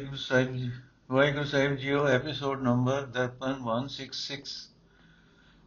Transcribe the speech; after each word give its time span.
ਵਾਹਿਗੁਰੂ 0.00 0.16
ਸਾਹਿਬ 0.18 0.52
ਜੀ 0.56 0.70
ਵਾਹਿਗੁਰੂ 1.10 1.44
ਸਾਹਿਬ 1.44 1.74
JIO 1.76 2.04
episode 2.08 2.60
number 2.62 3.00
Darpan 3.06 3.56
166 3.70 4.52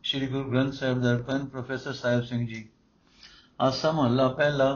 Shri 0.03 0.27
Guru 0.27 0.51
Granth 0.51 0.73
Sahib 0.73 1.01
Darpan 1.01 1.45
professor 1.45 1.93
Sahib 1.93 2.23
Singh 2.23 2.39
ji 2.47 2.61
Asa 3.59 3.91
Mahalla 3.91 4.27
ਪਹਿਲਾ 4.29 4.69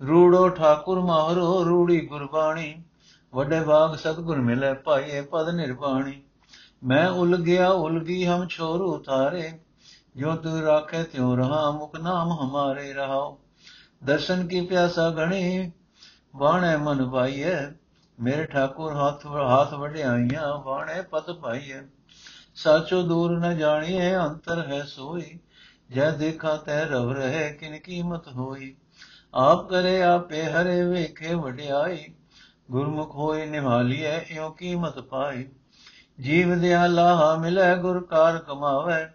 ਰੂੜੋ 0.00 0.48
ਠਾਕੁਰ 0.50 1.00
ਮਾਹਰੋ 1.00 1.64
ਰੂੜੀ 1.64 2.00
ਗੁਰਬਾਣੀ 2.06 2.74
ਵੱਡੇ 3.32 3.60
ਬਾਗ 3.60 3.96
ਸਤਗੁਰ 3.96 4.40
ਮਿਲੇ 4.40 4.72
ਭਾਈਏ 4.84 5.20
ਪਦ 5.32 5.50
ਨਿਰਵਾਣੀ 5.54 6.14
ਮੈਂ 6.84 7.08
ਉਲ 7.14 7.36
ਗਿਆ 7.42 7.68
ਉਲਗੀ 7.80 8.24
ਹਮ 8.26 8.46
ਛੋਰੂ 8.48 8.96
ਤਾਰੇ 8.98 9.50
ਜੋ 10.16 10.36
ਤੂ 10.36 10.60
ਰਾਖੇ 10.62 11.02
ਤਿਉ 11.02 11.34
ਰਹਾ 11.36 11.70
ਮੁਖ 11.70 12.00
ਨਾਮ 12.00 12.32
ਹਮਾਰੇ 12.40 12.92
ਰਹਾਓ 12.92 13.38
ਦਰਸ਼ਨ 14.04 14.46
ਕੀ 14.46 14.66
ਪਿਆਸਾ 14.66 15.10
ਗਣੀ 15.10 15.70
ਬਾਣੇ 16.34 16.76
ਮਨ 16.76 17.08
ਪਾਈਏ 17.10 17.56
ਮੇਰੇ 18.20 18.44
ਠਾਕੁਰ 18.44 18.94
ਹੱਥ 18.94 19.26
ਹੱਥ 19.26 19.74
ਵਡਿਆਈਆਂ 19.74 20.58
ਬਾਣੇ 20.58 21.02
ਪਤ 21.02 21.30
ਪਾਈਏ। 21.30 21.82
ਸਾਚੋ 22.54 23.02
ਦੂਰ 23.02 23.38
ਨ 23.38 23.58
ਜਾਣੀਏ 23.58 24.16
ਅੰਤਰ 24.16 24.66
ਹੈ 24.66 24.82
ਸੋਈ। 24.82 25.38
ਜੈ 25.90 26.10
ਦੇਖਾ 26.10 26.56
ਤੈ 26.56 26.84
ਰਵ 26.84 27.12
ਰਹੇ, 27.12 27.52
ਕਿਨ 27.52 27.78
ਕੀਮਤ 27.78 28.28
ਹੋਈ। 28.28 28.76
ਆਪ 29.34 29.68
ਕਰੇ 29.68 30.02
ਆਪੇ 30.02 30.44
ਹਰੇ, 30.44 30.84
ਵੇਖੇ 30.84 31.34
ਵਡਿਆਈ। 31.34 32.04
ਗੁਰਮੁਖ 32.70 33.14
ਹੋਏ 33.14 33.46
ਨਿਵਾਲੀਐ 33.46 34.20
ਇਉ 34.20 34.50
ਕੀਮਤ 34.50 34.98
ਪਾਈ। 34.98 35.48
ਜੀਵ 36.20 36.60
ਦਿਆ 36.60 36.86
ਲਾਹਾ 36.86 37.34
ਮਿਲੇ, 37.34 37.76
ਗੁਰ 37.76 38.06
ਕਾਰ 38.06 38.38
ਕਮਾਵੇ। 38.38 39.06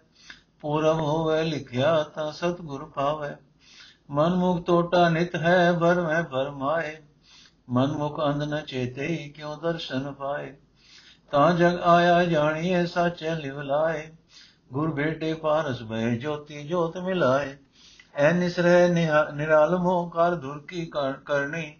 ਪੂਰਬ 0.60 1.00
ਹੋਵੇ 1.00 1.42
ਲਿਖਿਆ, 1.42 2.02
ਤਾਂ 2.02 2.32
ਸਤਿਗੁਰ 2.32 2.84
ਪਾਵੇ। 2.84 3.30
ਮਨ 4.10 4.34
ਮੁਖ 4.34 4.66
ਟੋਟਾ 4.66 5.08
ਨਿਤ 5.08 5.36
ਹੈ 5.36 5.72
ਭਰ 5.72 6.00
ਮੈਂ 6.00 6.22
ਭਰਮਾਏ 6.22 6.96
ਮਨ 7.70 7.86
ਮੁਖ 7.86 8.20
ਅੰਧ 8.26 8.42
ਨ 8.42 8.60
ਚੇਤੇ 8.60 9.32
ਕਿਉ 9.36 9.56
ਦਰਸ਼ਨ 9.56 10.12
ਪਾਏ? 10.12 10.56
ਤਾਂ 11.30 11.54
ਜਗ 11.54 11.80
ਆਇਆ 11.80 12.24
ਜਾਣੀਏ 12.24 12.86
ਸਾਚੇ 12.86 13.34
ਲਿਵ 13.34 13.60
ਲਾਏ। 13.60 14.12
ਗੁਰ 14.72 14.94
ਭੇਟੇ 14.94 15.34
ਪਾਰਸ 15.34 15.82
ਭੈ 15.82 16.10
ਜੋਤੀ 16.10 16.68
ਜੋਤ 16.68 16.98
ਮਿਲਾਏ। 16.98 17.56
ਐ 18.14 18.32
ਨਿਸਰੈ 18.32 18.88
ਨਿਰਾਲਮੋ 19.32 20.08
ਕਰ 20.08 20.34
ਧੁਰ 20.34 20.58
ਕੀ 20.68 20.86
ਕਰਨੀ। 20.86 21.76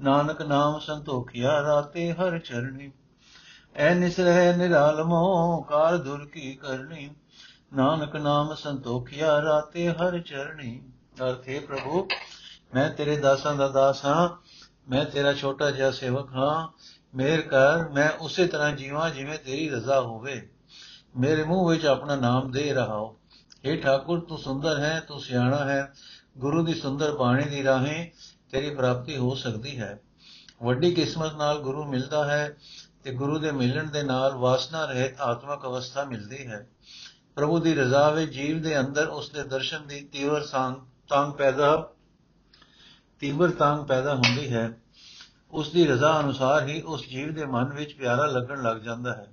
ਨਾਨਕ 0.00 0.42
ਨਾਮ 0.42 0.78
ਸੰਤੋਖਿਆ 0.78 1.62
ਰਾਤੇ 1.62 2.12
ਹਰ 2.12 2.38
ਚਰਣੀ। 2.38 2.92
ਐ 3.76 3.94
ਨਿਸਰੈ 3.94 4.56
ਨਿਰਾਲਮੋ 4.56 5.60
ਕਾਰ 5.62 5.96
ਧੁਰ 5.96 6.26
ਕੀ 6.26 6.54
ਕਰਨੀ। 6.54 7.10
ਨਾਨਕ 7.74 8.16
ਨਾਮ 8.16 8.54
ਸੰਤੋਖਿਆ 8.54 9.42
ਰਾਤੇ 9.42 9.90
ਹਰ 9.90 10.18
ਚਰਣੀ। 10.18 10.82
ਅਰਥੇ 11.22 11.60
ਪ੍ਰਭੂ, 11.60 12.08
ਮੈਂ 12.74 12.90
ਤੇਰੇ 12.90 13.16
ਦਾਸਾਂ 13.16 13.54
ਦਾ 13.54 13.68
ਦਾਸ 13.68 14.04
ਹਾਂ। 14.04 14.51
ਮੈਂ 14.90 15.04
ਤੇਰਾ 15.04 15.34
ਛੋਟਾ 15.34 15.70
ਜਿਹਾ 15.70 15.90
ਸੇਵਕ 15.90 16.28
ਹਾਂ 16.36 16.68
ਮੇਰ 17.14 17.40
ਕਰ, 17.40 17.88
ਮੈਂ 17.88 18.10
ਉਸੇ 18.10 18.46
ਤਰ੍ਹਾਂ 18.46 18.72
ਜੀਵਾਂ 18.72 19.10
ਜਿਵੇਂ 19.10 19.38
ਤੇਰੀ 19.38 19.70
ਰਜ਼ਾ 19.70 20.00
ਹੋਵੇ। 20.00 20.50
ਮੇਰੇ 21.18 21.44
ਮੂੰਹ 21.44 21.70
ਵਿੱਚ 21.70 21.86
ਆਪਣਾ 21.86 22.16
ਨਾਮ 22.16 22.50
ਦੇ 22.50 22.72
ਰਹਾਓ 22.72 23.18
हे 23.68 23.76
ਠਾਕੁਰ, 23.82 24.20
ਤੂੰ 24.20 24.38
ਸੁੰਦਰ 24.38 24.78
ਹੈ, 24.78 25.00
ਤੂੰ 25.00 25.20
ਸਿਆਣਾ 25.20 25.64
ਹੈ। 25.64 25.92
ਗੁਰੂ 26.38 26.64
ਦੀ 26.64 26.74
ਸੁੰਦਰ 26.74 27.16
ਬਾਣੀ 27.16 27.44
ਦੀ 27.44 27.64
ਰਾਹੀਂ 27.64 28.10
ਤੇਰੀ 28.50 28.74
ਪ੍ਰਾਪਤੀ 28.74 29.16
ਹੋ 29.16 29.34
ਸਕਦੀ 29.34 29.78
ਹੈ। 29.78 30.00
ਵੱਡੀ 30.62 30.94
ਕਿਸਮਤ 30.94 31.34
ਨਾਲ 31.34 31.58
ਗੁਰੂ 31.58 31.84
ਮਿਲਦਾ 31.84 32.24
ਹੈ 32.24 32.56
ਤੇ 33.04 33.14
ਗੁਰੂ 33.14 33.38
ਦੇ 33.38 33.50
ਮਿਲਣ 33.50 33.90
ਦੇ 33.90 34.02
ਨਾਲ 34.02 34.32
ਵਾਸਨਾ 34.32 34.84
ਰਹਿਤ 34.84 35.20
ਆਤਮਕ 35.20 35.64
ਅਵਸਥਾ 35.64 36.04
ਮਿਲਦੀ 36.04 36.46
ਹੈ। 36.46 36.68
ਪ੍ਰਭੂ 37.34 37.58
ਦੀ 37.58 37.74
ਰਜ਼ਾ 37.74 38.10
ਵਿੱਚ 38.10 38.32
ਜੀਵ 38.32 38.62
ਦੇ 38.62 38.80
ਅੰਦਰ 38.80 39.08
ਉਸ 39.08 39.30
ਦੇ 39.30 39.42
ਦਰਸ਼ਨ 39.42 39.86
ਦੀ 39.86 40.00
ਤੀਵਰ 40.00 40.40
ਤਾਂਗ 41.08 41.32
ਪੈਦਾ 41.32 41.91
ਤੀਵਰ 43.22 43.50
ਤਾਂਗ 43.50 43.84
ਪੈਦਾ 43.84 44.14
ਹੁੰਦੀ 44.14 44.52
ਹੈ 44.52 44.78
ਉਸ 45.50 45.70
ਦੀ 45.70 45.86
ਰਜ਼ਾ 45.86 46.20
ਅਨੁਸਾਰ 46.20 46.68
ਹੀ 46.68 46.80
ਉਸ 46.80 47.08
ਜੀਵ 47.08 47.34
ਦੇ 47.34 47.44
ਮਨ 47.44 47.64
ਵਿੱਚ 47.64 47.94
ਪਿਆਰਾ 47.94 48.26
ਲੱਗਣ 48.26 48.62
ਲੱਗ 48.62 48.76
ਜਾਂਦਾ 48.76 49.14
ਹੈ। 49.14 49.26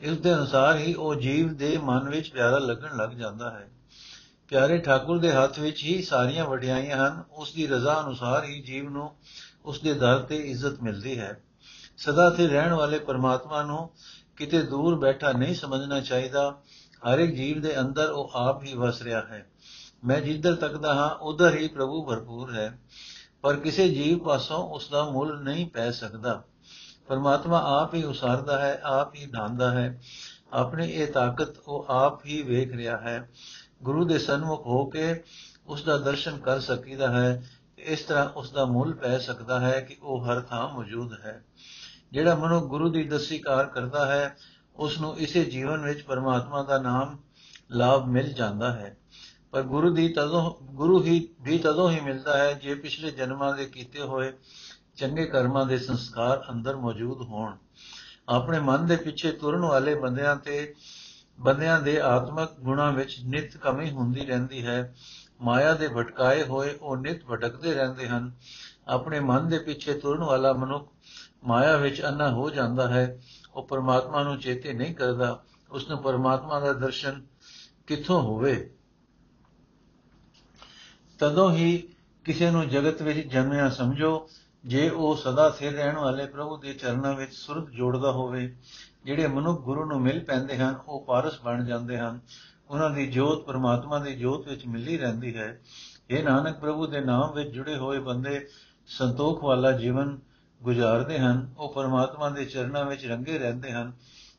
ਇਸ 0.00 0.18
ਦੇ 0.18 0.34
ਅਨੁਸਾਰ 0.34 0.76
ਹੀ 0.76 0.94
ਉਹ 0.94 1.14
ਜੀਵ 1.14 1.54
ਦੇ 1.54 1.78
ਮਨ 1.78 2.08
ਵਿੱਚ 2.08 2.30
ਪਿਆਰਾ 2.30 2.58
ਲੱਗਣ 2.58 2.96
ਲੱਗ 2.96 3.10
ਜਾਂਦਾ 3.10 3.50
ਹੈ। 3.50 3.68
ਪਿਆਰੇ 4.48 4.78
ਠਾਕੁਰ 4.78 5.18
ਦੇ 5.18 5.32
ਹੱਥ 5.32 5.58
ਵਿੱਚ 5.58 5.84
ਹੀ 5.84 6.02
ਸਾਰੀਆਂ 6.02 6.44
ਵਡਿਆਈਆਂ 6.44 7.08
ਹਨ 7.08 7.22
ਉਸ 7.30 7.52
ਦੀ 7.52 7.66
ਰਜ਼ਾ 7.66 8.00
ਅਨੁਸਾਰ 8.00 8.44
ਹੀ 8.44 8.62
ਜੀਵ 8.62 8.90
ਨੂੰ 8.90 9.16
ਉਸ 9.64 9.80
ਦੇ 9.80 9.94
ਦਰ 9.94 10.18
ਤੇ 10.18 10.36
ਇੱਜ਼ਤ 10.36 10.82
ਮਿਲਦੀ 10.82 11.18
ਹੈ। 11.18 11.40
ਸਦਾ 11.96 12.30
ਤੇ 12.30 12.48
ਰਹਿਣ 12.48 12.72
ਵਾਲੇ 12.72 12.98
ਪਰਮਾਤਮਾ 12.98 13.62
ਨੂੰ 13.62 13.90
ਕਿਤੇ 14.36 14.62
ਦੂਰ 14.62 14.98
ਬੈਠਾ 14.98 15.32
ਨਹੀਂ 15.32 15.54
ਸਮਝਣਾ 15.54 16.00
ਚਾਹੀਦਾ, 16.00 16.60
ਹਰ 17.12 17.18
ਇੱਕ 17.18 17.34
ਜੀਵ 17.34 17.60
ਦੇ 17.60 17.80
ਅੰਦਰ 17.80 18.10
ਉਹ 18.10 18.30
ਆਪ 18.34 18.64
ਹੀ 18.64 18.74
ਵਸ 18.74 19.02
ਰਿਹਾ 19.02 19.20
ਹੈ। 19.20 19.46
ਮੈਂ 20.04 20.20
ਜਿੱਧਰ 20.20 20.54
ਤੱਕਦਾ 20.54 20.94
ਹਾਂ, 20.94 21.10
ਉਧਰ 21.10 21.54
ਹੀ 21.54 21.68
ਪ੍ਰਭੂ 21.68 22.06
ਭਰਪੂਰ 22.06 22.54
ਹੈ। 22.54 22.78
ਪਰ 23.42 23.56
ਕਿਸੇ 23.56 23.88
ਜੀਵ 23.88 24.18
ਪਾਸੋਂ 24.18 24.58
ਉਸ 24.58 24.90
ਦਾ 24.90 25.10
ਮੁੱਲ 25.10 25.40
ਨਹੀਂ 25.40 25.66
ਪੈ 25.66 25.90
ਸਕਦਾ। 25.90 26.44
ਪਰਮਾਤਮਾ 27.08 27.82
ਆਪ 27.82 27.94
ਹੀ 27.94 28.04
ਉਸਾਰਦਾ 28.04 28.58
ਹੈ, 28.58 28.80
ਆਪ 28.84 29.14
ਹੀ 29.14 29.26
ਢਾਂਦਾ 29.26 29.70
ਹੈ। 29.70 30.02
ਆਪਣੀ 30.52 30.90
ਇਹ 30.90 31.06
ਤਾਕਤ 31.06 31.58
ਉਹ 31.58 31.86
ਆਪ 31.88 32.26
ਹੀ 32.26 32.42
ਵੇਖ 32.42 32.72
ਰਿਹਾ 32.72 32.96
ਹੈ। 32.96 33.30
ਗੁਰੂ 33.82 34.04
ਦੇ 34.04 34.18
ਸਨਮੁਖ 34.18 34.66
ਹੋ 34.66 34.86
ਕੇ 34.86 35.22
ਉਸ 35.66 35.82
ਦਾ 35.82 35.98
ਦਰਸ਼ਨ 35.98 36.38
ਕਰ 36.38 36.60
ਸਕੀਦਾ 36.60 37.10
ਹੈ। 37.10 37.50
ਇਸ 37.78 38.00
ਤਰ੍ਹਾਂ 38.00 38.28
ਉਸ 38.28 38.52
ਦਾ 38.52 38.64
ਮੁੱਲ 38.64 38.92
ਪੈ 38.92 39.18
ਸਕਦਾ 39.18 39.60
ਹੈ 39.60 39.80
ਕਿ 39.80 39.96
ਉਹ 40.02 40.26
ਹਰ 40.26 40.40
ਥਾਂ 40.40 40.68
ਮੌਜੂਦ 40.68 41.12
ਹੈ। 41.12 41.44
ਜਿਹੜਾ 42.12 42.34
ਮਨੁ 42.34 42.60
ਗੁਰੂ 42.60 42.90
ਦੀ 42.90 43.04
ਦਸੀ 43.04 43.38
ਕਾਰ 43.38 43.66
ਕਰਦਾ 43.66 44.06
ਹੈ 44.06 44.36
ਉਸ 44.76 45.00
ਨੂੰ 45.00 45.18
ਇਸੇ 45.18 45.44
ਜੀਵਨ 45.44 45.80
ਵਿੱਚ 45.80 46.02
ਪਰਮਾਤਮਾ 46.02 46.62
ਦਾ 46.62 46.78
ਨਾਮ 46.78 47.18
ਲਾਭ 47.70 48.06
ਮਿਲ 48.06 48.32
ਜਾਂਦਾ 48.32 48.72
ਹੈ। 48.72 48.96
ਪਰ 49.54 49.62
ਗੁਰੂ 49.62 49.94
ਦੀ 49.94 50.08
ਤਦੋਂ, 50.08 50.54
ਗੁਰੂ 50.62 51.02
ਹੀ 51.02 51.28
ਵੀ 51.40 51.58
ਤਦੋਂ 51.58 51.90
ਹੀ 51.90 52.00
ਮਿਲਦਾ 52.00 52.38
ਹੈ 52.38 52.52
ਜੇ 52.52 52.74
ਪਿਛਲੇ 52.74 53.10
ਜਨਮਾਂ 53.10 53.56
ਦੇ 53.56 53.64
ਕੀਤੇ 53.64 54.00
ਹੋਏ 54.00 54.32
ਚੰਗੇ 54.96 55.26
ਕਰਮਾਂ 55.26 55.66
ਦੇ 55.66 55.78
ਸੰਸਕਾਰ 55.78 56.44
ਅੰਦਰ 56.50 56.76
ਮੌਜੂਦ 56.76 57.22
ਹੋਣ। 57.22 57.56
ਆਪਣੇ 58.28 58.60
ਮਨ 58.60 58.86
ਦੇ 58.86 58.96
ਪਿੱਛੇ 58.96 59.32
ਤੁਰਨ 59.32 59.60
ਵਾਲੇ 59.60 59.94
ਬੰਦਿਆਂ 59.94 60.36
ਤੇ, 60.36 60.74
ਬੰਦਿਆਂ 61.40 61.80
ਦੇ 61.80 62.00
ਆਤਮਿਕ 62.00 62.60
ਗੁਣਾਂ 62.60 62.92
ਵਿੱਚ 62.92 63.20
ਨਿਤ 63.24 63.56
ਕਮੀ 63.56 63.90
ਹੁੰਦੀ 63.90 64.20
ਰਹਿੰਦੀ 64.20 64.66
ਹੈ। 64.66 64.94
ਮਾਇਆ 65.40 65.74
ਦੇ 65.74 65.88
ਭਟਕਾਏ 65.88 66.42
ਹੋਏ 66.42 66.74
ਉਹ 66.82 66.96
ਨਿਤ 66.96 67.26
ਭਟਕਦੇ 67.26 67.74
ਰਹਿੰਦੇ 67.74 68.08
ਹਨ। 68.08 68.32
ਆਪਣੇ 68.88 69.20
ਮਨ 69.20 69.48
ਦੇ 69.48 69.58
ਪਿੱਛੇ 69.58 69.94
ਤੁਰਨ 69.94 70.24
ਵਾਲਾ 70.24 70.52
ਮਨੁੱਖ 70.52 70.92
ਮਾਇਆ 71.44 71.76
ਵਿੱਚ 71.76 72.04
ਅੰਨਾ 72.04 72.30
ਹੋ 72.30 72.50
ਜਾਂਦਾ 72.50 72.88
ਹੈ। 72.88 73.20
ਉਹ 73.54 73.66
ਪਰਮਾਤਮਾ 73.66 74.22
ਨੂੰ 74.22 74.38
ਚੇਤੇ 74.38 74.72
ਨਹੀਂ 74.72 74.94
ਕਰਦਾ। 74.94 75.42
ਉਸ 75.70 75.88
ਨੂੰ 75.88 76.02
ਪਰਮਾਤਮਾ 76.02 76.60
ਦਾ 76.60 76.72
ਦਰਸ਼ਨ 76.72 77.26
ਕਿੱਥੋਂ 77.86 78.22
ਹੋਵੇ? 78.22 78.73
ਤਦੋਂ 81.18 81.52
ਹੀ 81.52 81.88
ਕਿਸੇ 82.24 82.50
ਨੂੰ 82.50 82.68
ਜਗਤ 82.68 83.02
ਵਿੱਚ 83.02 83.18
ਜਨਮਿਆ 83.18 83.68
ਸਮਝੋ, 83.68 84.28
ਜੇ 84.64 84.88
ਉਹ 84.88 85.16
ਸਦਾ 85.16 85.50
ਸਥਿਰ 85.50 85.72
ਰਹਿਣ 85.72 85.96
ਵਾਲੇ 85.96 86.26
ਪ੍ਰਭੂ 86.26 86.56
ਦੇ 86.56 86.74
ਚਰਨਾਂ 86.74 87.14
ਵਿੱਚ 87.14 87.32
ਸੁਰਤ 87.34 87.70
ਜੋੜਦਾ 87.70 88.10
ਹੋਵੇ, 88.10 88.56
ਜਿਹੜੇ 89.04 89.26
ਮਨੁੱਖ 89.26 89.60
ਗੁਰੂ 89.60 89.84
ਨੂੰ 89.84 90.00
ਮਿਲ 90.00 90.24
ਪੈਂਦੇ 90.24 90.56
ਹਨ, 90.56 90.74
ਉਹ 90.88 91.04
ਪਾਰਸ 91.04 91.40
ਬਣ 91.40 91.64
ਜਾਂਦੇ 91.64 91.98
ਹਨ। 91.98 92.20
ਉਹਨਾਂ 92.70 92.90
ਦੀ 92.90 93.06
ਜੋਤ 93.06 93.44
ਪਰਮਾਤਮਾ 93.44 93.98
ਦੀ 93.98 94.14
ਜੋਤ 94.14 94.48
ਵਿੱਚ 94.48 94.66
ਮਿਲੀ 94.66 94.98
ਰਹਿੰਦੀ 94.98 95.36
ਹੈ। 95.36 95.60
ਇਹ 96.10 96.24
ਨਾਨਕ 96.24 96.58
ਪ੍ਰਭੂ 96.58 96.86
ਦੇ 96.86 97.00
ਨਾਮ 97.00 97.32
ਵਿੱਚ 97.32 97.50
ਜੁੜੇ 97.50 97.76
ਹੋਏ 97.76 97.98
ਬੰਦੇ 97.98 98.46
ਸੰਤੋਖ 98.86 99.44
ਵਾਲਾ 99.44 99.72
ਜੀਵਨ 99.72 100.18
ਗੁਜ਼ਾਰਦੇ 100.62 101.18
ਹਨ। 101.18 101.54
ਉਹ 101.58 101.74
ਪਰਮਾਤਮਾ 101.74 102.30
ਦੇ 102.30 102.44
ਚਰਨਾਂ 102.44 102.84
ਵਿੱਚ 102.84 103.06
ਰੰਗੇ 103.06 103.38
ਰਹਿੰਦੇ 103.38 103.72
ਹਨ। 103.72 103.92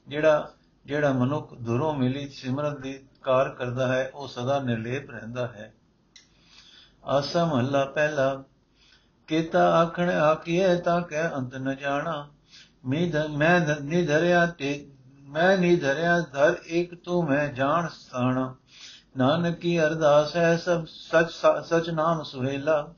ਜਿਹੜਾ 0.08 0.52
ਜਿਹੜਾ 0.86 1.14
ਮਨੁੱਖ 1.14 1.54
ਦੁਰੋਂ 1.54 1.94
ਮਿਲੀ 1.94 2.30
ਸਿਮਰਨ 2.30 2.82
ਦੀ 2.82 3.00
ਕਾਰ 3.24 3.50
ਕਰਦਾ 3.50 3.88
ਹੈ, 3.88 4.12
ਉਹ 4.14 4.28
ਸਦਾ 4.28 4.60
ਨਿਰਲੇਪ 4.60 5.12
ਰਹਿੰਦਾ 5.12 5.48
ਹੈ। 5.48 5.74
ਆਸਾ 7.08 7.46
ਮਹੱਲਾ 7.46 7.86
ਪਹਿਲਾ। 7.86 8.44
ਕੀਤਾ 9.28 9.70
ਆਖਣ 9.76 10.10
ਆਖੀਏ 10.10 10.76
ਤਾਂ 10.76 11.02
ਕਹਿ 11.02 11.30
ਅੰਤ 11.36 11.56
ਨ 11.56 11.76
ਜਾਣਾ। 11.76 12.28
ਮੈਂ 12.86 13.60
ਨਹੀਂ 13.82 14.08
ਧਰਿਆ 14.08 14.46
ਤੇ, 14.46 14.88
ਮੈਂ 15.22 15.58
ਨਹੀਂ 15.58 15.78
ਧਰਿਆ 15.78 16.20
ਧਰ 16.20 16.56
ਇੱਕ 16.66 16.96
ਤੂੰ 16.96 17.24
ਮੈਂ 17.26 17.48
ਜਾਣ 17.48 17.88
ਸਾਣਾ। 17.88 18.56
ਨਾਨਕ 19.18 19.56
ਕੀ 19.56 19.80
ਅਰਦਾਸ 19.82 20.36
ਹੈ 20.36 20.56
ਸਭ 20.58 20.86
ਸਚ 20.86 21.32
ਸਚ 21.66 21.90
ਨਾਮ 21.90 22.24
ਸੁਹੇਲਾ। 22.24 22.94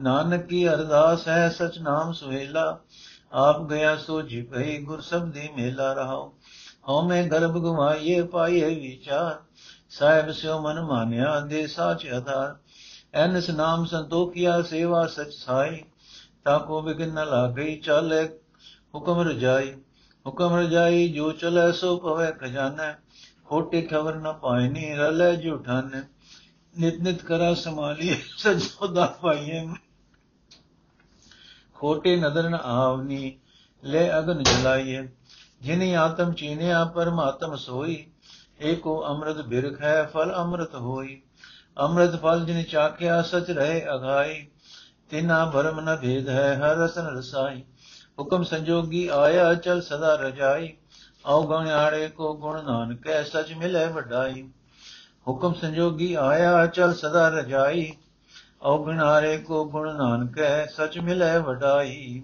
ਨਾਨਕ 0.00 0.46
ਕੀ 0.46 0.68
ਅਰਦਾਸ 0.68 1.28
ਹੈ 1.28 1.48
ਸਚ 1.48 1.78
ਨਾਮ 1.78 2.12
ਸੁਹੇਲਾ। 2.12 2.78
ਆਪ 3.32 3.68
ਗਿਆ 3.68 3.96
ਸੋ 3.96 4.22
ਜੀ 4.22 4.42
ਭਈ 4.42 4.78
ਗੁਰ 4.84 5.00
ਸਬਦੀ 5.00 5.48
ਮੇਲਾ 5.56 5.92
ਰਹਾਓ 5.92 6.34
ਹਉ 6.88 7.08
ਮੈਂ 7.08 7.22
ਗਰਭ 7.24 7.52
ਗਵਾਈਏ 7.52 8.22
ਪਾਈਏ 8.22 8.74
ਵਿਚਾਰ। 8.80 9.38
ਸਾਹਿਬ 9.90 10.30
ਸਿਓ 10.30 10.60
ਮਨ 10.60 10.80
ਮਾਨਿਆ 10.80 11.40
ਦੇ 11.40 11.66
ਸਾਚ 11.66 12.06
ਆਧਾਰ। 12.06 12.56
ਐਨਸ 13.14 13.50
ਨਾਮ 13.50 13.84
ਸੰਤੋਖਿਆ, 13.84 14.62
ਸੇਵਾ 14.62 15.06
ਸਚ 15.06 15.32
ਸਾਈ, 15.32 15.82
ਤਾ 16.44 16.58
ਕੋ 16.58 16.82
ਬਿਗਨ 16.82 17.08
ਨ 17.08 17.26
ਲਾਗਈ 17.26 17.76
ਚਾਲੇ 17.76 18.28
ਹੁਕਮ 18.94 19.20
ਰਜਾਈ। 19.20 19.74
ਹੁਕਮ 20.26 20.56
ਰਜਾਈ 20.56 21.08
ਜੋ 21.08 21.32
ਚਲੇ 21.32 21.72
ਸੋ 21.72 21.96
ਪਵੇ 21.96 22.32
ਖਜ਼ਾਨਾ, 22.32 22.94
ਖੋਟੇ 23.44 23.82
ਖਬਰ 23.82 24.14
ਨ 24.14 24.32
ਪਾਇਨੀ 24.32 24.94
ਰਲੇ 24.94 25.36
ਝੂਠਾਨ 25.36 26.04
ਨਿਤ 26.78 27.00
ਨਿਤ 27.00 27.22
ਕਰਾ 27.22 27.54
ਸਮਾਲੀ 27.54 28.22
ਸਜੋ 28.36 28.58
ਸੋਦਾ 28.58 29.06
ਪਾਈਏ। 29.06 29.68
ਖੋਟੇ 31.74 32.16
ਨਦਰ 32.16 32.48
ਨ 32.48 32.54
ਆਵਨੀ 32.54 33.38
ਲੈ 33.84 34.18
ਅਗਨ 34.18 34.42
ਜਲਾਈਏ। 34.42 35.08
ਜਿਨੀ 35.60 35.94
ਆਤਮ 35.94 36.32
ਚੀਨਿਆ, 36.32 36.84
ਪਰਮਾਤਮ 36.84 37.56
ਸੋਈ, 37.56 38.06
ਏਕੋ 38.60 39.06
ਅੰਮ੍ਰਿਤ 39.08 39.36
ਬਿਰਖ 39.36 39.80
ਹੈ, 39.80 40.10
ਫਲ 40.14 40.34
ਅੰਮ੍ਰਿਤ 40.34 40.74
ਹੋਈ। 40.74 41.22
ਅੰਮ੍ਰਿਤ 41.80 42.16
ਫਲ 42.16 42.44
ਜਿਨ 42.44 42.62
ਚਾਖਿਆ 42.62 43.22
ਸਚ 43.22 43.50
ਰਹੇ 43.50 43.86
ਅਗਾਈ 43.94 44.46
ਤਿਨਾ 45.10 45.44
ਭਰਮ 45.44 45.80
ਨ 45.80 45.96
ਭੇਦ 45.96 46.28
ਹੈ, 46.28 46.56
ਹਰ 46.56 46.76
ਰਸਨ 46.76 47.06
ਰਸਾਈ। 47.06 47.64
ਹੁਕਮ 48.18 48.42
ਸੰਜੋਗੀ 48.42 49.08
ਆਇਆ, 49.08 49.54
ਚਲ 49.54 49.80
ਸਦਾ 49.80 50.14
ਰਜਾਈ। 50.14 50.76
ਆਉ 51.26 51.46
ਗਣਿਆੜੇ 51.46 52.08
ਕੋ 52.08 52.34
ਗੁਣ 52.34 52.64
ਨਾਨਕੈ, 52.64 53.22
ਸਚ 53.22 53.52
ਮਿਲੇ 53.52 53.86
ਵਡਾਈ। 53.86 54.48
ਹੁਕਮ 55.28 55.54
ਸੰਜੋਗੀ 55.54 56.14
ਆਇਆ, 56.14 56.66
ਚਲ 56.66 56.94
ਸਦਾ 56.94 57.28
ਰਜਾਈ। 57.28 57.92
ਆਉ 58.62 58.84
ਗਣਾਰੇ 58.84 59.38
ਕੋ 59.38 59.64
ਗੁਣ 59.64 59.96
ਨਾਨਕੈ, 59.96 60.66
ਸਚ 60.66 60.98
ਮਿਲੇ 60.98 61.38
ਵਡਾਈ। 61.38 62.22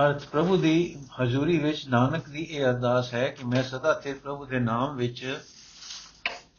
ਅਰਥ 0.00 0.26
ਪ੍ਰਭੂ 0.26 0.56
ਦੀ 0.56 0.98
ਹਜ਼ੂਰੀ 1.20 1.58
ਵਿੱਚ 1.58 1.88
ਨਾਨਕ 1.88 2.28
ਦੀ 2.28 2.42
ਇਹ 2.42 2.64
ਅਰਦਾਸ 2.64 3.14
ਹੈ 3.14 3.28
ਕਿ 3.28 3.44
ਮੈਂ 3.44 3.62
ਸਦਾ 3.62 3.92
ਤੇ 3.92 4.12
ਪ੍ਰਭੂ 4.12 4.46
ਦੇ 4.46 4.58
ਨਾਮ 4.58 4.96
ਵਿੱਚ 4.96 5.40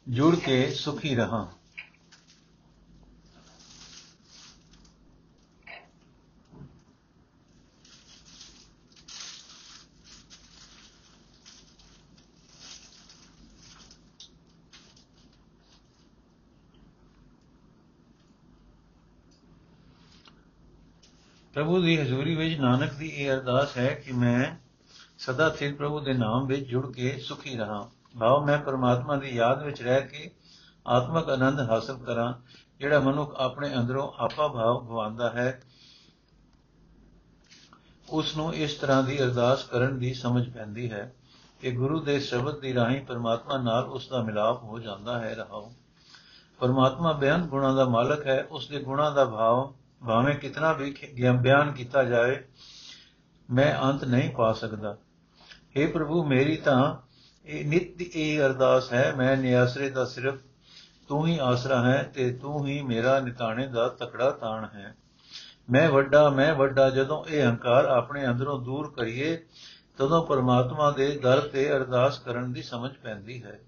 ਜੁੜ 0.10 0.36
ਕੇ 0.36 0.72
ਸੁਖੀ 0.72 1.16
ਰਹਾ। 1.16 1.48
ਪ੍ਰਭੂ 21.56 21.82
ਦੀ 21.82 22.02
ਹਜ਼ੂਰੀ 22.02 22.36
ਵਿੱਚ 22.36 22.60
ਨਾਨਕ 22.60 22.94
ਦੀ 22.94 23.08
ਇਹ 23.08 23.32
ਅਰਦਾਸ 23.32 23.78
ਹੈ 23.78 23.88
ਕਿ 23.88 24.12
ਮੈਂ 24.12 24.56
ਸਦਾ 25.18 25.50
ਸਿਰ 25.50 25.76
ਪ੍ਰਭੂ 25.76 26.00
ਦੇ 26.00 26.14
ਨਾਮ 26.14 26.48
ਵਿੱਚ 26.48 26.68
ਜੁੜ 26.68 26.94
ਕੇ 26.94 27.18
ਸੁਖੀ 27.18 27.58
ਰਹਾ। 27.58 27.90
ਭਾਵ 28.20 28.46
ਮੈਂ 28.46 28.58
ਪਰਮਾਤਮਾ 28.58 29.16
ਦੀ 29.16 29.30
ਯਾਦ 29.30 29.64
ਵਿੱਚ 29.64 29.82
ਰਹਿ 29.82 30.02
ਕੇ 30.02 30.32
ਆਤਮਕ 30.88 31.30
ਆਨੰਦ 31.30 31.60
ਹਾਸਲ 31.60 31.98
ਕਰਾਂ, 31.98 32.34
ਜਿਹੜਾ 32.80 33.00
ਮਨੁੱਖ 33.00 33.36
ਆਪਣੇ 33.36 33.76
ਅੰਦਰੋਂ 33.76 34.12
ਆਪਾ 34.18 34.48
ਭਾਵ 34.48 34.88
ਗਵਾਉਂਦਾ 34.88 35.30
ਹੈ। 35.30 35.62
ਉਸ 38.10 38.38
ਨੂੰ 38.38 38.56
ਇਸ 38.56 38.74
ਤਰ੍ਹਾਂ 38.74 39.04
ਦੀ 39.04 39.24
ਅਰਦਾਸ 39.24 39.64
ਕਰਨ 39.64 40.00
ਦੀ 40.00 40.14
ਸਮਝ 40.14 40.50
ਪੈਂਦੀ 40.50 40.92
ਹੈ 40.92 41.16
ਕਿ 41.62 41.72
ਗੁਰੂ 41.72 42.00
ਦੇ 42.00 42.20
ਸ਼ਬਦ 42.20 42.60
ਦੀ 42.60 42.74
ਰਾਹੀਂ 42.74 43.06
ਪਰਮਾਤਮਾ 43.06 43.58
ਨਾਲ 43.58 43.84
ਉਸ 43.84 44.10
ਦਾ 44.10 44.24
ਮਿਲਾਪ 44.24 44.64
ਹੋ 44.64 44.80
ਜਾਂਦਾ 44.80 45.20
ਹੈ, 45.20 45.36
ਰਹਾਉ। 45.36 45.72
ਪਰਮਾਤਮਾ 46.60 47.12
ਬਿਆਨ 47.12 47.48
ਗੁਣਾਂ 47.48 47.74
ਦਾ 47.76 47.86
ਮਾਲਕ 47.86 48.28
ਹੈ, 48.28 48.44
ਉਸ 48.44 48.68
ਦੇ 48.68 48.80
ਗੁਣਾਂ 48.80 49.12
ਦਾ 49.12 49.26
ਭਾਵ 49.26 49.74
ਭਾਵੇਂ 50.08 50.36
ਕਿਤਨਾ 50.36 50.74
ਵੀ 50.74 50.96
ਬਿਆਨ 51.42 51.72
ਕੀਤਾ 51.72 52.04
ਜਾਏ, 52.04 52.44
ਮੈਂ 53.52 53.82
ਅੰਤ 53.82 54.04
ਨਹੀਂ 54.04 54.30
ਪਾ 54.30 54.54
ਸਕਦਾ। 54.54 54.98
हे 55.78 55.92
ਪ੍ਰਭੂ, 55.92 56.24
ਮੇਰੀ 56.24 56.58
ਤਾਂ 56.58 56.96
ਇਹ 57.46 57.66
ਨਿਤ 57.66 58.02
ਇਹ 58.02 58.42
ਅਰਦਾਸ 58.42 58.94
ਹੈ, 58.94 59.14
ਮੈਂ 59.18 59.38
ਨਿਆਸਰੇ 59.38 59.90
ਦਾ 59.90 60.06
ਸਿਰਫ 60.06 60.40
ਤੂੰ 61.08 61.28
ਹੀ 61.28 61.40
ਆਸਰਾ 61.42 61.82
ਹੈ 61.82 62.12
ਤੇ 62.14 62.34
ਤੂੰ 62.34 62.68
ਹੀ 62.68 62.82
ਮੇਰਾ 62.82 63.20
ਨਿਤਾਣੇ 63.20 63.68
ਦਾ 63.68 63.88
ਤਕੜਾ 63.88 64.30
ਤਾਣ 64.32 64.66
ਹੈ। 64.66 64.96
ਮੈਂ 65.72 65.90
ਵੱਡਾ 65.90 66.30
ਮੈਂ 66.30 66.56
ਵੱਡਾ, 66.56 66.90
ਜਦੋਂ 66.90 67.26
ਇਹ 67.26 67.44
ਹੰਕਾਰ 67.44 67.86
ਆਪਣੇ 67.86 68.28
ਅੰਦਰੋਂ 68.28 68.60
ਦੂਰ 68.60 68.94
ਕਰੀਏ, 68.98 69.46
ਤਦੋਂ 69.98 70.26
ਪਰਮਾਤਮਾ 70.26 70.92
ਦੇ 70.92 71.20
ਦਰ 71.20 71.40
ਤੇ 71.40 71.72
ਅਰਦਾਸ 71.72 72.20
ਕਰਨ 72.20 72.54
ਦੀ 72.54 72.62
ਸਮਝ 72.62 72.92
ਪੈਂਦੀ 73.04 73.44
ਹੈ। 73.44 73.60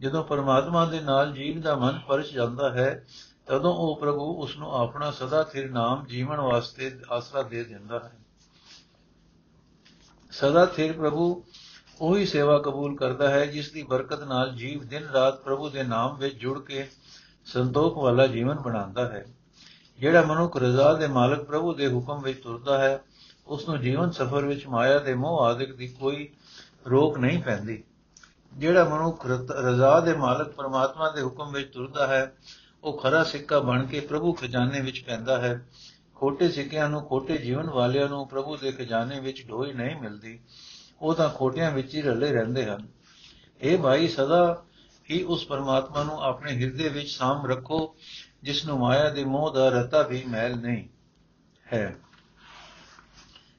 ਜਦੋਂ 0.00 0.24
ਪਰਮਾਤਮਾ 0.24 0.84
ਦੇ 0.84 1.00
ਨਾਲ 1.00 1.32
ਜੀਵ 1.32 1.60
ਦਾ 1.60 1.74
ਮਨ 1.74 2.00
ਪਰਚ 2.08 2.32
ਜਾਂਦਾ 2.32 2.70
ਹੈ 2.70 3.06
ਤਦੋਂ 3.46 3.74
ਉਹ 3.74 3.96
ਪ੍ਰਭੂ 4.00 4.42
ਉਸ 4.42 4.56
ਨੂੰ 4.56 4.74
ਆਪਣਾ 4.74 5.10
ਸਦਾ 5.10 5.42
ਥਿਰ 5.42 5.70
ਨਾਮ 5.70 6.06
ਜੀਵਨ 6.06 6.40
ਵਾਸਤੇ 6.40 7.00
ਆਸਰਾ 7.10 7.42
ਦੇ 7.42 7.64
ਦਿੰਦਾ 7.64 7.98
ਹੈ। 7.98 8.12
ਸਦਾ 10.30 10.66
ਥਿਰ 10.66 10.92
ਪ੍ਰਭੂ 10.92 11.44
ਉਹੀ 12.00 12.26
ਸੇਵਾ 12.26 12.58
ਕਬੂਲ 12.58 12.96
ਕਰਦਾ 12.96 13.30
ਹੈ 13.30 13.46
ਜਿਸ 13.46 13.72
ਦੀ 13.72 13.82
ਬਰਕਤ 13.82 14.20
ਨਾਲ 14.20 14.54
ਜੀਵ 14.54 14.84
ਦਿਨ 14.84 15.04
ਰਾਤ 15.04 15.42
ਪ੍ਰਭੂ 15.42 15.70
ਦੇ 15.70 15.82
ਨਾਮ 15.82 16.16
ਵਿੱਚ 16.16 16.34
ਜੁੜ 16.34 16.58
ਕੇ 16.58 16.88
ਸੰਤੋਖ 17.44 17.98
ਵਾਲਾ 17.98 18.26
ਜੀਵਨ 18.26 18.54
ਬਣਾਉਂਦਾ 18.54 19.08
ਹੈ। 19.08 19.26
ਜਿਹੜਾ 19.98 20.22
ਮਨੁੱਖ 20.22 20.56
ਰਜ਼ਾ 20.56 20.92
ਦੇ 20.92 21.06
ਮਾਲਕ 21.06 21.42
ਪ੍ਰਭੂ 21.42 21.74
ਦੇ 21.74 21.92
ਹੁਕਮ 21.92 22.22
ਵਿੱਚ 22.22 22.42
ਤੁਰਦਾ 22.42 22.78
ਹੈ 22.78 23.04
ਉਸ 23.46 23.68
ਨੂੰ 23.68 23.80
ਜੀਵਨ 23.80 24.10
ਸਫਰ 24.10 24.46
ਵਿੱਚ 24.46 24.66
ਮਾਇਆ 24.66 24.98
ਦੇ 24.98 25.14
ਮੋਹ 25.14 25.44
ਆਦਿਕ 25.44 25.74
ਦੀ 25.74 25.88
ਕੋਈ 25.88 26.28
ਰੋਕ 26.90 27.18
ਨਹੀਂ 27.18 27.42
ਪੈਂਦੀ। 27.42 27.84
ਜਿਹੜਾ 28.52 28.84
ਮਨੁੱਖ 28.84 29.26
ਰਜ਼ਾ 29.50 30.00
ਦੇ 30.00 30.14
ਮਾਲਕ 30.14 30.48
ਪਰਮਾਤਮਾ 30.48 31.10
ਦੇ 31.10 31.22
ਹੁਕਮ 31.22 31.52
ਵਿੱਚ 31.52 31.72
ਤੁਰਦਾ 31.72 32.06
ਹੈ 32.06 32.36
ਉਹ 32.84 33.00
ਖਰਾ 33.00 33.24
ਸਿੱਕਾ 33.24 33.58
ਬਣ 33.58 33.86
ਕੇ 33.86 34.00
ਪ੍ਰਭੂ 34.00 34.32
ਖਜ਼ਾਨੇ 34.32 34.80
ਵਿੱਚ 34.80 35.00
ਪੈਂਦਾ 35.00 35.40
ਹੈ। 35.40 35.68
ਖੋਟੇ 36.14 36.48
ਸਿੱਕਿਆਂ 36.48 36.88
ਨੂੰ, 36.88 37.02
ਖੋਟੇ 37.02 37.38
ਜੀਵਨ 37.38 37.70
ਵਾਲਿਆਂ 37.70 38.08
ਨੂੰ 38.08 38.28
ਪ੍ਰਭੂ 38.28 38.56
ਦੇ 38.56 38.72
ਖਜ਼ਾਨੇ 38.72 39.20
ਵਿੱਚ 39.20 39.48
ਢੋਈ 39.48 39.72
ਨਹੀਂ 39.72 39.96
ਮਿਲਦੀ। 39.96 40.40
ਉਹ 41.02 41.14
ਤਾਂ 41.14 41.28
ਖੋਟਿਆਂ 41.28 41.70
ਵਿੱਚ 41.70 41.94
ਹੀ 41.94 42.02
ਰਲੇ 42.02 42.32
ਰਹਿੰਦੇ 42.32 42.66
ਹਨ। 42.66 42.88
ਇਹ 43.60 43.78
ਭਾਈ, 43.78 44.08
ਸਦਾ 44.08 44.64
ਹੀ 45.10 45.22
ਉਸ 45.22 45.46
ਪਰਮਾਤਮਾ 45.46 46.02
ਨੂੰ 46.02 46.22
ਆਪਣੇ 46.22 46.52
ਹਿਰਦੇ 46.52 46.88
ਵਿੱਚ 46.88 47.10
ਸਾਮ 47.10 47.46
ਰੱਖੋ, 47.46 47.96
ਜਿਸ 48.42 48.66
ਨੂੰ 48.66 48.78
ਮਾਇਆ 48.78 49.10
ਦੇ 49.10 49.24
ਮੋਹ 49.24 49.52
ਦਾ 49.52 49.68
ਰਤਾ 49.68 50.02
ਵੀ 50.02 50.24
ਮੈਲ 50.28 50.56
ਨਹੀਂ 50.56 50.88
ਹੈ। 51.72 51.96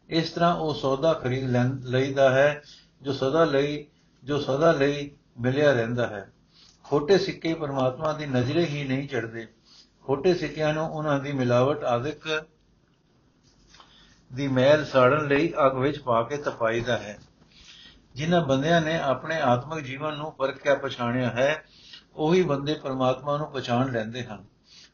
ਇਸ 0.09 0.29
ਤਰ੍ਹਾਂ 0.29 0.55
ਉਹ 0.55 0.73
ਸੌਦਾ 0.73 1.13
ਖਰੀਦ 1.13 1.55
ਲਈਦਾ 1.85 2.29
ਹੈ, 2.29 2.61
ਜੋ 3.01 3.13
ਸਦਾ 3.13 3.45
ਲਈ, 3.45 3.85
ਜੋ 4.23 4.39
ਸਦਾ 4.39 4.71
ਲਈ 4.71 5.11
ਮਿਲਿਆ 5.41 5.73
ਰਹਿੰਦਾ 5.73 6.07
ਹੈ। 6.07 6.31
ਖੋਟੇ 6.91 7.17
ਸਿੱਕੇ 7.17 7.53
ਪਰਮਾਤਮਾ 7.53 8.13
ਦੀ 8.13 8.25
ਨਜ਼ਰੇ 8.25 8.65
ਹੀ 8.65 8.83
ਨਹੀਂ 8.83 9.07
ਚੜਦੇ 9.07 9.47
ਖੋਟੇ 10.03 10.33
ਸਿੱਕਿਆਂ 10.33 10.73
ਨੂੰ 10.73 10.89
ਉਹਨਾਂ 10.89 11.19
ਦੀ 11.19 11.31
ਮਿਲਾਵਟ 11.31 11.83
ਆਦਿਕ 11.83 12.45
ਦੀ 14.33 14.47
ਮੈਲ 14.47 14.85
ਸਾੜਨ 14.85 15.27
ਲਈ 15.27 15.53
ਅਗ 15.65 15.77
ਵਿੱਚ 15.77 15.99
ਪਾ 15.99 16.23
ਕੇ 16.23 16.37
ਤਪਾਈਦਾ 16.37 16.97
ਹੈ। 16.97 17.19
ਜਿਨ੍ਹਾਂ 18.15 18.45
ਬੰਦਿਆਂ 18.45 18.81
ਨੇ 18.81 18.99
ਆਪਣੇ 18.99 19.41
ਆਤਮਿਕ 19.41 19.85
ਜੀਵਨ 19.85 20.17
ਨੂੰ 20.17 20.31
ਪਰਖਿਆ 20.31 20.75
ਪਛਾਣਿਆ 20.75 21.29
ਹੈ, 21.29 21.63
ਉਹੀ 22.15 22.41
ਬੰਦੇ 22.41 22.73
ਪਰਮਾਤਮਾ 22.73 23.37
ਨੂੰ 23.37 23.47
ਪਛਾਣ 23.47 23.91
ਲੈਂਦੇ 23.91 24.23
ਹਨ। 24.23 24.45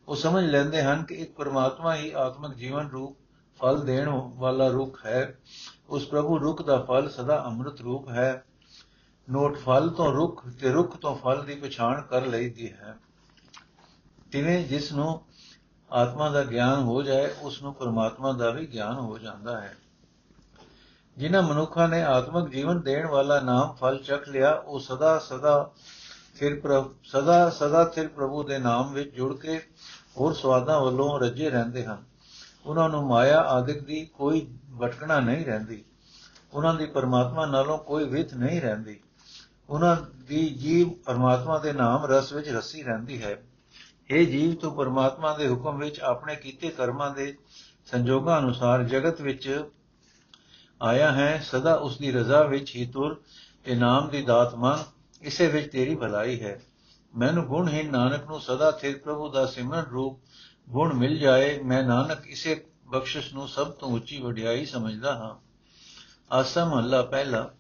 ਉਹ 0.07 0.15
ਸਮਝ 0.15 0.43
ਲੈਂਦੇ 0.43 0.81
ਹਨ 0.81 1.03
ਕਿ 1.03 1.15
ਇੱਕ 1.15 1.35
ਪਰਮਾਤਮਾ 1.35 1.95
ਹੀ 1.95 2.11
ਆਤਮਿਕ 2.11 2.53
ਜੀਵਨ 2.53 2.89
ਰੂਪ, 2.89 3.17
ਫਲ 3.61 3.85
ਦੇਣ 3.85 4.09
ਵਾਲਾ 4.09 4.67
ਰੁੱਖ 4.67 5.05
ਹੈ। 5.05 5.37
ਉਸ 5.89 6.07
ਪ੍ਰਭੂ 6.07 6.39
ਰੁੱਖ 6.39 6.61
ਦਾ 6.61 6.81
ਫਲ 6.81 7.09
ਸਦਾ 7.09 7.45
ਅੰਮ੍ਰਿਤ 7.45 7.81
ਰੂਪ 7.81 8.09
ਹੈ। 8.09 8.43
ਨੋਟ 9.29 9.57
ਫਲ 9.57 9.89
ਤੋਂ 9.89 10.13
ਰੁੱਖ 10.13 10.47
ਤੇ 10.61 10.69
ਰੁੱਖ 10.69 10.97
ਤੋਂ 10.97 11.15
ਫਲ 11.15 11.43
ਦੀ 11.43 11.55
ਪਛਾਣ 11.55 12.01
ਕਰ 12.01 12.25
ਲਈਦੀ 12.25 12.71
ਹੈ। 12.71 12.97
ਤਿਵੇਂ 14.31 14.65
ਜਿਸ 14.65 14.91
ਨੂੰ 14.91 15.21
ਆਤਮਾ 15.91 16.29
ਦਾ 16.29 16.43
ਗਿਆਨ 16.43 16.83
ਹੋ 16.83 17.01
ਜਾਏ, 17.01 17.35
ਉਸ 17.41 17.61
ਨੂੰ 17.61 17.73
ਪਰਮਾਤਮਾ 17.73 18.31
ਦਾ 18.31 18.49
ਵੀ 18.49 18.65
ਗਿਆਨ 18.65 18.95
ਹੋ 18.95 19.17
ਜਾਂਦਾ 19.17 19.61
ਹੈ। 19.61 19.77
ਜਿਨ੍ਹਾਂ 21.17 21.43
ਮਨੁੱਖਾਂ 21.43 21.89
ਨੇ 21.89 22.03
ਆਤਮਿਕ 22.03 22.49
ਜੀਵਨ 22.49 22.81
ਦੇਣ 22.81 23.07
ਵਾਲਾ 23.07 23.39
ਨਾਮ 23.39 23.73
ਫਲ 23.73 23.97
ਚੱਖ 23.97 24.29
ਲਿਆ, 24.29 24.53
ਉਹ 24.53 24.79
ਸਦਾ 24.79 25.19
ਸਦਾ 25.19 25.71
ਫਿਰ 26.35 26.59
ਪ੍ਰਭ, 26.59 26.93
ਸਦਾ 27.03 27.49
ਸਦਾ 27.49 27.85
ਫਿਰ 27.85 28.07
ਪ੍ਰਭੂ 28.07 28.43
ਦੇ 28.43 28.57
ਨਾਮ 28.57 28.93
ਵਿੱਚ 28.93 29.15
ਜੁੜ 29.15 29.37
ਕੇ 29.37 29.57
ਹੋਰ 30.19 30.33
ਸਵਾਦਾਂ 30.33 30.81
ਵੱਲੋਂ 30.81 31.19
ਰੱਜੇ 31.19 31.49
ਰਹਿੰਦੇ 31.49 31.85
ਹਨ। 31.85 32.03
ਉਹਨਾਂ 32.65 32.89
ਨੂੰ 32.89 33.07
ਮਾਇਆ 33.07 33.41
ਆਦਿਕ 33.41 33.83
ਦੀ 33.83 34.05
ਕੋਈ 34.05 34.57
ਭਟਕਣਾ 34.81 35.19
ਨਹੀਂ 35.19 35.45
ਰਹਿੰਦੀ। 35.45 35.83
ਉਹਨਾਂ 36.53 36.73
ਦੀ 36.73 36.85
ਪਰਮਾਤਮਾ 36.85 37.45
ਨਾਲੋਂ 37.45 37.77
ਕੋਈ 37.77 38.03
ਵਿਥ 38.03 38.33
ਨਹੀਂ 38.33 38.61
ਰਹਿੰਦੀ। 38.61 38.99
ਉਹਨਾਂ 39.69 39.97
ਦੀ 40.23 40.49
ਜੀਵ 40.49 40.89
ਪਰਮਾਤਮਾ 40.89 41.57
ਦੇ 41.57 41.73
ਨਾਮ 41.73 42.05
ਰਸ 42.05 42.33
ਵਿੱਚ 42.33 42.49
ਰਸੀ 42.49 42.83
ਰਹਿੰਦੀ 42.83 43.23
ਹੈ। 43.23 43.43
ਇਹ 44.09 44.27
ਜੀਵ 44.27 44.55
ਤੋਂ 44.55 44.71
ਪਰਮਾਤਮਾ 44.71 45.37
ਦੇ 45.37 45.47
ਹੁਕਮ 45.47 45.77
ਵਿੱਚ 45.77 45.99
ਆਪਣੇ 45.99 46.35
ਕੀਤੇ 46.35 46.69
ਕਰਮਾਂ 46.69 47.15
ਦੇ 47.15 47.37
ਸੰਜੋਗਾਂ 47.85 48.39
ਅਨੁਸਾਰ 48.39 48.83
ਜਗਤ 48.83 49.21
ਵਿੱਚ 49.21 49.69
ਆਇਆ 50.81 51.11
ਹੈ। 51.11 51.43
ਸਦਾ 51.45 51.73
ਉਸ 51.73 51.97
ਦੀ 51.97 52.11
ਰਜ਼ਾ 52.11 52.43
ਵਿੱਚ 52.43 52.75
ਹੀ 52.75 52.85
ਤੁਰ 52.85 53.21
ਤੇ 53.63 53.75
ਨਾਮ 53.75 54.09
ਦੀ 54.09 54.21
ਦਾਤ 54.21 54.55
ਮੰਗ 54.55 54.79
ਇਸੇ 55.21 55.47
ਵਿੱਚ 55.47 55.71
ਤੇਰੀ 55.71 55.95
ਭਲਾਈ 55.95 56.41
ਹੈ। 56.41 56.61
ਮੈਨੂੰ 57.17 57.45
ਗੁਣਹੀਨ 57.45 57.91
ਨਾਨਕ 57.91 58.25
ਨੂੰ 58.25 58.41
ਸਦਾ 58.41 58.71
ਥਿਰ 58.71 58.97
ਪ੍ਰਭੂ 58.97 59.31
ਦਾ 59.31 59.45
ਸਿਮਰਨ 59.45 59.83
ਰੂਪ 59.83 60.19
ਗੁਣ 60.69 60.93
ਮਿਲ 60.93 61.19
ਜਾਏ। 61.19 61.59
ਮੈਂ 61.59 61.83
ਨਾਨਕ 61.83 62.27
ਇਸੇ 62.27 62.65
ਬਖਸ਼ਿਸ਼ 62.85 63.33
ਨੂੰ 63.33 63.47
ਸਭ 63.47 63.71
ਤੋਂ 63.71 63.89
ਉੱਚੀ 63.89 64.21
ਵਡਿਆਈ 64.21 64.65
ਸਮਝਦਾ 64.65 65.15
ਹਾਂ। 65.15 65.35
ਆਸਾ 66.31 66.65
ਮਹੱਲਾ 66.65 67.01
ਪਹਿਲਾ। 67.01 67.53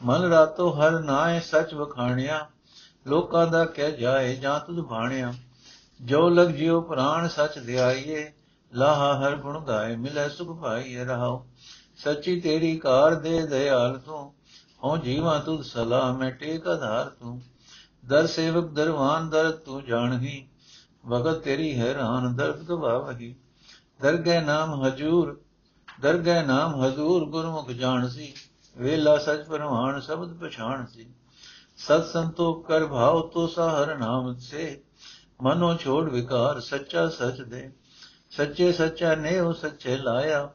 ਮਨ 0.00 0.22
ਰਾਤੋ 0.22 0.70
ਹਰ 0.70 1.00
ਨਾਏ 1.00 1.40
ਸੱਚ 1.40 1.74
ਵਖਾਣਿਆ, 1.74 2.46
ਲੋਕਾਂ 3.06 3.46
ਦਾ 3.46 3.64
ਕਹਿ 3.64 3.92
ਜਾਏ 3.92 4.34
ਜਾਂ 4.36 4.58
ਤੁਧ 4.60 4.80
ਭਾਣਿਆ। 4.80 5.32
ਜੋ 6.00 6.28
ਲਗ 6.28 6.48
ਜਿਉ 6.48 6.80
ਪ੍ਰਾਣ 6.80 7.28
ਸੱਚ 7.28 7.58
ਧਿਆਈਏ 7.58 8.32
ਲਾਹਾ 8.72 9.12
ਹਰ 9.18 9.36
ਗੁਣ 9.36 9.60
ਗਾਏ, 9.60 9.96
ਮਿਲੇ 9.96 10.28
ਸੁਖ 10.28 10.60
ਪਾਈਏ 10.60 11.04
ਰਹਾਓ 11.04 11.46
ਸੱਚੀ 11.96 12.40
ਤੇਰੀ 12.40 12.76
ਕਾਰ 12.76 13.14
ਦੇ 13.14 13.46
ਦਇਆਲ 13.46 13.98
ਤੂੰ 13.98 14.32
ਹੋ 14.84 14.96
ਜੀਵਾ 14.96 15.38
ਤੁਧ 15.38 15.62
ਸਲਾਹ, 15.62 16.12
ਮੈਂ 16.12 16.30
ਟੇਕ 16.30 16.66
ਆਧਾਰ 16.68 17.08
ਤੂੰ। 17.08 17.40
ਦਰ 18.06 18.26
ਸੇਵਕ 18.26 18.70
ਦਰਵਾਨ 18.70 19.28
ਦਰ 19.30 19.50
ਤੂੰ 19.50 19.84
ਜਾਣਹੀ, 19.84 20.46
ਵਗਤ 21.06 21.38
ਤੇਰੀ 21.38 21.78
ਹੈਰਾਨ 21.78 22.34
ਦਰਦ 22.36 22.62
ਗਵਾਵਹੀ। 22.62 23.34
ਦਰਗਹਿ 24.00 24.40
ਨਾਮ 24.40 24.82
ਹਜੂਰ, 24.82 25.40
ਦਰਗਹਿ 26.00 26.42
ਨਾਮ 26.42 26.84
ਹਜ਼ੂਰ 26.84 27.24
ਗੁਰਮੁਖ 27.24 27.70
ਜਾਣ 27.70 28.08
ਸੀ 28.08 28.32
ਵੇਲਾ 28.76 29.18
ਸਚ 29.18 29.44
ਪਰਮਾਨ 29.48 30.00
ਸ਼ਬਦ 30.00 30.36
ਪਛਾਣ 30.36 30.86
ਸੀ। 30.86 31.06
ਸਤ 31.76 32.04
ਸੰਤੋਖ 32.04 32.68
ਕਰ 32.68 32.86
ਭਾਉ 32.86 33.28
ਤੋ 33.28 33.46
ਸਹਰ 33.46 33.98
ਨਾਮ 33.98 34.34
ਸੇ। 34.34 34.82
ਮਨੋ 35.42 35.76
ਛੋੜ 35.76 36.10
ਵਿਕਾਰ 36.10 36.60
ਸੱਚਾ 36.60 37.08
ਸਚ 37.08 37.42
ਦੇ। 37.42 37.72
ਸੱਚੇ 38.30 38.72
ਸੱਚਾ 38.72 39.14
ਨੇ 39.14 39.40
ਉਹ 39.40 39.52
ਸੱਚੇ 39.52 39.96
ਲਾਇਆ। 39.96 40.50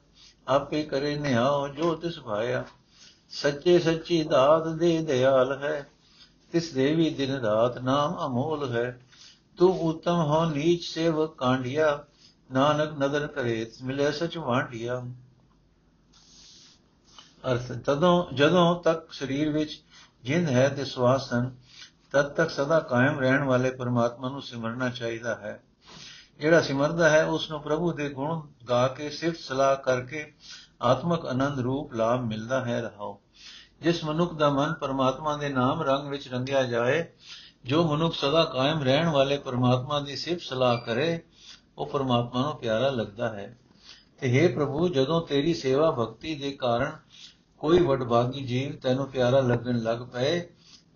ਆਪੇ 0.48 0.84
ਕਰੇ 0.84 1.16
ਨਿਹਾਉ 1.16 1.68
ਜੋ 1.68 1.96
ਤਿਸ 1.96 2.20
ਭਾਇਆ। 2.20 2.66
ਸੱਚੇ 3.30 3.80
ਸੱਚੀ 3.80 4.24
ਦਾਤ 4.24 4.68
ਦੇ 4.68 5.02
ਦਿਆਲ 5.02 5.64
ਹੈ। 5.64 5.88
ਤਿਸ 6.52 6.74
ਦੇਵੀ 6.74 7.10
ਦਿਨ 7.10 7.32
ਰਾਤ 7.32 7.78
ਨਾਮ 7.78 8.26
ਅਮੋਲ 8.26 8.72
ਹੈ। 8.72 9.02
ਤੂੰ 9.58 9.82
ਉਤਮ 9.82 10.16
ਹੋ 10.16 10.46
ਨੀਚ 10.46 10.84
ਸੇਵਕ 10.84 11.38
ਕਾਂਡਿਆ 11.38 12.06
ਨਾਨਕ 12.54 12.94
ਨਦਰ 12.94 13.28
ਕਰੇ 13.28 13.72
ਮਿਲੇ 13.84 14.12
ਸਚ 14.12 14.38
ਵਾਂਢਿਆ। 14.38 15.06
ਅਰਥ 17.52 17.72
ਤਦੋਂ 17.72 18.36
ਜਦੋਂ 18.36 18.84
ਤੱਕ 18.84 19.14
ਸਰੀਰ 19.14 19.50
ਵਿੱਚ 19.50 19.84
ਜਿੰਦ 20.24 20.50
ਹੈ 20.50 20.70
ਤੇ 20.70 20.86
ਸਵਾਸ 20.86 21.34
ਹਨ, 21.34 21.56
ਤਦ 22.12 22.26
ਤੱਕ 22.26 22.50
ਸਦਾ 22.50 22.80
ਕਾਇਮ 22.80 23.20
ਰਹਿਣ 23.20 23.44
ਵਾਲੇ 23.44 23.72
ਪਰਮਾਤਮਾ 23.72 24.30
ਨੂੰ 24.30 24.42
ਸਿਮਰਨਾ 24.42 24.90
ਚਾਹੀਦਾ 24.90 25.36
ਹੈ। 25.36 25.64
ਜਿਹੜਾ 26.40 26.62
ਸਿਮਰਦਾ 26.62 27.10
ਹੈ 27.10 27.26
ਉਸ 27.26 27.52
ਨੂੰ 27.52 27.62
ਪ੍ਰਭੂ 27.62 27.92
ਦੇ 27.92 28.10
ਗੁਣ 28.10 28.48
ਗਾ 28.70 28.88
ਕੇ, 28.88 29.10
ਸਿਫਤ 29.10 29.38
ਸਲਾਹ 29.38 29.76
ਕਰਕੇ 29.76 30.34
ਆਤਮਕ 30.82 31.26
ਆਨੰਦ 31.26 31.60
ਰੂਪ 31.60 31.94
ਲਾਭ 31.94 32.22
ਮਿਲਦਾ 32.22 32.66
ਹੈ, 32.66 32.82
ਰਹਾਓ। 32.82 33.22
ਜਿਸ 33.82 34.04
ਮਨੁੱਖ 34.04 34.34
ਦਾ 34.34 34.50
ਮਨ 34.50 34.74
ਪਰਮਾਤਮਾ 34.74 35.38
ਦੇ 35.38 35.50
ਨਾਮ 35.50 35.82
ਰੰਗ 35.82 36.08
ਵਿੱਚ 36.08 36.28
ਰੰਗਿਆ 36.28 36.64
ਜਾਏ, 36.64 37.06
ਜੋ 37.66 37.84
ਮਨੁੱਖ 37.84 38.16
ਸਦਾ 38.16 38.44
ਕਾਇਮ 38.44 38.84
ਰਹਿਣ 38.84 39.10
ਵਾਲੇ 39.10 39.38
ਪਰਮਾਤਮਾ 39.38 40.00
ਦੀ 40.00 40.16
ਸਿਫਤ 40.16 40.42
ਸਲਾਹ 40.42 40.78
ਕਰੇ, 40.78 41.20
ਉਹ 41.78 41.88
ਪਰਮਾਤਮਾ 41.88 42.42
ਨੂੰ 42.42 42.56
ਪਿਆਰਾ 42.56 42.90
ਲੱਗਦਾ 42.90 43.30
ਹੈ। 43.30 43.58
ਤੇ 44.20 44.48
हे 44.48 44.56
ਪ੍ਰਭੂ, 44.56 44.88
ਜਦੋਂ 44.88 45.28
ਤੇਰੀ 45.28 45.54
ਸੇਵਾ 45.54 45.92
ਭਗਤੀ 45.92 46.36
ਦੇ 46.36 46.52
ਕਾਰਨ 46.52 46.92
ਕੋਈ 47.62 47.80
ਵਡਭਾਗੀ 47.80 48.46
ਜੀਵ 48.46 48.76
ਤੈਨੂੰ 48.76 49.08
ਪਿਆਰਾ 49.08 49.40
ਲੱਗਣ 49.40 49.80
ਲੱਗ 49.80 49.98
ਪਏ, 49.98 50.50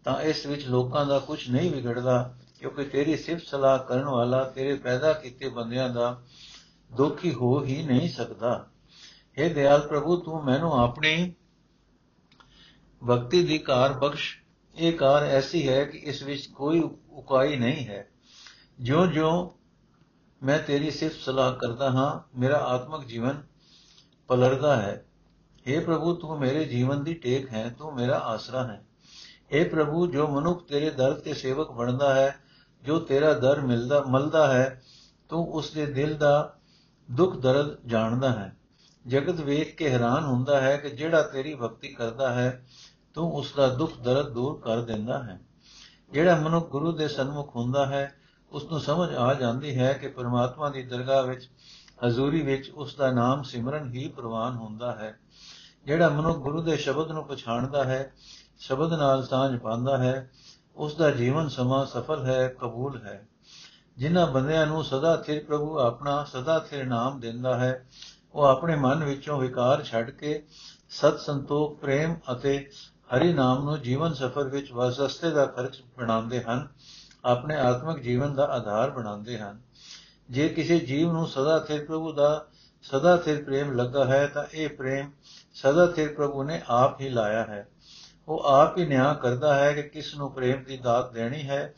ਤਾਂ 0.03 0.21
ਇਸ 0.21 0.45
ਵਿੱਚ 0.45 0.67
ਲੋਕਾਂ 0.67 1.05
ਦਾ 1.05 1.19
ਕੁਝ 1.19 1.49
ਨਹੀਂ 1.49 1.71
ਵਿਗੜਦਾ, 1.71 2.37
ਕਿਉਂਕਿ 2.59 2.83
ਤੇਰੀ 2.83 3.17
ਸਿਫਤ 3.17 3.47
ਸਲਾਹ 3.47 3.79
ਕਰਨ 3.79 4.03
ਵਾਲਾ 4.03 4.43
ਤੇਰੇ 4.43 4.75
ਪੈਦਾ 4.75 5.13
ਕੀਤੇ 5.13 5.49
ਬੰਦਿਆਂ 5.49 5.89
ਦਾ 5.89 6.23
ਦੁਖੀ 6.91 7.33
ਹੋ 7.33 7.63
ਹੀ 7.63 7.83
ਨਹੀਂ 7.83 8.09
ਸਕਦਾ। 8.09 8.67
हे 9.41 9.53
ਦਿਆਲ 9.53 9.87
ਪ੍ਰਭੂ, 9.87 10.17
ਤੂੰ 10.17 10.45
ਮੈਨੂੰ 10.45 10.73
ਆਪਣੀ 10.73 11.33
ਭਗਤੀ 13.09 13.43
ਦੀ 13.43 13.57
ਕਾਰ 13.57 13.93
ਬਖਸ਼। 13.93 14.37
ਇਹ 14.75 14.93
ਕਾਰ 14.93 15.23
ਐਸੀ 15.23 15.67
ਹੈ 15.67 15.85
ਕਿ 15.85 15.97
ਇਸ 15.97 16.23
ਵਿੱਚ 16.23 16.45
ਕੋਈ 16.45 16.79
ਉਕਾਈ 17.09 17.55
ਨਹੀਂ 17.55 17.87
ਹੈ। 17.87 18.07
ਜਿਉਂ-ਜਿਉਂ 18.79 19.49
ਮੈਂ 20.45 20.59
ਤੇਰੀ 20.59 20.91
ਸਿਫਤ 20.91 21.15
ਸਲਾਹ 21.15 21.53
ਕਰਦਾ 21.53 21.89
ਹਾਂ, 21.89 22.39
ਮੇਰਾ 22.39 22.57
ਆਤਮਿਕ 22.57 23.07
ਜੀਵਨ 23.07 23.43
ਪਲਰਦਾ 24.27 24.75
ਹੈ। 24.75 25.05
हे 25.65 25.79
ਪ੍ਰਭੂ 25.81 26.13
ਤੂੰ 26.15 26.37
ਮੇਰੇ 26.39 26.63
ਜੀਵਨ 26.65 27.03
ਦੀ 27.03 27.13
ਟੇਕ 27.13 27.51
ਹੈ 27.53 27.67
ਤੂੰ 27.69 27.93
ਮੇਰਾ 27.95 28.17
ਆਸਰਾ 28.25 28.63
ਹੈ 28.63 28.81
हे 29.51 29.69
ਪ੍ਰਭੂ 29.69 30.05
ਜੋ 30.07 30.27
ਮਨੁੱਖ 30.27 30.63
ਤੇਰੇ 30.67 30.89
ਦਰ 30.89 31.13
ਤੇ 31.19 31.33
ਸੇਵਕ 31.33 31.71
ਬਣਦਾ 31.71 32.13
ਹੈ 32.15 32.35
ਜੋ 32.83 32.99
ਤੇਰਾ 32.99 33.33
ਦਰ 33.33 33.61
ਮਿਲਦਾ 33.61 34.01
ਮਲਦਾ 34.07 34.47
ਹੈ 34.47 34.81
ਤੂੰ 35.29 35.45
ਉਸ 35.51 35.71
ਦੇ 35.71 35.85
ਦਿਲ 35.85 36.13
ਦਾ 36.17 36.33
ਦੁੱਖ 37.09 37.35
ਦਰਦ 37.35 37.75
ਜਾਣਦਾ 37.85 38.31
ਹੈ 38.31 38.55
ਜਗਤ 39.05 39.39
ਵੇਖ 39.41 39.75
ਕੇ 39.75 39.89
ਹੈਰਾਨ 39.89 40.23
ਹੁੰਦਾ 40.23 40.61
ਹੈ 40.61 40.75
ਕਿ 40.77 40.89
ਜਿਹੜਾ 40.89 41.21
ਤੇਰੀ 41.23 41.53
ਭਗਤੀ 41.55 41.93
ਕਰਦਾ 41.93 42.33
ਹੈ 42.33 42.49
ਤੂੰ 43.15 43.31
ਉਸ 43.31 43.53
ਦਾ 43.53 43.67
ਦੁੱਖ 43.75 43.97
ਦਰਦ 43.99 44.29
ਦੂਰ 44.29 44.59
ਕਰ 44.61 44.81
ਦਿੰਦਾ 44.81 45.21
ਹੈ 45.23 45.39
ਜਿਹੜਾ 46.11 46.35
ਮਨੁੱਖ 46.35 46.69
ਗੁਰੂ 46.69 46.91
ਦੇ 46.91 47.07
ਸਨਮੁਖ 47.07 47.55
ਹੁੰਦਾ 47.55 47.85
ਹੈ 47.85 48.09
ਉਸ 48.51 48.63
ਨੂੰ 48.63 48.79
ਸਮਝ 48.79 49.13
ਆ 49.15 49.33
ਜਾਂਦੀ 49.33 49.75
ਹੈ 49.77 49.91
ਕਿ 49.93 50.07
ਪਰਮਾਤਮਾ 50.07 50.69
ਦੀ 50.69 50.83
ਦਰਗਾਹ 50.83 51.23
ਵਿੱਚ 51.23 51.49
ਹਜ਼ੂਰੀ 52.03 52.41
ਵਿੱਚ 52.41 52.69
ਉਸ 52.69 52.95
ਦਾ 52.95 53.11
ਨਾਮ 53.11 53.43
ਸਿਮਰਨ 53.43 53.89
ਹੀ 53.89 54.07
ਪ੍ਰਵਾਨ 54.07 54.55
ਹੁੰਦਾ 54.55 54.95
ਹੈ 54.95 55.17
ਜਿਹੜਾ 55.85 56.09
ਮਨੁੱਖ 56.09 56.37
ਗੁਰੂ 56.37 56.61
ਦੇ 56.61 56.77
ਸ਼ਬਦ 56.77 57.11
ਨੂੰ 57.11 57.23
ਪਛਾਣਦਾ 57.23 57.83
ਹੈ, 57.83 58.13
ਸ਼ਬਦ 58.59 58.93
ਨਾਲ 58.93 59.23
ਸਾਂਝ 59.23 59.59
ਪਾਉਂਦਾ 59.59 59.97
ਹੈ 59.97 60.31
ਉਸ 60.75 60.95
ਦਾ 60.95 61.11
ਜੀਵਨ 61.11 61.47
ਸਮਾਂ 61.47 61.85
ਸਫਲ 61.85 62.25
ਹੈ, 62.25 62.55
ਕਬੂਲ 62.59 63.01
ਹੈ। 63.01 63.27
ਜਿਨ੍ਹਾਂ 63.97 64.27
ਬੰਦਿਆਂ 64.27 64.67
ਨੂੰ 64.67 64.83
ਸਦਾ 64.83 65.15
ਥਿਰ 65.17 65.43
ਪ੍ਰਭੂ 65.43 65.79
ਆਪਣਾ, 65.79 66.23
ਸਦਾ 66.23 66.59
ਥਿਰ 66.59 66.85
ਨਾਮ 66.85 67.19
ਦਿੰਦਾ 67.19 67.59
ਹੈ, 67.59 67.85
ਉਹ 68.33 68.43
ਆਪਣੇ 68.43 68.75
ਮਨ 68.75 69.03
ਵਿੱਚੋਂ 69.03 69.39
ਵਿਕਾਰ 69.39 69.83
ਛੱਡ 69.83 70.09
ਕੇ 70.09 70.43
ਸਤ 70.89 71.19
ਸੰਤੋਖ, 71.19 71.79
ਪ੍ਰੇਮ 71.79 72.15
ਅਤੇ 72.31 72.69
ਹਰੀ 73.15 73.33
ਨਾਮ 73.33 73.63
ਨੂੰ 73.63 73.81
ਜੀਵਨ 73.81 74.13
ਸਫਰ 74.13 74.49
ਵਿੱਚ 74.49 74.71
ਵਸਸਤੇ 74.71 75.29
ਦਾ 75.29 75.45
ਖਰਚ 75.45 75.83
ਬਣਾਉਂਦੇ 75.97 76.43
ਹਨ, 76.43 76.67
ਆਪਣੇ 77.25 77.55
ਆਤਮਿਕ 77.55 77.99
ਜੀਵਨ 77.99 78.35
ਦਾ 78.35 78.45
ਆਧਾਰ 78.45 78.89
ਬਣਾਉਂਦੇ 78.89 79.37
ਹਨ। 79.39 79.61
ਜੇ 80.29 80.49
ਕਿਸੇ 80.49 80.79
ਜੀਵ 80.79 81.11
ਨੂੰ 81.11 81.27
ਸਦਾ 81.27 81.59
ਥਿਰ 81.59 81.85
ਪ੍ਰਭੂ 81.85 82.13
ਦਾ, 82.13 82.45
ਸਦਾ 82.81 83.17
ਥਿਰ 83.17 83.43
ਪ੍ਰੇਮ 83.43 83.73
ਲੱਗਾ 83.73 84.05
ਹੈ, 84.05 84.27
ਤਾਂ 84.27 84.43
ਇਹ 84.53 84.69
ਪ੍ਰੇਮ 84.69 85.11
ਸਦਾ 85.55 85.87
ਥਿਰ 85.87 86.13
ਪ੍ਰਭੂ 86.13 86.43
ਨੇ 86.43 86.61
ਆਪ 86.69 87.01
ਹੀ 87.01 87.09
ਲਾਇਆ 87.09 87.43
ਹੈ। 87.43 87.67
ਉਹ 88.27 88.43
ਆਪ 88.43 88.77
ਹੀ 88.77 88.85
ਨਿਆਂ 88.85 89.15
ਕਰਦਾ 89.15 89.55
ਹੈ 89.55 89.73
ਕਿ 89.73 89.83
ਕਿਸ 89.83 90.15
ਨੂੰ 90.15 90.31
ਪ੍ਰੇਮ 90.31 90.63
ਦੀ 90.63 90.77
ਦਾਤ 90.77 91.13
ਦੇਣੀ 91.13 91.49
ਹੈ। 91.49 91.73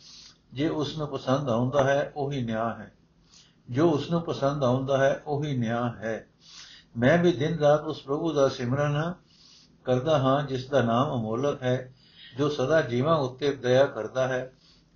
ਜੇ 0.54 0.68
ਉਸ 0.68 0.98
ਨੂੰ 0.98 1.08
ਪਸੰਦ 1.08 1.50
ਆਉਂਦਾ 1.50 1.84
ਹੈ, 1.84 2.12
ਉਹੀ 2.16 2.44
ਨਿਆਂ 2.44 2.76
ਹੈ। 2.76 2.92
ਜੋ 3.70 3.90
ਉਸ 3.90 4.12
ਨੂੰ 4.12 4.22
ਪਸੰਦ 4.22 4.64
ਆਉਂਦਾ 4.64 4.98
ਹੈ, 4.98 5.22
ਉਹੀ 5.28 5.58
ਨਿਆਂ 5.58 5.90
ਹੈ। 5.90 6.28
ਮੈਂ 6.98 7.18
ਵੀ 7.18 7.32
ਦਿਨ 7.32 7.60
ਰਾਤ 7.60 7.84
ਉਸ 7.84 8.04
ਪ੍ਰਭੂ 8.04 8.34
ਦਾ 8.34 8.50
ਸਿਮਰਨ 8.50 9.14
ਕਰਦਾ 9.86 10.20
ਹਾਂ, 10.20 10.44
ਜਿਸ 10.44 10.70
ਦਾ 10.70 10.82
ਨਾਮ 10.82 11.16
ਅਮੋਲਕ 11.16 11.64
ਹੈ, 11.64 11.94
ਜੋ 12.38 12.50
ਸਦਾ 12.50 12.82
ਜੀਵਾਂ 12.82 13.18
ਉੱਤੇ 13.18 13.52
ਦਇਆ 13.52 13.86
ਕਰਦਾ 13.86 14.28
ਹੈ। 14.28 14.52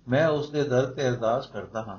ਮੈਂ 0.08 0.28
ਉਸ 0.28 0.50
ਦੇ 0.50 0.62
ਦਰ 0.62 0.86
ਤੇ 0.86 1.08
ਅਰਦਾਸ 1.08 1.46
ਕਰਦਾ 1.46 1.82
ਹਾਂ। 1.82 1.98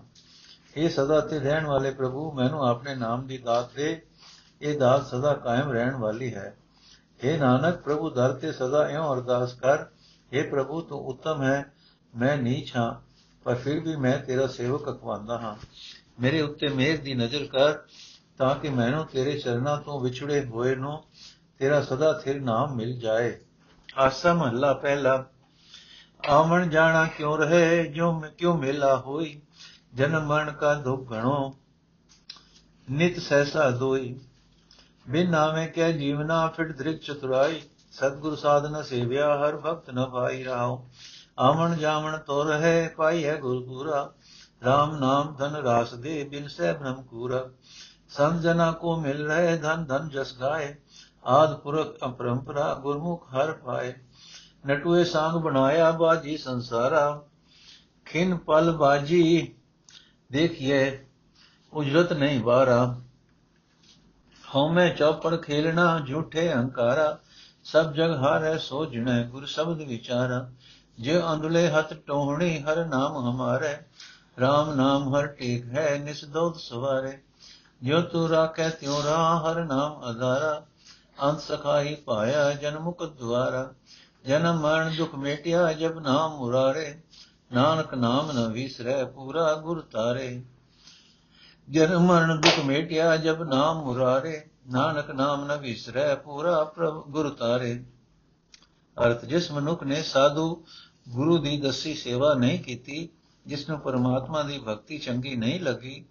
ਇਹ 0.78 0.90
ਸਦਾ 0.90 1.20
ਤੇ 1.20 1.40
ਰਹਿਣ 1.40 1.66
ਵਾਲੇ 1.66 1.92
ਪ੍ਰਭੂ, 1.92 2.32
ਮੈਨੂੰ 2.32 2.68
ਆਪਣੇ 2.68 2.96
ਨਾਮ 2.96 3.28
ਦੀ 3.28 3.38
ਦਾਤ 3.38 3.74
ਦੇ। 3.76 4.02
ਇਹ 4.62 4.80
ਦਾਤ 4.80 5.06
ਸਦਾ 5.06 5.34
ਕਾਇਮ 5.34 5.72
ਰਹਿਣ 5.72 5.96
ਵਾਲੀ 5.96 6.36
ਹੈ। 6.36 6.58
हे 7.24 7.38
ਨਾਨਕ 7.40 7.82
ਪ੍ਰਭੂ 7.82 8.10
ਦਰ 8.10 8.34
ਤੇ 8.34 8.52
ਸਦਾ 8.52 8.88
ਇਉਂ 8.90 9.14
ਅਰਦਾਸ 9.14 9.54
ਕਰ 9.54 9.86
हे 10.32 10.50
ਪ੍ਰਭੂ 10.52 10.82
ਤੂੰ 10.82 11.00
ਉੱਤਮ 11.06 11.44
ਹੈ 11.44 11.74
ਮੈਂ 12.14 12.38
ਨੀਚ 12.38 12.76
ਹਾਂ 12.76 12.94
ਪਰ 13.46 13.56
ਫਿਰ 13.56 13.80
ਵੀ 13.80 13.96
ਮੈਂ 13.96 14.18
ਤੇਰਾ 14.20 14.48
ਸੇਵਕ 14.48 14.90
ਅਖਵਾਂਦਾ 14.90 15.38
ਹਾਂ 15.38 15.56
ਮੇਰੇ 16.20 16.42
ਉੱਤੇ 16.42 16.68
ਮਿਹਰ 16.68 16.98
ਦੀ 16.98 17.14
ਨਜ਼ਰ 17.14 17.46
ਕਰ 17.46 17.78
ਤਾਂ 18.38 18.56
ਕਿ 18.56 18.70
ਮੈਨੂੰ 18.70 19.06
ਤੇਰੇ 19.06 19.40
ਚਰਨਾਂ 19.40 19.78
ਤੋਂ 19.78 20.00
ਵਿਛੜੇ 20.02 20.44
ਹੋਏ 20.46 20.76
ਨੂੰ 20.76 21.04
ਤੇਰਾ 21.60 21.82
ਸਦਾ 21.82 22.12
ਥਿਰ 22.14 22.42
ਨਾਮ 22.42 22.76
ਮਿਲ 22.76 22.98
ਜਾਏ 23.00 23.38
ਆਸਾ 23.98 24.34
ਮਹੱਲਾ 24.34 24.74
ਪਹਿਲਾ 24.74 25.24
ਆਵਣ 26.30 26.70
ਜਾਣਾ 26.70 27.06
ਕਿਉਂ 27.08 27.38
ਰਹੇ 27.38 27.86
ਜੋ 27.86 28.12
ਕਿਉਂ 28.38 28.58
ਮੇਲਾ 28.58 28.96
ਹੋਈ 28.98 29.42
ਜਨਮ 29.94 30.26
ਮਰਨ 30.26 30.52
ਕਾ 30.52 30.74
ਦੁਖ 30.74 31.12
ਘਣੋ 31.12 31.56
ਨਿਤ 32.88 33.20
ਸਹਿਸਾ 33.20 33.70
ਦੋਈ 33.70 34.16
ਬਿਨ 35.10 35.32
ਨਾਵੇਂ 35.32 35.68
ਕੇ 35.68 35.94
ਜੀਵਨਾ 35.94 36.48
ਫਿਟ 36.48 36.72
ਦ੍ਰਿਕ 36.72 37.02
ਚਤੁਰਾਈ 37.02 37.62
ਸਤਗੁਰ 37.92 38.36
ਸਾਧਨ 38.36 38.84
ਸੇਵਿਆ 38.84 39.36
ਹਰ 39.38 39.58
ਭਗਤ 39.58 39.90
ਨ 39.90 40.06
ਪਾਈ 40.06 40.44
ਰਾਓ 40.46 40.90
ਆਵਣ 41.40 41.76
ਜਾਵਣ 41.76 42.18
ਤੋ 42.18 42.44
ਰਹੇ 42.44 42.88
ਪਾਈ 42.88 43.26
ਹੈ 43.26 43.36
ਗੁਰ 43.36 43.64
ਪੂਰਾ 43.66 44.14
RAM 44.64 45.00
ਨਾਮ 45.00 45.36
ਧਨ 45.36 45.56
ਰਾਸ 45.56 45.94
ਦੇ 45.94 46.24
ਬਿਨ 46.24 46.48
ਸਹਿ 46.48 46.74
ਭ੍ਰਮ 46.74 47.02
ਕੂਰਾ। 47.02 47.50
ਸੰਜਨਾ 48.10 48.72
ਕੋ 48.72 48.96
ਮਿਲ 48.96 49.28
ਰਹੇ 49.28 49.58
ਧਨ 49.58 49.86
ਧਨ 49.86 50.10
ਜਸ 50.10 50.40
ਗਾਏ, 50.40 50.76
ਆਦ 51.26 51.60
ਪੁਰਖ 51.60 51.98
ਅਪਰੰਪਰਾ 52.06 52.74
ਗੁਰਮੁਖ 52.74 53.28
ਹਰ 53.34 53.52
ਪਾਏ। 53.52 53.94
ਨਟੂਏ 54.68 55.04
ਸੰਗ 55.04 55.34
ਬਣਾਇਆ 55.34 55.92
ਬਾਜੀ 55.92 56.38
ਸੰਸਾਰਾ, 56.38 57.24
ਖਿਨ 58.06 58.38
ਪਲ 58.38 58.72
ਬਾਜੀ 58.72 59.56
ਦੇਖਿਏ 60.32 61.06
ਉਜਰਤ 61.74 62.14
ਨਹੀਂ 62.14 62.40
ਬਾਰਾ 62.40 63.03
ਹਉਮੈ 64.56 64.90
ਚੌਪੜ 64.90 65.36
ਖੇਲਣਾ 65.36 66.00
ਝੂਠੇ 66.00 66.54
ਹੰਕਾਰਾ, 66.54 67.20
ਸਭ 67.64 67.92
ਜਗ 67.92 68.12
ਹਾਰੈ 68.12 68.58
ਸੋ 68.58 68.86
ਜਿਣੈ 68.86 69.24
ਗੁਰ 69.24 69.46
ਸ਼ਬਦ 69.46 69.78
ਵਿਚਾਰਾ। 69.78 70.50
ਜੇ 71.00 71.22
ਅੰਦਲੇ 71.34 71.70
ਹੱਥ 71.70 71.94
ਟੋਹਣੀ, 71.94 72.60
ਹਰ 72.60 72.86
ਨਾਮ 72.86 73.30
ਹਮਾਰੇ। 73.30 73.78
RAM 74.40 74.76
ਨਾਮ 74.76 75.16
ਹਰ 75.16 75.28
ਟੇਕ 75.28 75.66
ਹੈ, 75.66 76.02
ਨਿਸ 76.04 76.26
ਦੋਤ 76.26 76.58
ਸਵਾਰੇ। 76.58 77.22
ਜੋ 77.84 78.02
ਤੂ 78.02 78.30
ਰਾਖੈ, 78.30 78.70
ਤਿਉ 78.70 79.04
ਰਾ 79.04 79.40
ਹਰ 79.40 79.66
ਨਾਮ 79.66 80.02
ਅਧਾਰਾ। 80.12 80.66
ਅੰਤ 81.24 81.40
ਸਖਾਈ 81.40 81.96
ਪਾਇਆ 81.96 82.52
ਜਨਮੁਖ 82.52 83.04
ਦੁਆਰਾ। 83.04 83.74
ਜਨਮ 84.26 84.60
ਮਰਨ 84.60 84.96
ਦੁਖ 84.98 85.16
ਮੇਟਿਆ, 85.16 85.74
ਜਬ 85.74 86.00
ਨਾਮ 86.00 86.38
ਮੁਰਾਰੇ। 86.38 87.02
ਨਾਨਕ 87.54 87.94
ਨਾਮ 87.94 88.32
ਨ 88.32 88.48
ਵਿਸਰੈ, 88.48 89.06
ਪੂਰਾ 89.06 89.54
ਗੁਰ 89.54 89.82
ਤਾਰੇ। 89.82 90.42
ਜਨਮ 91.70 92.02
ਮਰਨ 92.02 92.42
ਦੁਖ 92.42 92.66
ਮੇਟਿਆ 92.66 93.18
ਜਬ 93.18 93.44
ਨਾਮ 93.44 93.84
ਮੁਰਾਰੇ, 93.84 94.50
ਨਾਨਕ 94.72 95.12
ਨਾਮ 95.12 95.46
ਨ 95.46 95.58
ਵਿਸਰੈ 95.58 96.16
ਪੂਰਾ 96.16 96.64
ਪ੍ਰਭ 96.64 97.04
ਗੁਰ 97.08 97.30
ਤਾਰੇ। 97.30 97.86
ਅਰਥ, 99.06 99.26
ਜਿਸ 99.26 99.52
ਮਨੁੱਖ 99.52 99.84
ਨੇ 99.84 100.02
ਸਾਧੂ 100.02 100.66
ਗੁਰੂ 101.10 101.38
ਦੀ 101.38 101.62
ਦਸੀ 101.62 101.94
ਸੇਵਾ 101.94 102.34
ਨਹੀਂ 102.34 102.60
ਕੀਤੀ, 102.60 103.10
ਜਿਸ 103.48 103.70
ਨੂੰ 103.70 103.80
ਪਰਮਾਤਮਾ 103.80 104.44
ਦੀ 104.44 104.60
ਭਗਤੀ 104.60 104.98
ਚੰਗੀ 104.98 105.36
ਨਹੀਂ 105.36 105.60
ਲੱਗੀ, 105.60 106.06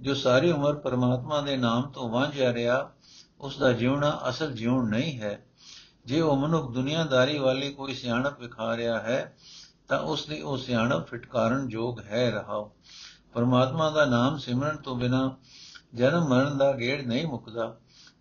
ਜੋ 0.00 0.14
ਸਾਰੀ 0.14 0.52
ਉਮਰ 0.52 0.74
ਪਰਮਾਤਮਾ 0.74 1.40
ਦੇ 1.40 1.56
ਨਾਮ 1.56 1.82
ਤੋਂ 1.82 2.08
ਵਾਂਝਿਆ 2.08 2.52
ਰਿਹਾ 2.52 2.92
ਉਸ 3.40 3.58
ਦਾ 3.58 3.72
ਜੀਵਣਾ 3.72 4.22
ਅਸਲ 4.28 4.52
ਜੀਵਨ 4.52 4.88
ਨਹੀਂ 4.88 5.20
ਹੈ। 5.20 5.46
ਜੇ 6.04 6.20
ਉਹ 6.20 6.36
ਮਨੁੱਖ 6.36 6.72
ਦੁਨੀਆਦਾਰੀ 6.72 7.38
ਵਾਲੀ 7.38 7.72
ਕੋਈ 7.72 7.94
ਸਿਆਣਪ 7.94 8.40
ਵਿਖਾ 8.40 8.76
ਰਿਹਾ 8.76 9.00
ਹੈ, 9.00 9.36
ਤਾਂ 9.88 10.00
ਉਸ 10.00 10.26
ਦੀ 10.26 10.40
ਉਹ 10.40 10.56
ਸਿਆਣਪ 10.56 11.06
ਫਟਕਾਰਨ 11.06 11.70
ਯੋਗ 11.70 12.00
ਹੈ 12.00 12.30
ਰਹਾਓ। 12.30 12.72
ਪਰਮਾਤਮਾ 13.36 13.90
ਦਾ 13.90 14.04
ਨਾਮ 14.04 14.38
ਸਿਮਰਨ 14.38 14.76
ਤੋਂ 14.76 14.96
ਬਿਨਾ 14.96 15.36
ਜਨਮ 15.94 16.28
ਮਰਨ 16.28 16.58
ਦਾ 16.58 16.72
ਗੇੜ 16.72 17.06
ਨਹੀਂ 17.06 17.26
ਮੁੱਕਦਾ, 17.26 17.76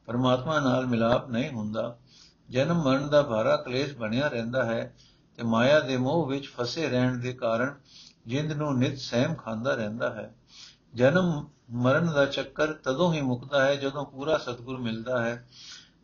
ਪਰਮਾਤਮਾ 0.05 0.59
ਨਾਲ 0.59 0.85
ਮਿਲਾਪ 0.85 1.29
ਨਹੀਂ 1.29 1.49
ਹੁੰਦਾ। 1.49 1.97
ਜਨਮ 2.49 2.83
ਮਰਨ 2.83 3.09
ਦਾ 3.09 3.21
ਭਾਰਾ 3.21 3.57
ਕਲੇਸ਼ 3.57 3.93
ਬਣਿਆ 3.93 4.27
ਰਹਿੰਦਾ 4.27 4.65
ਹੈ 4.65 4.95
ਤੇ 5.35 5.43
ਮਾਇਆ 5.43 5.79
ਦੇ 5.79 5.97
ਮੋਹ 5.97 6.25
ਵਿੱਚ 6.25 6.47
ਫਸੇ 6.47 6.89
ਰਹਿਣ 6.89 7.17
ਦੇ 7.17 7.33
ਕਾਰਨ 7.33 7.75
ਜਿੰਦ 8.27 8.51
ਨੂੰ 8.51 8.77
ਨਿਤ 8.79 8.97
ਸਹਿਮ 8.97 9.35
ਖਾਂਦਾ 9.35 9.75
ਰਹਿੰਦਾ 9.75 10.13
ਹੈ। 10.13 10.35
ਜਨਮ 10.93 11.47
ਮਰਨ 11.71 12.13
ਦਾ 12.13 12.25
ਚੱਕਰ 12.25 12.73
ਤਦੋਂ 12.73 13.13
ਹੀ 13.13 13.21
ਮੁਕਦਾ 13.21 13.65
ਹੈ 13.65 13.75
ਜਦੋਂ 13.75 14.05
ਪੂਰਾ 14.05 14.37
ਸਤਗੁਰ 14.37 14.77
ਮਿਲਦਾ 14.77 15.23
ਹੈ। 15.23 15.47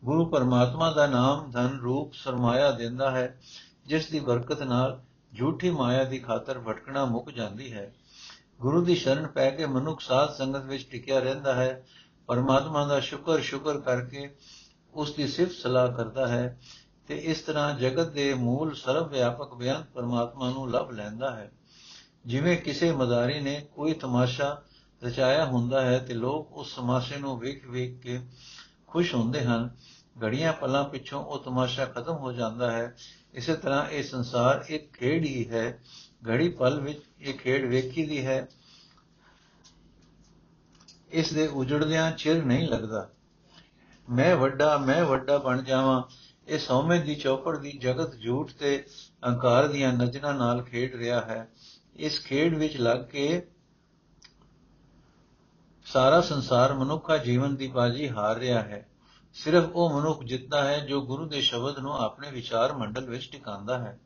ਗੁਰੂ 0.04 0.26
ਪਰਮਾਤਮਾ 0.26 0.92
ਦਾ 0.92 1.06
ਨਾਮ 1.06 1.50
ਧਨ 1.50 1.78
ਰੂਪ 1.80 2.12
ਸਰਮਾਇਆ 2.14 2.70
ਦਿੰਦਾ 2.70 3.10
ਹੈ, 3.10 3.40
ਜਿਸ 3.86 4.10
ਦੀ 4.10 4.20
ਬਰਕਤ 4.20 4.62
ਨਾਲ 4.62 5.00
ਝੂਠੀ 5.38 5.70
ਮਾਇਆ 5.70 6.04
ਦੀ 6.04 6.18
ਖਾਤਰ 6.18 6.58
ਭਟਕਣਾ 6.58 7.04
ਮੁੱਕ 7.04 7.30
ਜਾਂਦੀ 7.30 7.72
ਹੈ। 7.72 7.94
ਗੁਰੂ 8.62 8.80
ਦੀ 8.84 8.94
ਸ਼ਰਨ 8.94 9.26
ਪੈ 9.26 9.50
ਕੇ 9.50 9.66
ਮਨੁੱਖ 9.66 10.00
ਸਾਧ 10.00 10.32
ਸੰਗਤ 10.32 10.64
ਵਿੱਚ 10.64 10.86
ਟਿਕਿਆ 10.90 11.18
ਰਹਿੰਦਾ 11.18 11.54
ਹੈ, 11.54 11.84
ਪਰਮਾਤਮਾ 12.26 12.86
ਦਾ 12.86 13.00
ਸ਼ੁਕਰ 13.00 13.40
ਸ਼ੁਕਰ 13.40 13.80
ਕਰਕੇ 13.80 14.28
ਉਸ 14.94 15.14
ਦੀ 15.14 15.26
ਸਿਫਤ 15.26 15.52
ਸਲਾਹ 15.52 15.92
ਕਰਦਾ 15.92 16.26
ਹੈ 16.28 16.60
ਤੇ 17.08 17.16
ਇਸ 17.16 17.40
ਤਰ੍ਹਾਂ 17.40 17.74
ਜਗਤ 17.78 18.10
ਦੇ 18.10 18.34
ਮੂਲ 18.34 18.74
ਸਰਵ 18.74 19.08
ਵਿਆਪਕ 19.08 19.54
ਬਿਆਨ 19.54 19.84
ਪਰਮਾਤਮਾ 19.94 20.50
ਨੂੰ 20.50 20.70
ਲੱਭ 20.70 20.90
ਲੈਂਦਾ 20.90 21.30
ਹੈ। 21.36 21.50
ਜਿਵੇਂ 22.26 22.56
ਕਿਸੇ 22.56 22.92
ਮਦਾਰੀ 22.92 23.40
ਨੇ 23.40 23.60
ਕੋਈ 23.74 23.92
ਤਮਾਸ਼ਾ 23.92 24.62
ਰਚਾਇਆ 25.02 25.44
ਹੁੰਦਾ 25.44 25.80
ਹੈ 25.80 25.98
ਤੇ 25.98 26.14
ਲੋਕ 26.14 26.52
ਉਸ 26.52 26.74
ਤਮਾਸ਼ੇ 26.76 27.16
ਨੂੰ 27.16 27.38
ਵੇਖ 27.38 27.66
ਵੇਖ 27.66 27.98
ਕੇ 28.00 28.20
ਖੁਸ਼ 28.86 29.14
ਹੁੰਦੇ 29.14 29.44
ਹਨ, 29.44 29.70
ਘੜੀਆਂ 30.24 30.52
ਪਲਾਂ 30.52 30.84
ਪਿੱਛੋਂ 30.84 31.24
ਉਹ 31.24 31.42
ਤਮਾਸ਼ਾ 31.44 31.84
ਖਤਮ 31.84 32.16
ਹੋ 32.16 32.32
ਜਾਂਦਾ 32.32 32.70
ਹੈ। 32.70 32.94
ਇਸੇ 33.34 33.54
ਤਰ੍ਹਾਂ 33.54 33.88
ਇਹ 33.88 34.02
ਸੰਸਾਰ 34.02 34.64
ਇੱਕ 34.68 34.92
ਖੇਡ 34.92 35.24
ਹੀ 35.24 35.48
ਹੈ, 35.50 35.82
ਘੜੀ 36.28 36.48
ਪਲ 36.48 36.80
ਵਿੱਚ 36.80 37.00
ਇਹ 37.22 37.34
ਖੇਡ 37.34 37.64
ਵੇਖੀ 37.64 38.06
ਦੀ 38.06 38.26
ਹੈ। 38.26 38.48
ਇਸ 41.10 41.32
ਦੇ 41.32 41.46
ਉਜੜਦਿਆਂ 41.46 42.12
ਚਿਰ 42.12 42.44
ਨਹੀਂ 42.44 42.68
ਲੱਗਦਾ। 42.68 43.10
ਮੈਂ 44.10 44.36
ਵੱਡਾ 44.36 44.78
ਮੈਂ 44.78 45.04
ਵੱਡਾ 45.04 45.38
ਬਣ 45.38 45.62
ਜਾਵਾਂ। 45.62 46.02
ਇਹ 46.48 46.58
ਸੌਮੇ 46.58 46.98
ਦੀ 46.98 47.14
ਚੌਪੜ 47.14 47.58
ਦੀ 47.58 47.72
ਜਗਤ 47.72 48.20
ਝੂਠ 48.20 48.50
ਤੇ 48.52 48.86
ਅਹੰਕਾਰ 49.26 49.68
ਦੀਆਂ 49.68 49.92
ਨਜ਼ਰਾਂ 49.92 50.34
ਨਾਲ 50.34 50.62
ਖੇਡ 50.62 50.94
ਰਿਹਾ 50.94 51.20
ਹੈ। 51.20 51.48
ਇਸ 51.96 52.24
ਖੇਡ 52.24 52.58
ਵਿੱਚ 52.58 52.76
ਲੱਗ 52.76 52.98
ਕੇ 52.98 53.46
ਸਾਰਾ 55.84 56.20
ਸੰਸਾਰ 56.20 56.74
ਮਨੁੱਖਾ 56.74 57.16
ਜੀਵਨ 57.16 57.56
ਦੀ 57.56 57.68
ਬਾਜੀ 57.68 58.08
ਹਾਰ 58.08 58.36
ਰਿਹਾ 58.36 58.62
ਹੈ। 58.62 58.88
ਸਿਰਫ 59.34 59.64
ਉਹ 59.74 60.00
ਮਨੁੱਖ 60.00 60.24
ਜਿੱਤਦਾ 60.24 60.64
ਹੈ 60.64 60.78
ਜੋ 60.78 61.00
ਗੁਰੂ 61.02 61.28
ਦੇ 61.28 61.40
ਸ਼ਬਦ 61.40 61.78
ਨੂੰ 61.78 61.92
ਆਪਣੇ 61.92 62.30
ਵਿਚਾਰ 62.30 62.72
ਮੰਡਲ 62.72 63.10
ਵਿੱਚ 63.10 63.28
ਟਿਕਾਉਂਦਾ 63.32 63.78
ਹੈ। 63.78 64.00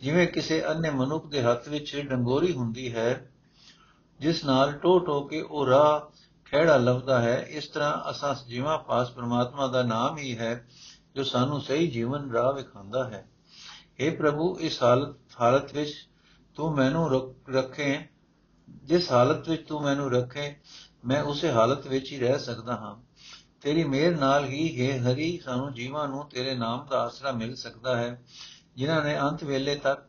ਜਿਵੇਂ 0.00 0.26
ਕਿਸੇ 0.26 0.68
ਅੰਨੇ 0.68 0.90
ਮਨੁੱਖ 0.90 1.26
ਦੇ 1.26 1.42
ਹੱਥ 1.42 1.68
ਵਿੱਚ 1.68 1.96
ਡੰਗੋਰੀ 1.96 2.52
ਹੁੰਦੀ 2.52 2.94
ਹੈ, 2.94 3.30
ਜਿਸ 4.20 4.44
ਨਾਲ 4.44 4.72
ਟੋ 4.72 4.98
ਟੋ 4.98 5.20
ਕੇ 5.20 5.40
ਉਹ 5.40 5.66
ਰਾਹ 5.66 6.16
ਖਿਹੜਾ 6.44 6.76
ਲੱਭਦਾ 6.76 7.22
ਹੈ, 7.22 7.46
ਇਸ 7.48 7.68
ਤਰ੍ਹਾਂ 7.68 8.10
ਅਸਾਂ 8.10 8.48
ਜੀਵਾਂ 8.48 8.78
ਪਾਸ 8.78 9.10
ਪ੍ਰਮਾਤਮਾ 9.10 9.66
ਦਾ 9.66 9.82
ਨਾਮ 9.82 10.18
ਹੀ 10.18 10.38
ਹੈ, 10.38 10.68
ਜੋ 11.14 11.24
ਸਾਨੂੰ 11.24 11.60
ਸਹੀ 11.60 11.86
ਜੀਵਨ 11.86 12.30
ਰਾਹ 12.30 12.52
ਵਿਖਾਉਂਦਾ 12.52 13.04
ਹੈ। 13.04 13.28
اے 14.04 14.16
ਪ੍ਰਭੂ, 14.16 14.58
ਇਸ 14.60 14.82
ਹਾਲਤ 14.82 15.16
ਹਾਲਤ 15.40 15.72
ਵਿੱਚ 15.72 15.94
ਤੂੰ 16.54 16.74
ਮੈਨੂੰ 16.74 17.32
ਰੱਖੇ, 17.50 17.98
ਜਿਸ 18.70 19.12
ਹਾਲਤ 19.12 19.48
ਵਿੱਚ 19.48 19.68
ਤੂੰ 19.68 19.82
ਮੈਨੂੰ 19.82 20.12
ਰੱਖੇ, 20.12 20.56
ਮੈਂ 21.04 21.22
ਉਸੇ 21.22 21.52
ਹਾਲਤ 21.52 21.86
ਵਿੱਚ 21.86 22.12
ਹੀ 22.12 22.18
ਰਹਿ 22.18 22.38
ਸਕਦਾ 22.38 22.76
ਹਾਂ। 22.76 22.96
ਤੇਰੀ 23.62 23.84
ਮਿਹਰ 23.84 24.16
ਨਾਲ 24.18 24.44
ਹੀ 24.44 24.90
ਹੈ 24.90 24.98
ਹਰੀ, 24.98 25.38
ਸਾਨੂੰ 25.44 25.74
ਜੀਵਾਂ 25.74 26.08
ਨੂੰ 26.08 26.28
ਤੇਰੇ 26.28 26.54
ਨਾਮ 26.54 26.86
ਦਾ 26.90 27.00
ਆਸਰਾ 27.02 27.32
ਮਿਲ 27.32 27.54
ਸਕਦਾ 27.54 27.96
ਹੈ। 27.96 28.22
ਜਿਨ੍ਹਾਂ 28.76 29.04
ਨੇ 29.04 29.20
ਅੰਤ 29.20 29.44
ਵੇਲੇ 29.44 29.74
ਤੱਕ 29.74 30.02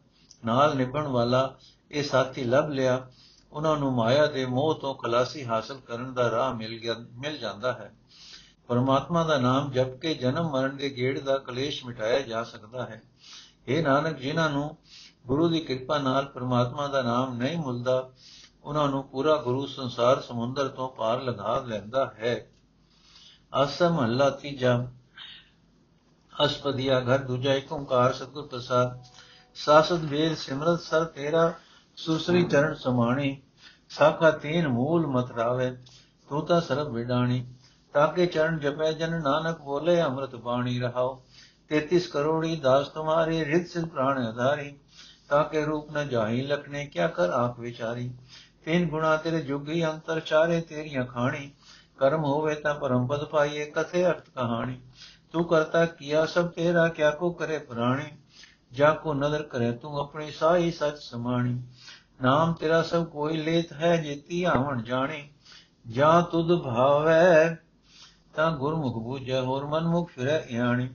ਨਾਲ 0.46 0.76
ਨਿਭਣ 0.76 1.08
ਵਾਲਾ 1.08 1.58
ਇਹ 1.92 2.04
ਸਾਥੀ 2.04 2.44
ਲੱਭ 2.44 2.70
ਲਿਆ, 2.70 3.12
ਉਹਨਾਂ 3.52 3.78
ਨੂੰ 3.78 3.94
ਮਾਇਆ 3.94 4.26
ਦੇ 4.26 4.46
ਮੋਹ 4.46 4.76
ਤੋਂ 4.76 4.96
ਖਲਾਸੀ 4.96 5.46
ਹਾਸਲ 5.46 5.80
ਕਰਨ 5.80 6.14
ਦਾ 6.14 6.32
ਰਾਹ 6.32 6.54
ਮਿਲ 6.54 6.80
ਗਿਆ, 6.80 6.96
ਮਿਲ 7.12 7.38
ਜਾਂਦਾ 7.38 7.74
ਹੈ। 7.74 7.94
ਪਰਮਾਤਮਾ 8.68 9.24
ਦਾ 9.24 9.38
ਨਾਮ 9.38 9.72
ਜਪ 9.72 9.98
ਕੇ 9.98 10.14
ਜਨਮ 10.14 10.52
ਮਰਨ 10.52 10.78
ਦੇ 10.78 10.90
ਗੇੜ 10.90 11.20
ਦਾ 11.20 11.38
ਕਲੇਸ਼ 11.38 11.86
ਮਿਟਾਇਆ 11.86 12.22
ਜਾ 12.22 12.44
ਸਕਦਾ 12.44 12.86
ਹੈ। 12.86 13.02
ਇਹ 13.68 13.84
ਨਾਨਕ, 13.84 14.18
ਜਿਨ੍ਹਾਂ 14.18 14.50
ਨੂੰ 14.50 14.78
ਗੁਰੂ 15.28 15.48
ਦੀ 15.48 15.60
ਕਿਰਪਾ 15.60 15.98
ਨਾਲ 15.98 16.26
ਪਰਮਾਤਮਾ 16.26 16.88
ਦਾ 16.88 17.02
ਨਾਮ 17.02 17.38
ਨਹੀਂ 17.38 17.58
ਮਿਲਦਾ, 17.58 18.10
ਉਹਨਾਂ 18.64 18.88
ਨੂੰ 18.88 19.04
ਪੂਰਾ 19.04 19.36
ਗੁਰੂ 19.36 19.66
ਸੰਸਾਰ 19.66 20.22
ਸਮੁੰਦਰ 20.22 20.68
ਤੋਂ 20.68 20.90
ਪਾਰ 20.90 21.22
ਲਗਾ 21.22 21.60
ਲੈਂਦਾ 21.60 22.14
ਹੈ। 22.20 22.52
ਅਸਮ 23.64 24.04
ਅੱਲਾ 24.04 24.30
ਤੀਜਾ। 24.30 24.88
ਅਸਪਦੀਆ 26.46 27.00
ਘਰ 27.00 27.18
ਦੂਜਾ 27.18 27.54
ਇੱਕ 27.54 27.72
ਓੰਕਾਰ 27.72 28.14
ਸਤਿਗੁਰ 28.14 28.48
ਪ੍ਰਸਾਦ। 28.48 29.04
ਸਾਸਦ 29.56 30.06
ਵੇਦ 30.06 30.36
ਸਿਮਰਤ 30.36 30.80
ਸਰ 30.80 31.06
ਤੇਰਾ 31.06 31.54
ਸੁਸਰੀ 31.96 32.44
ਚਰਨ 32.44 32.74
ਸਮਾਣੀ, 32.74 33.42
ਸਾਖਾ 33.90 34.32
ਤੀਨ 34.32 34.68
ਮੂਲ 34.68 35.08
ਮਤ 35.08 35.32
ਰਾਵੇ 35.32 35.78
ਤੂੰ 36.30 36.46
ਤਾਂ 36.46 36.62
ਸਰਬ 36.62 36.92
ਵਿਡਾਣੀ। 36.94 37.46
ਤਾਕੇ 37.94 38.26
ਚਰਨ 38.26 38.60
ਜਪੈ 38.60 38.92
ਜਨ 38.92 39.22
ਨਾਨਕ 39.22 39.58
ਬੋਲੇ, 39.58 40.02
ਅੰਮ੍ਰਿਤ 40.02 40.36
ਬਾਣੀ 40.36 40.80
ਰਹਾਓ। 40.80 41.24
33 41.70 42.08
ਕਰੋੜੀ 42.08 42.56
ਦਾਸ 42.56 42.88
ਤੁਮਾਰੇ 42.88 43.46
ਰਿਤ 43.46 43.68
ਸਿਰ 43.68 43.86
ਪ੍ਰਾਣ 43.86 44.18
ਆਧਾਰੀ 44.18 44.76
ਤਾਕੇ 45.30 45.66
ਰੂਪ 45.66 45.92
ਨ 45.92 46.08
ਜਾਹੀ 46.08 46.42
ਲਖਨੇ 46.42 46.86
ਕਿਆ 46.86 47.08
ਕਰ 47.08 47.30
ਆਪ 47.30 47.60
ਵਿਚਾਰੀ। 47.60 48.12
ਤਿੰਨ 48.66 48.90
ਗੁਣਾ 48.90 49.18
ਤੇਰੇ 49.18 49.42
ਜੁਗੀ 49.42 49.86
ਅੰਤਰ 49.86 50.20
ਚਾਰੇ 50.20 50.62
ਤੇਰੀਆਂ 50.62 51.06
ਖਾਣੀ। 51.06 51.52
ਕਰਮ 51.98 52.24
ਹੋਵੇ 52.24 52.56
ਤਾਂ 52.56 52.76
ਪਰਮ 52.76 53.08
ਪਦ 53.08 53.24
ਪਾਈਏ, 53.24 53.66
ਕਥੇ 53.66 54.06
ਅਰਥ 54.06 54.30
ਕਹਾਣੀ। 54.30 54.82
ਤੂੰ 55.38 55.46
ਕਰਤਾ 55.46 55.86
ਕੀਆ 55.86 56.26
ਸਭ 56.26 56.48
ਤੇਰਾ 56.48 56.88
ਕਿਆ 56.88 57.10
ਕੋ 57.12 57.30
ਕਰੇ 57.32 57.58
ਪੁਰਾਣੀ 57.58 58.06
ਜਾ 58.74 58.94
ਕੋ 58.94 59.14
ਨਦਰ 59.14 59.42
ਕਰੇ 59.44 59.72
ਤੂੰ 59.72 60.00
ਆਪਣੀ 60.00 60.32
ਸਾਈ 60.32 60.72
ਸਚ 60.72 60.98
ਸਮਾਣੀ 61.00 61.54
ਨਾਮ 62.22 62.54
ਤੇਰਾ 62.54 62.82
ਸਭ 62.82 63.04
ਕੋਈ 63.06 63.38
ਲੇਤ 63.38 63.74
ਹੈ 63.74 63.96
ਜੇਤੀ 63.98 64.44
ਆਵਣ 64.44 64.82
ਜਾਣੀ 64.84 65.22
ਜਾਂ 65.90 66.22
ਤੁਧ 66.22 66.54
ਭਾਵੈ 66.64 67.56
ਤਾਂ 68.34 68.52
ਗੁਰਮੁਖ 68.52 68.98
ਬੂਝੈ 69.04 69.42
ਹੋਰ 69.42 69.66
ਮਨਮੁਖ 69.66 70.10
ਫਿਰੈ 70.10 70.40
ਇਆਣੀ 70.50 70.90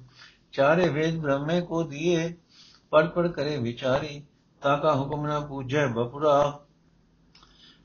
ਚਾਰੇ 0.52 0.88
ਵੇਦ 0.88 1.20
ਬ੍ਰਹਮੇ 1.20 1.60
ਕੋ 1.60 1.82
ਦੀਏ 1.82 2.28
ਪੜ 2.92 3.06
ਪੜ 3.06 3.26
ਕਰੇ 3.28 3.56
ਵਿਚਾਰੀ 3.56 4.22
ਤਾ 4.62 4.76
ਕਾ 4.76 4.94
ਹੁਕਮ 4.94 5.26
ਨਾ 5.26 5.38
ਪੂਜੈ 5.40 5.86
ਬਪੁਰਾ 5.86 6.58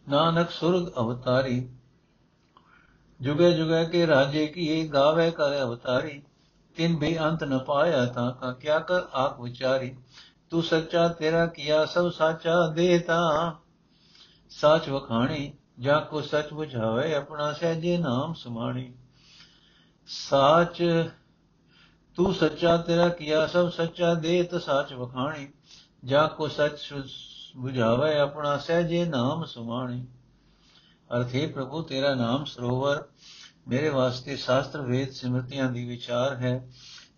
ਨਾਨਕ 0.09 0.49
ਸੁਰਗ 0.49 0.87
ਅਵਤਾਰੀ 0.97 1.67
ਜੁਗੇ 3.19 3.51
ਜੁਗੇ 3.51 3.85
ਕੇ 3.85 4.07
ਰਾਜੇ 4.07 4.47
ਕੀ 4.47 4.87
ਗਾਵੇ 4.93 5.31
ਕਰ 5.31 5.61
ਅਵਤਾਰੀ 5.61 6.21
ਤਿਨ 6.77 6.97
ਵੀ 6.97 7.19
ਅੰਤ 7.19 7.43
ਨ 7.43 7.59
ਪਾਇਆ 7.59 8.05
ਤਾਂ 8.05 8.31
ਕਾ 8.31 8.51
ਕਿਆ 8.51 8.79
ਕਰ 8.79 9.01
ਆਪ 9.13 9.41
ਵਿਚਾਰੀ? 9.41 9.97
ਤੂੰ 10.49 10.63
ਸੱਚਾ 10.63 11.07
ਤੇਰਾ 11.07 11.45
ਕੀਆ 11.45 11.85
ਸਭ 11.85 12.11
ਸਾਚਾ 12.11 12.67
ਦੇਤਾ 12.67 13.55
ਸਾਚ 14.49 14.89
ਵਖਾਣੀ, 14.89 15.53
ਜਾ 15.79 15.99
ਕੋ 15.99 16.21
ਸਚ 16.21 16.53
ਬੁਝਾਵੇ 16.53 17.15
ਆਪਣਾ 17.15 17.53
ਸਹਿਜੇ 17.53 17.97
ਨਾਮ 17.97 18.33
ਸਮਾਣੀ। 18.33 18.93
ਸਾਚ, 20.07 20.83
ਤੂੰ 22.15 22.33
ਸੱਚਾ 22.33 22.77
ਤੇਰਾ 22.77 23.09
ਕੀਆ 23.09 23.47
ਸਭ 23.47 23.69
ਸੱਚਾ 23.69 24.13
ਦੇਤ 24.13 24.55
ਸਾਚ 24.55 24.93
ਵਖਾਣੀ, 24.93 25.49
ਜਾ 26.05 26.27
ਕੋ 26.27 26.47
ਸਚ 26.47 26.93
ਬੁਝਾਵੇ 27.57 28.19
ਆਪਣਾ 28.19 28.57
ਸਹਿਜੇ 28.57 29.05
ਨਾਮ 29.05 29.45
ਸਮਾਣੀ। 29.45 30.07
ਅਰਥੇ 31.17 31.47
ਪ੍ਰਭੂ 31.47 31.81
ਤੇਰਾ 31.81 32.15
ਨਾਮ 32.15 32.45
ਸਰੋਵਰ 32.45 33.03
ਮੇਰੇ 33.68 33.88
ਵਾਸਤੇ 33.88 34.36
ਸ਼ਾਸਤਰ 34.36 34.80
ਵੇਦ 34.80 35.10
ਸਿਮਰਤੀਆਂ 35.12 35.70
ਦੀ 35.70 35.84
ਵਿਚਾਰ 35.84 36.36
ਹੈ 36.36 36.58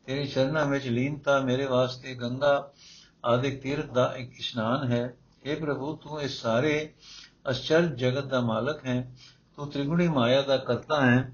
ਤੇਰੇ 0.07 0.25
ਚਰਨਾਂ 0.27 0.65
ਵਿੱਚ 0.67 0.87
ਲੀਨਤਾ 0.87 1.39
ਮੇਰੇ 1.41 1.67
ਵਾਸਤੇ 1.67 2.15
ਗੰਗਾ 2.15 2.57
ਆਦਿਕ 3.25 3.61
ਤੀਰਥ 3.63 3.91
ਦਾ 3.91 4.13
ਇੱਕ 4.17 4.39
ਇਸ਼ਨਾਨ 4.39 4.91
ਹੈ 4.93 5.05
اے 5.47 5.59
ਪ੍ਰਭੂ 5.61 5.95
ਤੂੰ 5.97 6.21
ਇਸ 6.23 6.41
ਸਾਰੇ 6.43 6.75
ਅਚਰਜ 7.51 7.95
ਜਗਤ 7.95 8.25
ਦਾ 8.25 8.41
ਮਾਲਕ 8.41 8.85
ਹੈ 8.87 9.01
ਤੂੰ 9.59 9.71
ਤ੍ਰਿਗੁਣੀ 9.71 10.09
ਮਾਇਆ 10.09 10.43
ਦਾ 10.43 10.57
ਕਰਤਾ 10.57 11.01
ਹੈ 11.01 11.33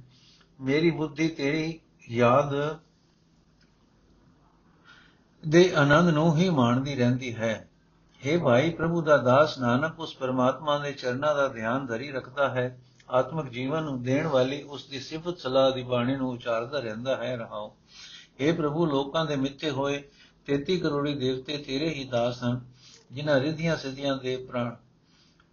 ਮੇਰੀ 0.58 0.90
ਬੁੱਧੀ 0.90 1.28
ਤੇਰੀ 1.28 1.80
ਯਾਦ 2.10 2.54
ਦੇ 5.42 5.70
ਆਨੰਦ 5.74 6.08
ਨੂੰ 6.08 6.36
ਹੀ 6.36 6.48
ਮਾਣਦੀ 6.50 6.94
ਰਹਿੰਦੀ 6.94 7.34
ਹੈ 7.34 7.54
हे 8.22 8.38
ਭਾਈ 8.42 8.70
ਪ੍ਰਭੂ 8.70 9.02
ਦਾ 9.02 9.16
ਦਾਸ 9.16 9.58
ਨਾਨਕ 9.58 10.00
ਉਸ 10.00 10.14
ਪਰਮਾਤਮਾ 10.16 10.78
ਦੇ 10.78 10.92
ਚਰਨਾਂ 10.92 11.34
ਦਾ 11.34 11.46
ਧਿਆਨ 11.48 11.86
ਧਰੀ 11.86 12.10
ਰੱਖਦਾ 12.12 12.48
ਹੈ 12.48 12.68
ਆਤਮਿਕ 13.09 13.49
ਜੀਵਨ 13.49 13.83
ਨੂੰ 13.83 14.03
ਦੇਣ 14.03 14.27
ਵਾਲੀ 14.27 14.61
ਉਸ 14.61 14.85
ਦੀ 14.85 14.99
ਸਿਫਤ 14.99 15.37
ਸਲਾਹ 15.37 15.71
ਦੀ 15.71 15.83
ਬਾਣੀ 15.83 16.15
ਨੂੰ 16.15 16.29
ਉਚਾਰਦਾ 16.29 16.79
ਰਹਿੰਦਾ 16.79 17.15
ਹੈ, 17.15 17.35
ਰਹਾਓ। 17.37 17.75
हे 18.41 18.55
ਪ੍ਰਭੂ, 18.55 18.85
ਲੋਕਾਂ 18.85 19.25
ਦੇ 19.25 19.35
ਮਿੱਥੇ 19.35 19.69
ਹੋਏ 19.69 20.03
33 20.45 20.77
ਕਰੋੜੀ 20.77 21.15
ਦੇਵਤੇ 21.15 21.57
ਤੇਰੇ 21.57 21.89
ਹੀ 21.89 22.03
ਦਾਸ 22.03 22.43
ਹਨ, 22.43 22.61
ਜਿਨ੍ਹਾਂ 23.11 23.39
ਰਿਧੀਆਂ 23.39 23.75
ਸਿੱਧੀਆਂ 23.75 24.17
ਦੇ 24.17 24.35
ਪ੍ਰਾਣ 24.37 24.75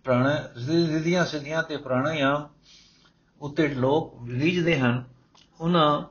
ਪ੍ਰਾਣ 0.04 0.38
ਰਿਧੀਆਂ 0.68 1.24
ਸਿੱਧੀਆਂ 1.24 1.62
ਤੇ 1.62 1.76
ਪ੍ਰਾਣਾਯਾਮ 1.76 2.48
ਉੱਤੇ 3.40 3.68
ਲੋਕ 3.68 4.28
ਰੀਝਦੇ 4.28 4.78
ਹਨ, 4.78 5.04
ਉਹਨਾਂ 5.60 6.02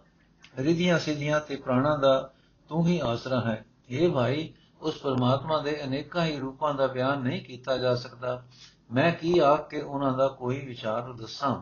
ਰਿਧੀਆਂ 0.61 0.99
ਸਿੱਧੀਆਂ 0.99 1.39
ਤੇ 1.39 1.55
ਪ੍ਰਾਣਾ 1.55 1.97
ਦਾ 1.97 2.33
ਤੂੰ 2.69 2.87
ਹੀ 2.87 2.99
ਆਸਰਾ 2.99 3.41
ਹੈ। 3.41 3.65
ਇਹ 3.89 4.09
ਭਾਈ, 4.09 4.53
ਉਸ 4.81 4.97
ਪਰਮਾਤਮਾ 4.97 5.57
ਦੇ 5.57 5.83
ਅਨੇਕਾਂ 5.83 6.25
ਹੀ 6.25 6.39
ਰੂਪਾਂ 6.39 6.73
ਦਾ 6.73 6.87
ਬਿਆਨ 6.87 7.19
ਨਹੀਂ 7.19 7.41
ਕੀਤਾ 7.41 7.77
ਜਾ 7.77 7.95
ਸਕਦਾ। 7.95 8.43
ਮੈਂ 8.90 9.10
ਕੀ 9.12 9.38
ਆਖ 9.38 9.68
ਕੇ 9.68 9.80
ਉਹਨਾਂ 9.80 10.12
ਦਾ 10.12 10.28
ਕੋਈ 10.28 10.60
ਵਿਚਾਰ 10.60 11.12
ਦੱਸਾਂ 11.12 11.54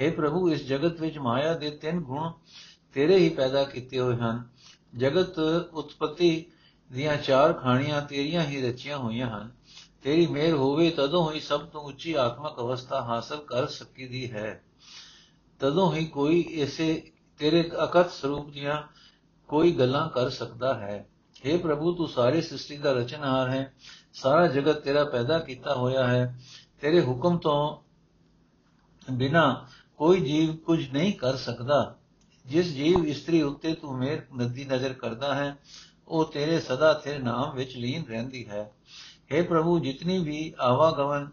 اے 0.00 0.14
ਪ੍ਰਭੂ 0.16 0.48
ਇਸ 0.50 0.64
ਜਗਤ 0.66 1.00
ਵਿੱਚ 1.00 1.18
ਮਾਇਆ 1.18 1.54
ਦੇ 1.54 1.70
ਤਿੰਨ 1.70 2.00
ਗੁਣ 2.00 2.30
ਤੇਰੇ 2.94 3.16
ਹੀ 3.18 3.28
ਪੈਦਾ 3.28 3.64
ਕੀਤੇ 3.64 3.98
ਹੋਏ 3.98 4.16
ਹਨ 4.16 4.42
ਜਗਤ 4.96 5.38
ਉਤਪਤੀ 5.38 6.30
ਦੀਆਂ 6.90 7.16
ਚਾਰ 7.16 7.52
ਖਾਣੀਆਂ 7.52 8.00
ਤੇਰੀਆਂ 8.02 8.44
ਹੀ 8.44 8.60
ਰਚੀਆਂ 8.62 8.98
ਹੋਈਆਂ 8.98 9.28
ਹਨ 9.28 9.50
ਤੇਰੀ 10.02 10.26
ਮਿਹਰ 10.26 10.54
ਹੋਵੇ 10.54 10.90
ਤਦੋਂ 10.90 11.30
ਹੀ 11.32 11.40
ਸਭ 11.40 11.66
ਤੋਂ 11.66 11.80
ਉੱਚੀ 11.80 12.12
ਆਤਮਿਕ 12.14 12.58
ਅਵਸਥਾ 12.58 13.00
ਹਾਸਲ 13.00 13.44
ਕਰ 13.46 13.66
ਸਕੀਦੀ 13.66 14.30
ਹੈ 14.32 14.62
ਤਦੋਂ 15.60 15.92
ਹੀ 15.94 16.04
ਕੋਈ 16.06 16.40
ਇਸੇ 16.40 16.92
ਤੇਰੇ 17.40 17.62
ਅਕਤ 17.84 18.10
ਸਰੂਪ 18.10 18.50
ਦੀਆਂ 18.50 18.82
ਕੋਈ 19.48 19.72
ਗੱਲਾਂ 19.72 20.08
ਕਰ 20.08 20.28
ਸਕਦਾ 20.30 20.74
ਹੈ 20.74 21.06
हे 21.44 21.58
ਪ੍ਰਭੂ 21.58 21.92
ਤੂੰ 21.94 22.08
ਸਾਰੇ 22.08 22.40
ਸ੍ਰਿਸ਼ਟੀ 22.40 22.76
ਦਾ 22.76 22.92
ਰਚਨਹਾਰ 22.92 23.48
ਹੈ 23.50 23.72
ਸਾਰਾ 24.15 24.47
ਜਗਤ 24.47 24.75
ਤੇਰਾ 24.75 25.03
ਪੈਦਾ 25.03 25.39
ਕੀਤਾ 25.39 25.75
ਹੋਇਆ 25.75 26.07
ਹੈ। 26.07 26.39
ਤੇਰੇ 26.81 27.01
ਹੁਕਮ 27.01 27.37
ਤੋਂ 27.37 27.77
ਬਿਨਾ 29.13 29.67
ਕੋਈ 29.97 30.19
ਜੀਵ 30.19 30.55
ਕੁਝ 30.55 30.91
ਨਹੀਂ 30.91 31.13
ਕਰ 31.13 31.35
ਸਕਦਾ। 31.35 31.95
ਜਿਸ 32.45 32.73
ਜੀਵ 32.73 33.07
ਇਸਤਰੀ 33.07 33.41
ਉੱਤੇ 33.41 33.73
ਤੂੰ 33.73 33.97
ਮੇਰ 33.97 34.23
ਨਦੀ 34.37 34.65
ਨਜ਼ਰ 34.65 34.93
ਕਰਦਾ 34.93 35.35
ਹੈ, 35.35 35.57
ਉਹ 36.07 36.25
ਤੇਰੇ 36.25 36.59
ਸਦਾ 36.59 36.93
ਤੇਰੇ 36.93 37.17
ਨਾਮ 37.17 37.55
ਵਿੱਚ 37.55 37.77
ਲੀਨ 37.77 38.03
ਰਹਿੰਦੀ 38.09 38.49
ਹੈ। 38.49 38.71
हे 39.31 39.45
ਪ੍ਰਭੂ, 39.47 39.79
ਜਿਤਨੀ 39.79 40.17
ਵੀ 40.17 40.53
ਆਵਾਗਮਨ 40.59 41.29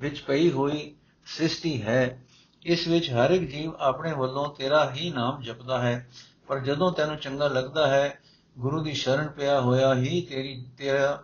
ਵਿੱਚ 0.00 0.20
ਪਈ 0.20 0.50
ਹੋਈ 0.50 0.94
ਸ੍ਰਿਸ਼ਟੀ 1.26 1.82
ਹੈ, 1.82 2.24
ਇਸ 2.62 2.88
ਵਿੱਚ 2.88 3.10
ਹਰ 3.10 3.30
ਇੱਕ 3.30 3.50
ਜੀਵ 3.50 3.72
ਆਪਣੇ 3.78 4.12
ਵੱਲੋਂ 4.12 4.54
ਤੇਰਾ 4.54 4.92
ਹੀ 4.94 5.10
ਨਾਮ 5.10 5.42
ਜਪਦਾ 5.42 5.82
ਹੈ। 5.82 6.08
ਪਰ 6.46 6.58
ਜਦੋਂ 6.58 6.92
ਤੈਨੂੰ 6.92 7.16
ਚੰਗਾ 7.16 7.48
ਲੱਗਦਾ 7.48 7.86
ਹੈ, 7.86 8.20
ਗੁਰੂ 8.58 8.82
ਦੀ 8.82 8.92
ਸ਼ਰਨ 8.92 9.28
ਪਿਆ 9.28 9.60
ਹੋਇਆ 9.60 9.94
ਹੀ 9.94 10.20
ਤੇਰੀ 10.22 10.66
ਤੇਰਾ 10.78 11.22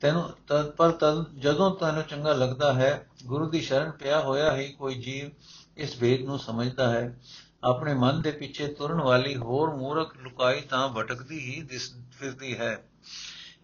ਤੈਨੂੰ 0.00 0.30
ਪਰ 0.76 0.90
ਤਦ 0.90 1.24
ਜਦੋਂ 1.38 1.76
ਤੈਨੂੰ 1.76 2.02
ਚੰਗਾ 2.02 2.32
ਲੱਗਦਾ 2.32 2.72
ਹੈ, 2.72 3.06
ਗੁਰੂ 3.26 3.50
ਦੀ 3.50 3.60
ਸ਼ਰਨ 3.60 3.90
ਪਿਆ 3.90 4.20
ਹੋਇਆ 4.20 4.56
ਹੀ 4.56 4.68
ਕੋਈ 4.72 4.94
ਜੀਵ 4.94 5.30
ਇਸ 5.76 6.02
ਵੇਦ 6.02 6.20
ਨੂੰ 6.20 6.38
ਸਮਝਦਾ 6.38 6.90
ਹੈ। 6.90 7.20
ਆਪਣੇ 7.64 7.94
ਮਨ 7.94 8.22
ਦੇ 8.22 8.30
ਪਿੱਛੇ 8.30 8.66
ਤੁਰਨ 8.66 9.00
ਵਾਲੀ 9.00 9.36
ਹੋਰ 9.36 9.74
ਮੂਰਖ 9.74 10.16
ਲੁਕਾਈ 10.16 10.60
ਤਾਂ 10.60 10.88
ਭਟਕਦੀ 10.88 11.38
ਹੀ 11.38 11.62
ਦਿਸ, 11.62 11.94
ਫਿਰਦੀ 12.12 12.58
ਹੈ। 12.58 12.82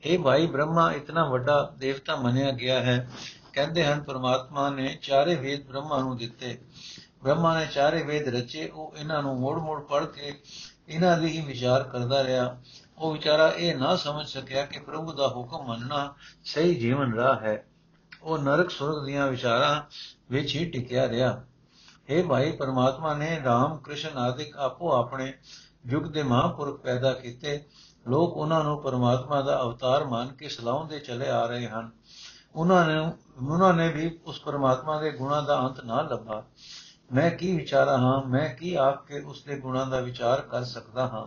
ਇਹ 0.05 0.18
ਭਾਈ 0.18 0.46
ਬ੍ਰਹਮਾ, 0.46 0.92
ਇਤਨਾ 0.92 1.29
ਵੱਡਾ 1.29 1.75
ਦੇਵਤਾ 1.79 2.16
ਮੰਨਿਆ 2.16 2.51
ਗਿਆ 2.51 2.81
ਹੈ। 2.81 3.11
ਕਹਿੰਦੇ 3.53 3.85
ਹਨ, 3.85 4.01
ਪਰਮਾਤਮਾ 4.01 4.70
ਨੇ 4.70 4.99
ਚਾਰੇ 5.03 5.35
ਵੇਦ 5.35 5.66
ਬ੍ਰਹਮਾ 5.66 5.99
ਨੂੰ 5.99 6.16
ਦਿੱਤੇ। 6.16 6.59
ਬ੍ਰਹਮਾ 7.22 7.59
ਨੇ 7.59 7.66
ਚਾਰੇ 7.66 8.03
ਵੇਦ 8.03 8.29
ਰਚੇ, 8.29 8.68
ਉਹ 8.68 8.94
ਇਹਨਾਂ 8.96 9.22
ਨੂੰ 9.22 9.40
ਮੋੜ-ਮੋੜ 9.40 9.83
ਪੜ੍ਹ 9.83 10.07
ਕੇ 10.07 10.40
ਇਹਨਾਂ 10.88 11.18
ਦੀ 11.18 11.27
ਹੀ 11.27 11.40
ਵਿਚਾਰ 11.40 11.83
ਕਰਦਾ 11.83 12.25
ਰਿਹਾ। 12.25 12.62
ਉਹ 12.98 13.12
ਵਿਚਾਰਾ 13.12 13.48
ਇਹ 13.48 13.76
ਨਾ 13.76 13.96
ਸਮਝ 13.96 14.26
ਸਕਿਆ 14.26 14.66
ਕਿ 14.66 14.78
ਪ੍ਰਭੂ 14.78 15.12
ਦਾ 15.12 15.28
ਹੁਕਮ 15.28 15.66
ਮੰਨਣਾ 15.66 16.14
ਸਹੀ 16.44 16.74
ਜੀਵਨ 16.74 17.14
ਰਾਹ 17.14 17.37
ਹੈ। 17.37 17.66
ਉਹ 18.22 18.38
ਨਰਕ 18.38 18.70
ਸੁਰਗ 18.70 19.04
ਦੀਆਂ 19.04 19.26
ਵਿਚਾਰਾਂ 19.26 19.82
ਵਿੱਚ 20.30 20.54
ਹੀ 20.54 20.70
ਟਿਕਿਆ 20.70 21.09
ਰਿਹਾ। 21.09 21.44
हे 22.11 22.26
ਭਾਈ, 22.26 22.52
ਪਰਮਾਤਮਾ 22.52 23.14
ਨੇ 23.14 23.42
ਰਾਮ 23.44 23.78
ਕ੍ਰਿਸ਼ਨ 23.78 24.18
ਆਦਿਕ 24.18 24.56
ਆਪੋ 24.56 24.92
ਆਪਣੇ 24.92 25.35
ਯੁੱਗ 25.87 26.04
ਦੇ 26.04 26.22
ਮਹਾਪੁਰਖ 26.22 26.80
ਪੈਦਾ 26.80 27.12
ਕੀਤੇ। 27.12 27.64
ਲੋਕ 28.09 28.37
ਉਹਨਾਂ 28.37 28.64
ਨੂੰ 28.64 28.82
ਪਰਮਾਤਮਾ 28.82 29.42
ਦਾ 29.42 29.62
ਅਵਤਾਰ 29.62 30.04
ਮੰਨ 30.04 30.28
ਕੇ 30.28 30.48
ਸਲਾਉਂਦੇ 30.48 30.98
ਚਲੇ 30.98 31.28
ਆ 31.28 31.46
ਰਹੇ 31.46 31.68
ਹਨ। 31.68 31.90
ਉਹਨਾਂ 32.54 32.87
ਨੇ 32.87 33.12
ਉਹਨਾਂ 33.48 33.74
ਨੇ 33.74 33.88
ਵੀ 33.88 34.18
ਉਸ 34.26 34.40
ਪਰਮਾਤਮਾ 34.40 35.00
ਦੇ 35.00 35.11
ਗੁਣਾਂ 35.11 35.42
ਦਾ 35.42 35.61
ਅੰਤ 35.61 35.85
ਨਾ 35.85 36.02
ਲੱਭਾ। 36.02 36.44
ਮੈਂ 37.14 37.30
ਕੀ 37.30 37.56
ਵਿਚਾਰਾ 37.56 37.98
ਹਾਂ, 37.98 38.22
ਮੈਂ 38.22 38.54
ਕੀ 38.54 38.74
ਆਪ 38.74 39.06
ਕੇ 39.06 39.20
ਉਸ 39.20 39.42
ਦੇ 39.42 39.61
ਗੁਣਾਂ 39.61 39.87
ਦਾ 39.87 40.00
ਵਿਚਾਰ 40.00 40.40
ਕਰ 40.40 40.64
ਸਕਦਾ 40.64 41.09
ਹਾਂ? 41.09 41.26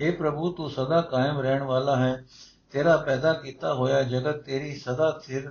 हे 0.00 0.12
ਪ੍ਰਭੂ 0.12 0.52
ਤੂੰ 0.52 0.70
ਸਦਾ 0.70 1.00
ਕਾਇਮ 1.00 1.40
ਰਹਿਣ 1.40 1.62
ਵਾਲਾ 1.62 1.96
ਹੈ 1.96 2.24
ਤੇਰਾ 2.72 2.96
ਪੈਦਾ 2.96 3.32
ਕੀਤਾ 3.32 3.74
ਹੋਇਆ 3.74 4.02
ਜਗਤ 4.02 4.42
ਤੇਰੀ 4.44 4.74
ਸਦਾ 4.76 5.10
ਸਥਿਰ 5.10 5.50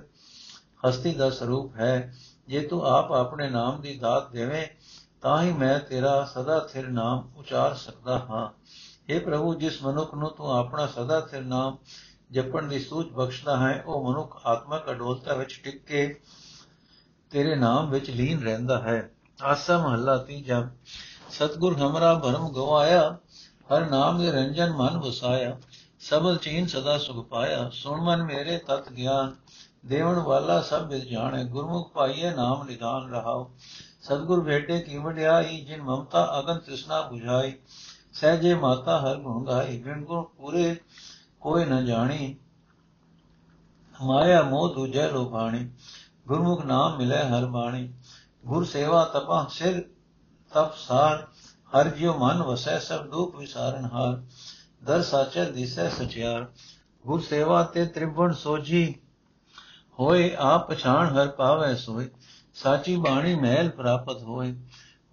ਹਸਤੀ 0.86 1.12
ਦਾ 1.14 1.30
ਸਰੂਪ 1.30 1.76
ਹੈ 1.76 2.12
ਜੇ 2.48 2.60
ਤੂੰ 2.60 2.84
ਆਪ 2.86 3.12
ਆਪਣੇ 3.12 3.48
ਨਾਮ 3.50 3.80
ਦੀ 3.80 3.98
ਦਾਤ 3.98 4.30
ਦੇਵੇਂ 4.32 4.66
ਤਾਂ 5.22 5.42
ਹੀ 5.42 5.52
ਮੈਂ 5.52 5.78
ਤੇਰਾ 5.80 6.24
ਸਦਾ 6.24 6.58
ਸਥਿਰ 6.60 6.88
ਨਾਮ 6.90 7.30
ਉਚਾਰ 7.36 7.74
ਸਕਦਾ 7.74 8.18
ਹਾਂ 8.30 8.48
हे 9.08 9.20
ਪ੍ਰਭੂ 9.24 9.54
ਜਿਸ 9.54 9.82
ਮਨੁੱਖ 9.82 10.14
ਨੂੰ 10.14 10.30
ਤੂੰ 10.30 10.50
ਆਪਣਾ 10.50 10.86
ਸਦਾ 10.86 11.20
ਸਥਿਰ 11.20 11.42
ਨਾਮ 11.44 11.76
ਜਪਣ 12.32 12.68
ਦੀ 12.68 12.78
ਸੂਝ 12.78 13.06
ਬਖਸ਼ਦਾ 13.12 13.56
ਹੈ 13.58 13.82
ਉਹ 13.86 14.04
ਮਨੁੱਖ 14.04 14.40
ਆਤਮਕ 14.44 14.90
ਅਡੋਲਤਾ 14.90 15.34
ਵਿੱਚ 15.34 15.60
ਟਿਕ 15.64 15.84
ਕੇ 15.84 16.06
ਤੇਰੇ 17.32 17.54
ਨਾਮ 17.54 17.90
ਵਿੱਚ 17.90 18.10
ਲੀਨ 18.10 18.42
ਰਹਿੰਦਾ 18.42 18.78
ਹੈ 18.80 18.98
ਆਸਾ 19.38 19.78
ਮਹੱਲਾ 19.78 20.16
ਤੀਜਾ 20.18 20.68
ਸਤਗੁਰ 21.30 21.76
ਹਮਰਾ 21.76 22.14
ਭਰਮ 22.14 22.52
ਗਵਾਇਆ 22.52 23.16
ਹਰ 23.72 23.90
ਨਾਮ 23.90 24.18
ਦੇ 24.18 24.30
ਰੰਜਨ 24.30 24.72
ਮਨ 24.72 24.96
ਵਸਾਇਆ, 24.96 25.56
ਸਬਲ 26.00 26.36
ਚੀਨ 26.36 26.66
ਸਦਾ 26.66 26.98
ਸੁਖ 26.98 27.26
ਪਾਇਆ, 27.28 27.68
ਸੁਣ 27.72 28.00
ਮਨ 28.00 28.22
ਮੇਰੇ 28.22 28.58
ਤਤ 28.58 28.92
ਗਿਆਨ 28.92 29.34
ਦੇਵਨ 29.86 30.18
ਵਾਲਾ 30.18 30.60
ਸਭ 30.60 30.82
ਵਿਦ 30.82 31.04
ਜਾਣੇ, 31.04 31.44
ਗੁਰਮੁਖ 31.44 31.92
ਪਾਈਏ 31.92 32.30
ਨਾਮ 32.30 32.66
ਨਿਧਾਨ 32.66 33.10
ਰਹਾਓ। 33.10 33.50
ਸਤਗੁਰ 34.02 34.44
ਭੇਟੇ 34.44 34.78
ਕੀ 34.80 34.98
ਵਡਿਆਈ, 34.98 35.60
ਜਿਨ 35.60 35.82
ਮਮਤਾ 35.82 36.40
ਅਗਨ 36.40 36.58
ਤ੍ਰਿਸ਼ਨਾ 36.58 37.00
부ਝਾਈ, 37.12 37.52
ਸਹਜੇ 38.12 38.54
ਮਾਤਾ 38.54 38.98
ਹਰ 39.00 39.16
ਗੁਣ 39.16 39.44
ਗਾਈ, 39.44 39.78
ਬਿਨ 39.82 40.04
ਗੁਣ 40.04 40.22
ਪੂਰੇ 40.22 40.76
ਕੋਈ 41.40 41.64
ਨ 41.64 41.84
ਜਾਣੀ, 41.84 42.36
ਮਾਇਆ 44.02 44.42
ਮੋਹ 44.42 44.74
ਦੂਜੈ 44.74 45.08
ਲੋਭਾਣੀ 45.10 45.70
ਗੁਰਮੁਖ 46.28 46.64
ਨਾਮ 46.64 46.96
ਮਿਲੇ 46.96 47.18
ਹਰ 47.18 47.46
ਬਾਣੀ 47.46 47.88
ਗੁਰ 48.46 48.64
ਸੇਵਾ 48.64 49.04
ਤਪਾ 49.04 49.46
ਸਿਰ 49.50 49.80
ਤਪ 50.52 50.74
ਸਾਰ 50.76 51.26
ਹਰ 51.72 51.88
ਜਿਉ 51.88 52.12
ਮਨ 52.18 52.42
ਵਸੈ 52.42 52.78
ਸਭ 52.78 53.06
ਦੁਖ 53.06 53.34
ਵਿਸਾਰਨ 53.36 53.84
ਹਾਰ, 53.84 54.20
ਦਰ 54.84 55.02
ਸਾਚੈ 55.02 55.44
ਦਿਸੈ 55.44 55.88
ਸਚਿਆਰ, 55.88 56.46
ਗੁਰ 57.04 57.20
ਸੇਵਾ 57.20 57.62
ਤੇ 57.62 57.84
ਤ੍ਰਿਵਣ 57.86 58.32
ਸੋਜੀ 58.32 58.94
ਹੋਏ 59.98 60.34
ਆਪ 60.38 60.68
ਪਛਾਣ 60.70 61.16
ਹਰ 61.16 61.28
ਪਾਵੈ 61.28 61.74
ਸੋਏ, 61.74 62.08
ਸਾਚੀ 62.54 62.96
ਬਾਣੀ 62.96 63.34
ਮਹਿਲ 63.34 63.68
ਪ੍ਰਾਪਤ 63.70 64.22
ਹੋਏ, 64.22 64.54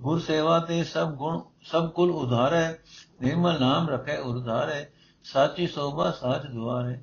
ਗੁਰ 0.01 0.19
ਸੇਵਾ 0.19 0.59
ਤੇ 0.59 0.83
ਸਭ 0.83 1.15
ਗੁਣ, 1.15 1.41
ਸਭ 1.63 1.89
ਕੁਲ 1.89 2.11
ਉਧਾਰੈ 2.11 2.73
ਨਿਰਮਲ 3.21 3.59
ਨਾਮ 3.59 3.89
ਰਖੈ 3.89 4.17
ਉਰਧਾਰੈ 4.17 4.85
ਸਾਚੀ 5.25 5.67
ਸੋਭਾ 5.67 6.11
ਸਾਚ 6.11 6.45
ਦੁਆਰੇ, 6.45 6.97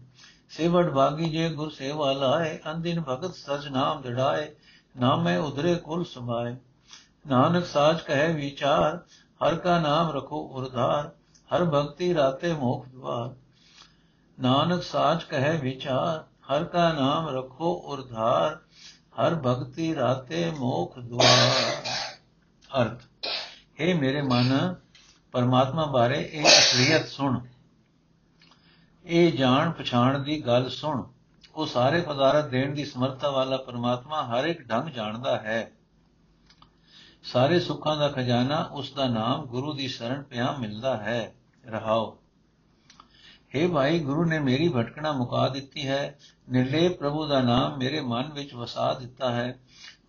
ਸੇਵੜ 0.49 0.89
ਭਾਗੀ 0.91 1.31
ਜੇ 1.31 1.49
ਗੁਰ 1.49 1.71
ਸੇਵਾ 1.71 2.13
ਲਾਏ 2.13 2.59
ਅੰਦਿਨ 2.71 3.03
ਭਗਤ 3.09 3.35
ਸਚ 3.35 3.69
ਨਾਮ 3.69 4.03
ਦਿੜਾਏ 4.03 4.49
ਨਾਮੈ 4.95 5.39
ਉਧਰੇ 5.39 5.75
ਕੁਲ 5.75 6.05
ਸਮਾਏ 6.05 6.57
ਨਾਨਕ 7.27 7.65
ਸਾਚ 7.65 8.01
ਕਹੇ 8.01 8.33
ਵਿਚਾਰ 8.33 8.99
ਹਰ 9.47 9.55
ਕਾ 9.55 9.79
ਨਾਮ 9.79 10.11
ਰਖੋ 10.11 10.37
ਉਰਧਾਰ, 10.37 11.11
ਹਰ 11.55 11.65
ਭਗਤੀ 11.65 12.15
ਰਾਤੇ 12.15 12.53
ਮੋਖ 12.53 12.89
ਦਵਾਰ। 12.89 13.35
ਨਾਨਕ 14.41 14.83
ਸਾਚ 14.83 15.25
ਕਹੇ 15.25 15.57
ਵਿਚਾਰ, 15.57 16.25
ਹਰ 16.51 16.65
ਕਾ 16.65 16.93
ਨਾਮ 16.93 17.29
ਰਖੋ 17.29 17.83
ਉਰਧਾਰ, 17.85 18.59
ਹਰ 19.21 19.35
ਭਗਤੀ 19.35 19.95
ਰਾਤੇ 19.95 20.51
ਮੋਖ 20.51 20.99
ਦਵਾਰ। 20.99 21.83
ਅਰਥ, 22.83 23.03
ਹੈ 23.81 23.95
ਮੇਰੇ 23.95 24.23
ਮਨ, 24.23 24.75
ਪਰਮਾਤਮਾ 25.33 25.85
ਬਾਰੇ 25.85 26.31
ਇਹ 26.33 26.45
ਅਸਲੀਅਤ 26.45 27.09
ਸੁਣ। 27.09 27.41
ਇਹ 29.05 29.33
ਜਾਣ 29.33 29.71
ਪਛਾਣ 29.71 30.19
ਦੀ 30.19 30.47
ਗੱਲ 30.47 30.69
ਸੁਣ। 30.69 31.03
ਉਹ 31.55 31.67
ਸਾਰੇ 31.67 32.01
ਪਦਾਰਥ 32.01 32.45
ਦੇਣ 32.45 32.75
ਦੀ 32.75 32.85
ਸਮਰੱਥਾ 32.85 33.31
ਵਾਲਾ 33.31 33.57
ਪਰਮਾਤਮਾ 33.57 34.23
ਹਰ 34.27 34.45
ਇੱਕ 34.45 34.71
ਢੰਗ 34.71 34.89
ਜਾਣਦਾ 34.89 35.37
ਹੈ। 35.37 35.73
ਸਾਰੇ 37.23 37.61
ਸੁੱਖਾਂ 37.61 37.97
ਦਾ 37.97 38.09
ਖਜ਼ਾਨਾ 38.09 38.69
ਉਸ 38.73 38.93
ਦਾ 38.93 39.09
ਨਾਮ 39.09 39.47
ਗੁਰੂ 39.47 39.73
ਦੀ 39.73 39.89
ਸ਼ਰਨ 39.89 40.23
ਪਿਆ 40.23 40.57
ਮਿਲਦਾ 40.61 40.97
ਹੈ। 40.97 41.35
ਰਹਾਓ। 41.67 42.19
हे 43.57 43.73
ਭਾਈ, 43.73 43.99
ਗੁਰੂ 43.99 44.25
ਨੇ 44.25 44.39
ਮੇਰੀ 44.39 44.69
ਭਟਕਣਾ 44.69 45.13
ਮੁਕਾ 45.13 45.49
ਦਿੱਤੀ 45.49 45.89
ਹੈ। 45.89 46.19
ਨਿਰਲੇ 46.51 46.89
ਪ੍ਰਭੂ 46.89 47.27
ਦਾ 47.27 47.41
ਨਾਮ 47.41 47.79
ਮੇਰੇ 47.79 48.01
ਮਨ 48.01 48.33
ਵਿੱਚ 48.33 48.55
ਵਸਾ 48.55 48.95
ਦਿੱਤਾ 48.95 49.33
ਹੈ। 49.33 49.61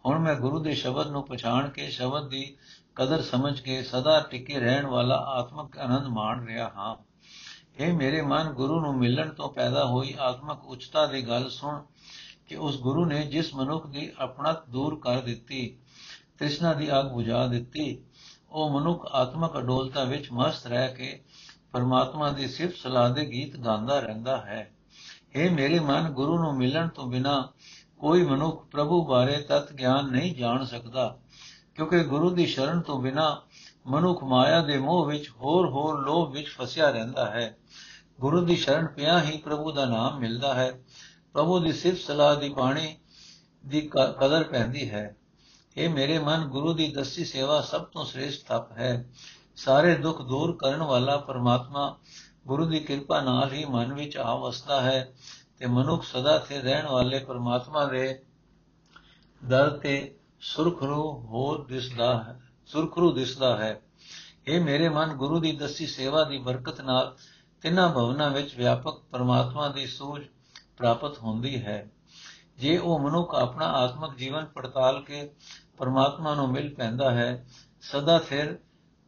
ਹੁਣ 0.06 0.20
ਮੈਂ 0.20 0.36
ਗੁਰੂ 0.36 0.60
ਦੇ 0.60 0.76
ਸ਼ਬਦ 0.76 1.08
ਨੂੰ 1.08 1.28
ਪਛਾਣ 1.28 1.70
ਕੇ, 1.70 1.90
ਸ਼ਬਦ 1.90 2.30
ਦੀ 2.30 2.56
ਕਦਰ 2.96 3.22
ਸਮਝ 3.22 3.60
ਕੇ 3.60 3.84
ਸਦਾ 3.84 4.20
ਟਿਕੇ 4.20 4.60
ਰਹਿਣ 4.60 4.86
ਵਾਲਾ 4.86 5.16
ਆਤਮਿਕ 5.16 5.78
ਆਨੰਦ 5.78 6.08
ਮਾਣ 6.08 6.46
ਰਿਹਾ 6.46 6.72
ਹਾਂ। 6.76 6.96
ਇਹ 7.78 7.94
ਮੇਰੇ 7.94 8.22
ਮਨ, 8.22 8.50
ਗੁਰੂ 8.50 8.80
ਨੂੰ 8.80 8.98
ਮਿਲਣ 8.98 9.30
ਤੋਂ 9.30 9.54
ਪੈਦਾ 9.54 9.86
ਹੋਈ 9.86 10.16
ਆਤਮਿਕ 10.20 10.66
ਉਚਤਾ 10.66 11.06
ਦੀ 11.06 11.28
ਗੱਲ 11.28 11.50
ਸੁਣ 11.50 11.82
ਕਿ 12.48 12.56
ਉਸ 12.56 12.80
ਗੁਰੂ 12.80 13.06
ਨੇ 13.06 13.26
ਜਿਸ 13.26 13.56
ਮਨੁੱਖ 13.56 13.88
ਦੀ 13.88 14.12
ਆਪਣਤ 14.18 14.70
ਦੂਰ 14.70 15.00
ਕਰ 15.00 15.20
ਦਿੱਤੀ 15.20 15.78
ਤ੍ਰਿਸ਼ਨਾ 16.42 16.74
ਦੀ 16.74 16.88
ਆਗ 16.90 17.06
ਬੁਝਾ 17.06 17.46
ਦਿੱਤੀ। 17.48 17.98
ਉਹ 18.52 18.70
ਮਨੁੱਖ 18.70 19.06
ਆਤਮਿਕ 19.12 19.58
ਅਡੋਲਤਾ 19.58 20.04
ਵਿੱਚ 20.04 20.28
ਮਸਤ 20.32 20.68
ਰਹਿ 20.68 20.94
ਕੇ 20.96 21.10
ਪਰਮਾਤਮਾ 21.72 22.30
ਦੀ 22.30 22.48
ਸਿਫਤ 22.48 22.78
ਸਲਾਹ 22.78 23.10
ਦੇ 23.10 23.26
ਗੀਤ 23.26 23.58
ਗਾਉਂਦਾ 23.58 24.00
ਰਹਿੰਦਾ 24.00 24.38
ਹੈ। 24.38 24.72
ਇਹ 25.36 25.52
ਮੇਰੇ 25.52 25.80
ਮਨ, 25.80 26.10
ਗੁਰੂ 26.10 26.38
ਨੂੰ 26.38 26.56
ਮਿਲਣ 26.58 26.88
ਤੋਂ 26.88 27.06
ਬਿਨਾ 27.08 27.52
ਕੋਈ 28.00 28.24
ਮਨੁੱਖ 28.24 28.66
ਪ੍ਰਭੂ 28.66 29.06
ਬਾਰੇ 29.06 29.38
ਤਤ 29.50 29.72
ਗਿਆਨ 29.74 30.10
ਨਹੀਂ 30.12 30.36
ਜਾਣ 30.36 30.66
ਸਕਦਾ, 30.66 31.18
ਕਿਉਂਕਿ 31.76 32.04
ਗੁਰੂ 32.04 32.30
ਦੀ 32.30 32.46
ਸ਼ਰਨ 32.46 32.82
ਤੋਂ 32.82 33.00
ਬਿਨਾ 33.02 33.42
ਮਨੁੱਖ 33.88 34.24
ਮਾਇਆ 34.24 34.62
ਦੇ 34.62 34.78
ਮੋਹ 34.78 35.06
ਵਿੱਚ 35.06 35.30
ਹੋਰ 35.30 35.70
ਹੋਰ 35.70 36.04
ਲੋਭ 36.06 36.32
ਵਿੱਚ 36.32 36.48
ਫਸਿਆ 36.48 36.90
ਰਹਿੰਦਾ 36.90 37.30
ਹੈ। 37.32 37.58
ਗੁਰੂ 38.20 38.46
ਦੀ 38.46 38.56
ਸ਼ਰਨ 38.56 38.88
ਪਿਆ 38.88 39.22
ਹੀ 39.24 39.38
ਪ੍ਰਭੂ 39.38 39.72
ਦਾ 39.72 39.86
ਨਾਮ 39.86 40.20
ਮਿਲਦਾ 40.20 40.54
ਹੈ। 40.54 40.72
ਪ੍ਰਭੂ 41.34 41.60
ਦੀ 41.60 41.72
ਸਿਫਤ 41.72 42.00
ਸਲਾਹ 42.00 42.36
ਦੀ 42.36 42.50
ਬਾਣੀ 42.50 42.96
ਦੀ 43.66 43.90
ਕਦਰ 44.22 44.44
ਪੈਂਦੀ 44.44 44.90
ਹੈ। 44.90 45.16
ਇਹ 45.78 45.90
ਮੇਰੇ 45.90 46.20
ਮਨ 46.20 46.46
ਗੁਰੂ 46.46 46.74
ਦੀ 46.74 46.92
ਦਸੀ 46.92 47.26
ਸੇਵਾ 47.26 47.62
ਸਭ 47.62 47.82
ਤੋਂ 47.82 48.06
ਸ੍ਰੇਸ਼ਟ 48.06 48.48
ਤਪ 48.48 48.72
ਹੈ। 48.72 49.10
ਸਾਰੇ 49.56 49.96
ਦੁੱਖ 49.96 50.22
ਦੂਰ 50.22 50.56
ਕਰਨ 50.56 50.84
ਵਾਲਾ 50.84 51.18
ਪਰਮਾਤਮਾ 51.18 51.98
ਗੁਰੂ 52.48 52.66
ਦੀ 52.66 52.80
ਕਿਰਪਾ 52.80 53.22
ਨਾਲ 53.22 53.54
ਹੀ 53.54 53.66
ਮਨ 53.66 53.94
ਵਿੱਚ 53.94 54.18
ਆ 54.18 54.36
ਵਸਦਾ 54.36 54.82
ਹੈ 54.82 55.14
ਤੇ 55.58 55.66
ਮਨੁੱਖ 55.66 56.04
ਸਦਾ 56.04 56.40
ਸੇ 56.40 56.62
ਰਹਿਣ 56.62 56.88
ਵਾਲੇ 56.88 57.20
ਪਰਮਾਤਮਾ 57.20 57.86
ਦੇ 57.86 58.24
ਦਰ 59.50 59.70
ਤੇ 59.70 60.16
ਸੁਰਖਰੂ 60.42 61.12
ਹੋ 61.12 61.64
ਦਿਸਦਾ 61.64 62.24
ਹੈ, 62.24 62.40
ਸੁਰਖਰੂ 62.66 63.12
ਦਿਸਦਾ 63.12 63.58
ਹੈ। 63.58 63.82
ਇਹ 64.48 64.62
ਮੇਰੇ 64.62 64.90
ਮਨ 64.90 65.14
ਗੁਰੂ 65.14 65.40
ਦੀ 65.40 65.52
ਦਸੀ 65.52 65.88
ਸੇਵਾ 65.88 66.24
ਦੀ 66.24 66.38
ਬਰਕਤ 66.38 66.82
ਨਾਲ 66.82 67.16
ਤਿੰਨਾਂ 67.62 67.90
ਭਵਨਾਂ 67.90 68.30
ਵਿੱਚ 68.30 68.56
ਵਿਆਪਕ 68.56 69.02
ਪਰਮਾਤਮਾ 69.12 69.68
ਦੀ 69.68 69.88
ਸੂਝ 69.88 70.22
ਪ੍ਰਾਪਤ 70.78 71.20
ਹੁੰਦੀ 71.20 71.62
ਹੈ। 71.62 71.92
ਜੇ 72.58 72.78
ਉਹ 72.78 73.00
ਮਨੁੱਖ 73.00 73.36
ਆਪਣਾ 73.36 73.66
ਆਤਮਿਕ 73.66 74.18
ਜੀਵਨ 74.18 74.46
ਪੜਤਾਲ 74.46 75.02
ਕੇ 75.02 75.32
ਪਰਮਾਤਮਾ 75.82 76.36
ਨੂੰ 76.36 76.52
ਮਿਲ 76.52 76.76
ਪੈਂਦਾ 76.76 77.12
ਹੈ, 77.12 77.46
ਸਦਾ 77.82 78.18
ਫਿਰ 78.18 78.58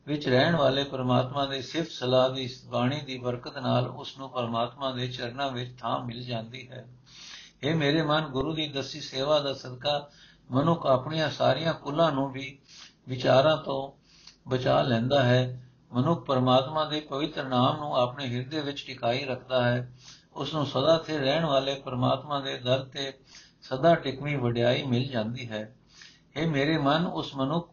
ਵਿੱਚ 0.07 0.29
ਰਹਿਣ 0.29 0.55
ਵਾਲੇ 0.55 0.83
ਪਰਮਾਤਮਾ 0.83 1.45
ਦੀ 1.45 1.61
ਸਿਫਤ 1.61 1.91
ਸਲਾਹ 1.91 2.29
ਦੀ 2.29 2.49
ਬਾਣੀ 2.65 3.01
ਦੀ 3.01 3.17
ਬਰਕਤ 3.17 3.57
ਨਾਲ 3.57 3.87
ਉਸ 3.87 4.17
ਨੂੰ 4.17 4.29
ਪਰਮਾਤਮਾ 4.29 4.91
ਦੇ 4.91 5.07
ਚਰਨਾਂ 5.07 5.51
ਵਿੱਚ 5.51 5.79
ਥਾਂ 5.79 6.05
ਮਿਲ 6.05 6.23
ਜਾਂਦੀ 6.23 6.69
ਹੈ। 6.69 6.87
ਇਹ 7.63 7.75
ਮੇਰੇ 7.75 8.01
ਮਨ, 8.03 8.21
ਗੁਰੂ 8.21 8.53
ਦੀ 8.53 8.67
ਦਸੀ 8.67 9.01
ਸੇਵਾ 9.01 9.39
ਦਾ 9.39 9.53
ਸਦਕਾ 9.53 10.09
ਮਨੁੱਖ 10.51 10.85
ਆਪਣੀਆਂ 10.85 11.29
ਸਾਰੀਆਂ 11.29 11.73
ਕੁੱਲਾਂ 11.73 12.11
ਨੂੰ 12.11 12.31
ਵੀ 12.31 12.59
ਵਿਚਾਰਾਂ 13.09 13.57
ਤੋਂ 13.57 13.91
ਬਚਾ 14.49 14.81
ਲੈਂਦਾ 14.81 15.23
ਹੈ। 15.23 15.71
ਮਨੁੱਖ 15.93 16.25
ਪਰਮਾਤਮਾ 16.25 16.85
ਦੇ 16.85 16.99
ਪਵਿੱਤਰ 16.99 17.43
ਨਾਮ 17.43 17.77
ਨੂੰ 17.77 17.95
ਆਪਣੇ 17.95 18.27
ਹਿਰਦੇ 18.27 18.61
ਵਿੱਚ 18.61 18.83
ਟਿਕਾਈ 18.87 19.25
ਰੱਖਦਾ 19.25 19.63
ਹੈ। 19.63 19.93
ਉਸ 20.35 20.53
ਨੂੰ 20.53 20.65
ਸਦਾ 20.65 20.97
ਤੇ 20.97 21.17
ਰਹਿਣ 21.17 21.45
ਵਾਲੇ 21.45 21.75
ਪਰਮਾਤਮਾ 21.75 22.39
ਦੇ 22.39 22.57
ਦਰ 22.57 22.83
ਤੇ 22.83 23.13
ਸਦਾ 23.61 23.95
ਟਿਕਵੀਂ 23.95 24.37
ਵਡਿਆਈ 24.37 24.83
ਮਿਲ 24.83 25.07
ਜਾਂਦੀ 25.07 25.49
ਹੈ। 25.49 25.75
ਇਹ 26.35 26.47
ਮੇਰੇ 26.47 26.77
ਮਨ, 26.77 27.05
ਉਸ 27.05 27.35
ਮਨੁੱਖ, 27.35 27.69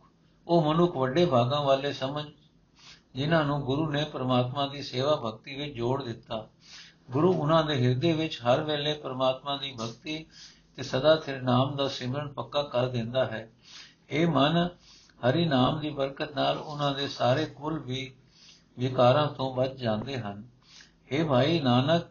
ਉਹ 0.46 0.74
ਮਨੁੱਖ 0.74 0.96
ਵੱਡੇ 0.96 1.26
ਭਾਗਾਂ 1.26 1.62
ਵਾਲੇ 1.62 1.92
ਸਮਝ, 1.92 2.24
ਜਿਨ੍ਹਾਂ 3.14 3.44
ਨੂੰ 3.44 3.60
ਗੁਰੂ 3.60 3.90
ਨੇ 3.90 4.04
ਪ੍ਰਮਾਤਮਾ 4.04 4.66
ਦੀ 4.66 4.82
ਸੇਵਾ 4.82 5.16
ਭਗਤੀ 5.16 5.56
ਵਿੱਚ 5.56 5.74
ਜੋੜ 5.74 6.02
ਦਿੱਤਾ। 6.02 6.48
ਗੁਰੂ 7.10 7.32
ਉਹਨਾਂ 7.32 7.64
ਦੇ 7.64 7.74
ਹਿਰਦੇ 7.74 8.12
ਵਿੱਚ 8.12 8.40
ਹਰ 8.42 8.60
ਵੇਲੇ 8.60 8.94
ਪ੍ਰਮਾਤਮਾ 8.94 9.56
ਦੀ 9.56 9.72
ਭਗਤੀ 9.72 10.26
ਤੇ 10.76 10.82
ਸਦਾ 10.82 11.16
ਤੇਰੇ 11.16 11.40
ਨਾਮ 11.40 11.76
ਦਾ 11.76 11.88
ਸਿਮਰਨ 11.88 12.28
ਪੱਕਾ 12.28 12.62
ਕਰ 12.62 12.88
ਦਿੰਦਾ 12.88 13.24
ਹੈ। 13.24 13.50
ਇਹ 14.10 14.26
ਮਨ 14.26 14.68
ਹਰੀ 15.28 15.44
ਨਾਮ 15.44 15.80
ਦੀ 15.80 15.90
ਬਰਕਤ 15.90 16.36
ਨਾਲ 16.36 16.58
ਉਹਨਾਂ 16.58 16.94
ਦੇ 16.94 17.08
ਸਾਰੇ 17.08 17.44
ਕੁਲ 17.44 17.78
ਵੀ 17.78 18.14
ਵਿਕਾਰਾਂ 18.78 19.26
ਤੋਂ 19.26 19.54
ਬਚ 19.54 19.72
ਜਾਂਦੇ 19.72 20.18
ਹਨ। 20.18 20.44
हे 21.12 21.26
ਭਾਈ 21.26 21.60
ਨਾਨਕ, 21.60 22.02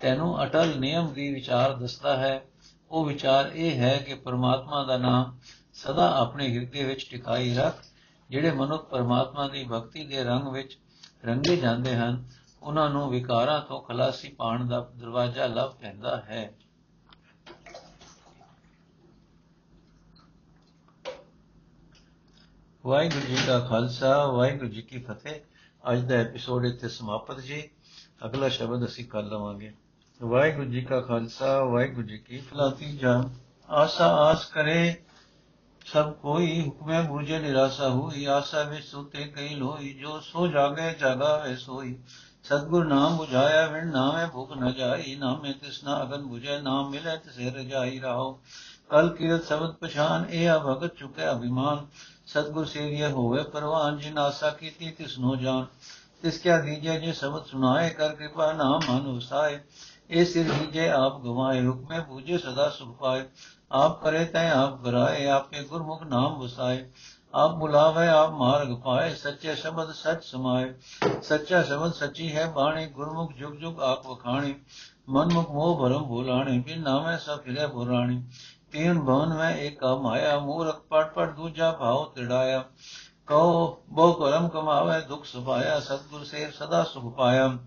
ਤੈਨੂੰ 0.00 0.44
ਅਟਲ 0.44 0.78
ਨਿਯਮ 0.78 1.12
ਦੀ 1.12 1.34
ਵਿਚਾਰ 1.34 1.74
ਦੱਸਦਾ 1.74 2.16
ਹੈ। 2.16 2.46
ਉਹ 2.90 3.04
ਵਿਚਾਰ 3.04 3.50
ਇਹ 3.54 3.78
ਹੈ 3.78 3.98
ਕਿ 3.98 4.14
ਪਰਮਾਤਮਾ 4.14 4.84
ਦਾ 4.84 4.96
ਨਾਮ 4.96 5.38
ਸਦਾ 5.74 6.16
ਆਪਣੇ 6.16 6.48
ਹਿਰਦੇ 6.54 6.84
ਵਿੱਚ 6.84 7.10
ਟਿਕਾਈ 7.10 7.54
ਰੱਖ, 7.54 7.84
ਜਿਹੜੇ 8.30 8.50
ਮਨੁੱਖ 8.50 8.88
ਪਰਮਾਤਮਾ 8.88 9.48
ਦੀ 9.48 9.64
ਭਗਤੀ 9.72 10.04
ਦੇ 10.04 10.24
ਰੰਗ 10.24 10.48
ਵਿੱਚ 10.48 10.78
ਰੰਗੇ 11.24 11.56
ਜਾਂਦੇ 11.56 11.96
ਹਨ, 11.96 12.28
ਉਹਨਾਂ 12.62 12.90
ਨੂੰ 12.90 13.10
ਵਿਕਾਰਾਂ 13.10 13.60
ਤੋਂ 13.60 13.82
ਖਲਾਸੀ 13.82 14.28
ਪਾਣ 14.28 14.66
ਦਾ 14.66 14.90
ਦਰਵਾਜ਼ਾ 14.96 15.46
ਲੱਭ 15.46 15.70
ਪੈਂਦਾ 15.70 16.16
ਹੈ। 16.16 16.52
ਵਾਹਿਗੁਰੂ 22.86 23.26
ਜੀ 23.26 23.36
ਦਾ 23.46 23.60
ਖਾਲਸਾ, 23.60 24.26
ਵਾਹਿਗੁਰੂ 24.26 24.68
ਜੀ 24.68 24.82
ਕੀ 24.82 24.98
ਫਤਿਹ। 24.98 25.40
ਅੱਜ 25.92 26.00
ਦਾ 26.00 26.14
ਐਪੀਸੋਡ 26.14 26.66
ਇੱਥੇ 26.66 26.88
ਸਮਾਪਤ 26.88 27.40
ਜੀ। 27.40 27.70
ਅਗਲਾ 28.24 28.48
ਸ਼ਬਦ 28.48 28.84
ਅਸੀਂ 28.84 29.04
ਕੱਲ 29.04 29.28
ਲਵਾਂਗੇ। 29.28 29.72
ਵਾਹਿਗੁਰੂ 30.22 30.70
ਜੀ 30.70 30.82
ਕਾ 30.82 31.00
ਖਾਲਸਾ, 31.00 31.64
ਵਾਹਿਗੁਰੂ 31.64 32.06
ਜੀ 32.06 32.18
ਕੀ 32.18 32.38
ਫਲਾਤੀ 32.38 32.96
ਜਾ 32.96 33.22
ਆਸਾ 33.70 34.06
ਆਸ 34.06 34.46
ਕਰੇ 34.46 35.03
ਸਭ 35.84 36.12
ਕੋਈ 36.12 36.64
ਹੁਕਮੇ 36.66 37.02
ਬੁਝੇ 37.02 37.38
ਨਿਰਾਸ਼ਾ 37.38 37.88
ਹੋਈ, 37.88 38.24
ਆਸਾ 38.24 38.62
ਵਿੱਚ 38.62 38.84
ਸੁਤੇ 38.84 39.24
ਕਈ 39.24 39.54
ਲੋਈ, 39.54 39.94
ਜੋ 39.94 40.20
ਸੋ 40.20 40.46
ਜਾਗੇ 40.46 40.92
ਜਾਗਾਵੇ 40.92 41.56
ਸੋਈ। 41.56 41.98
ਸਤਗੁਰ 42.44 42.84
ਨਾਮ 42.84 43.18
부ਝਾਇਆ 43.20 43.66
ਵਿਣ 43.66 43.86
ਨਾਮੇ 43.86 44.26
ਭੁਖ 44.26 44.52
ਨ 44.52 44.72
ਜਾਈ। 44.72 45.16
ਨਾਮੇ 45.16 45.52
ਤਿਸਨਾ 45.52 46.02
ਅਗਨ 46.02 46.22
부ਝੇ 46.32 46.60
ਨਾਮ 46.60 46.90
ਮਿਲੇ 46.90 47.16
ਤਿਸੇ 47.16 47.50
ਰਜਾਈ 47.50 47.98
ਰਹੋ। 47.98 48.40
ਕਲ 48.90 49.08
ਕੀਰਤ 49.08 49.44
ਸ਼ਬਦ 49.44 49.72
ਪਛਾਨ 49.72 50.26
ਇਹ 50.30 50.50
ਆ 50.50 50.58
ਭਗਤ 50.58 50.94
ਚੁਕੇ 50.96 51.32
ਅਭਿਮਾਨ। 51.32 51.86
ਸਤਗੁਰ 52.26 52.64
ਸੇਵੀਏ 52.64 53.06
ਹੋਵੇ 53.06 53.42
ਪਰਵਾਨ, 53.42 53.98
ਜਿਨ 53.98 54.18
ਆਸਾ 54.18 54.50
ਕੀਤੀ 54.50 54.90
ਤਿਸਨੋ 54.90 55.36
ਜਾਨ। 55.36 55.66
ਤਿਸ 56.22 56.38
ਕਿਆ 56.38 56.58
ਦੀਜੇ 56.58 57.00
ਜੇ 57.00 57.12
ਸ਼ਬਦ 57.12 57.44
ਸੁਨਾਏ 57.44 57.90
ਕਰ 57.90 58.14
ਕਿਰਪਾ 58.14 58.52
ਨਾਮ 58.52 58.80
ਮਨ 58.90 59.06
ਉਸਾਏ। 59.06 59.60
ਇਹ 60.10 60.24
ਸਿਰ 60.24 60.52
ਦੀਜੇ 60.52 60.90
ਆਪ 60.90 61.20
ਗਵਾਏ 61.20 61.66
ਹੁਕਮੇ 61.66 62.00
ਬੂਝੇ 62.00 62.38
ਸਦਾ 62.38 62.70
ਸੁਖ 62.70 62.98
ਪਾਏ 62.98 63.24
ਆਪ 63.72 64.04
ਕਰੇ 64.04 64.24
ਤੈ 64.24 64.50
ਆਪ 64.50 64.84
ਕਰਾਏ 64.84 65.26
ਆਪੇ 65.26 65.62
ਗੁਰਮੁਖ 65.62 66.02
ਨਾਮ 66.02 66.38
ਵਸਾਏ। 66.38 66.90
ਆਪ 67.34 67.54
ਬੁਲਾਵੇ, 67.54 68.08
ਆਪ 68.08 68.30
ਮਾਰਗ 68.30 68.76
ਪਾਏ, 68.76 69.14
ਸੱਚੇ 69.14 69.54
ਸ਼ਬਦ 69.54 69.92
ਸਚ 69.92 70.24
ਸਮਾਏ। 70.24 70.74
ਸੱਚਾ 71.22 71.62
ਸ਼ਬਦ 71.62 71.92
ਸੱਚੀ 71.92 72.36
ਹੈ 72.36 72.46
ਬਾਣੀ, 72.46 72.86
ਗੁਰਮੁਖ 72.86 73.32
ਜੁਗ 73.32 73.52
ਜੁਗ 73.52 73.80
ਆਪ 73.80 74.06
ਵਖਾਣੀ। 74.06 74.54
ਮਨ 75.08 75.32
ਮੁਖ 75.32 75.50
ਮੋਹ 75.50 75.82
ਭਰਮ 75.82 76.04
ਭੁਲਾਣੇ, 76.04 76.58
ਬਿਨ 76.58 76.82
ਨਾਮੇ 76.82 77.18
ਸਭ 77.18 77.38
ਫਿਰੇ 77.38 77.66
ਪੁਰਾਣੀ। 77.66 78.22
ਤੀਨ 78.72 79.00
ਭਵਨ 79.00 79.34
ਮੈਂ 79.34 79.56
ਏਕਾ 79.56 79.96
ਮਾਇਆ, 79.96 80.38
ਮੂਰਖ 80.38 80.80
ਪਟ 80.80 81.14
ਪਟ 81.14 81.34
ਦੂਜਾ 81.34 81.72
ਭਾਉ 81.72 82.04
ਤਿੜਾਇਆ। 82.04 82.64
ਕਹੋ 83.26 83.82
ਬਹੁ 83.88 84.12
ਕਰਮ 84.12 84.48
ਕਮਾਵੇ, 84.48 85.00
ਦੁਖ 85.00 85.24
ਸੁਭਾਇਆ, 85.24 85.80
ਸਤਗੁਰ 85.80 86.24
ਸੇ 86.24 86.50
ਸਦਾ 86.50 86.84
ਸੁਖ 86.84 87.16
ਪਾਇਆ। 87.16 87.58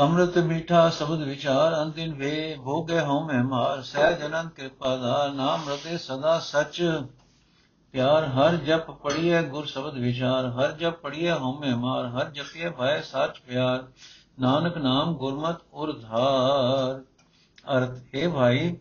ਅੰਮ੍ਰਿਤ 0.00 0.38
ਮੀਠਾ 0.38 0.88
ਸ਼ਬਦ 0.90 1.22
ਵਿਚਾਰ 1.22 1.82
ਅੰਤਿਨ 1.82 2.12
ਵੇ 2.14 2.56
ਭੋਗੇ 2.64 3.00
ਹਉ 3.00 3.20
ਮੈਂ 3.26 3.44
ਮਾਰ 3.44 3.82
ਸਹਿਜ 3.82 4.26
ਅਨੰਦ 4.26 4.50
ਕਿਰਪਾ 4.50 4.96
ਦਾ 4.96 5.28
ਨਾਮ 5.28 5.68
ਰਤੇ 5.68 5.98
ਸਦਾ 5.98 6.38
ਸਚ। 6.38 7.02
ਪਿਆਰ 7.92 8.24
ਹਰ 8.24 8.56
ਜਪ 8.56 8.90
ਪੜੀਏ 8.90 9.42
ਗੁਰ 9.42 9.66
ਸ਼ਬਦ 9.66 9.94
ਵਿਚਾਰ, 9.94 10.46
ਹਰ 10.46 10.72
ਜਪ 10.72 11.00
ਪੜੀਏ 11.00 11.32
ਹਉ 11.32 11.60
ਮੈਂ 11.60 11.76
ਮਾਰ 11.76 12.06
ਹਰ 12.06 12.30
ਜਪੀਏ 12.30 12.68
ਭੈ 12.68 13.00
ਸਚ 13.00 13.40
ਪਿਆਰ। 13.46 13.86
ਨਾਨਕ 14.40 14.76
ਨਾਮ 14.78 15.14
ਗੁਰਮਤ 15.14 15.56
ਉਰਧਾਰ 15.72 17.00
ਅਰਥ, 17.76 17.98
ਹੈ 18.14 18.28
ਭਾਈ, 18.28 18.76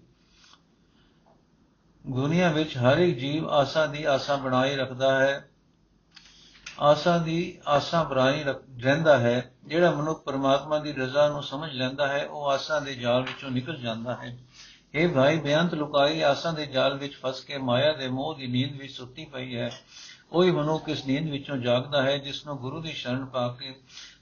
ਦੁਨੀਆ 2.08 2.52
ਵਿੱਚ 2.52 2.78
ਹਰ 2.78 2.98
ਇੱਕ 2.98 3.18
ਜੀਵ 3.18 3.50
ਆਸਾ 3.50 3.86
ਦੀ 3.86 4.04
ਆਸਾ 4.04 4.36
ਬਣਾਈ 4.36 4.76
ਰੱਖਦਾ 4.76 5.20
ਹੈ। 5.20 5.50
ਆਸਾ 6.80 7.18
ਦੀ 7.18 7.58
ਆਸਾ 7.68 8.04
ਬਣਾਈ 8.04 8.44
ਰਹਿੰਦਾ 8.84 9.18
ਹੈ, 9.18 9.52
ਜਿਹੜਾ 9.66 9.92
ਮਨੁੱਖ 9.92 10.24
ਪਰਮਾਤਮਾ 10.24 10.80
ਦੀ 10.80 10.94
ਰਜ਼ਾ 10.94 11.30
ਨੂੰ 11.30 11.44
ਸਮਝ 11.44 11.74
ਲੈਂਦਾ 11.74 12.08
ਹੈ, 12.08 12.26
ਉਹ 12.26 12.50
ਆਸਾ 12.50 12.80
ਦੇ 12.80 12.96
ਜਾਲ 12.96 13.22
ਵਿੱਚੋਂ 13.22 13.52
ਨਿਕਲ 13.52 13.78
ਜਾਂਦਾ 13.78 14.16
ਹੈ। 14.16 14.38
ਇਹ 14.94 15.10
ਭਾਈ 15.10 15.40
ਬੇਅੰਤ 15.40 15.74
ਲੁਕਾਈ 15.74 16.22
ਆਸਾਂ 16.22 16.54
ਦੇ 16.54 16.66
ਜਾਲ 16.66 16.98
ਵਿੱਚ 16.98 17.14
ਫਸ 17.16 17.42
ਕੇ 17.42 17.58
ਮਾਇਆ 17.58 17.94
ਦੇ 17.94 18.08
ਮੋਹ 18.08 18.36
ਦੀ 18.36 18.48
ਨੀਂਦ 18.48 18.78
ਵਿੱਚ 18.78 18.94
ਸੁੱਤੀ 18.94 19.26
ਪਈ 19.26 19.56
ਹੈ। 19.56 19.72
ਉਹੀ 20.32 20.52
ਮਨੁੱਖ 20.52 20.90
ਇਸ 20.90 21.06
ਨੀਂਦ 21.06 21.30
ਵਿੱਚੋਂ 21.30 21.58
ਜਾਗਦਾ 21.58 22.02
ਹੈ, 22.02 22.18
ਜਿਸ 22.18 22.46
ਨੂੰ 22.46 22.58
ਗੁਰੂ 22.58 22.82
ਦੀ 22.82 22.92
ਸ਼ਰਨ 22.92 23.26
ਪਾ 23.26 23.58
ਕੇ 23.60 23.76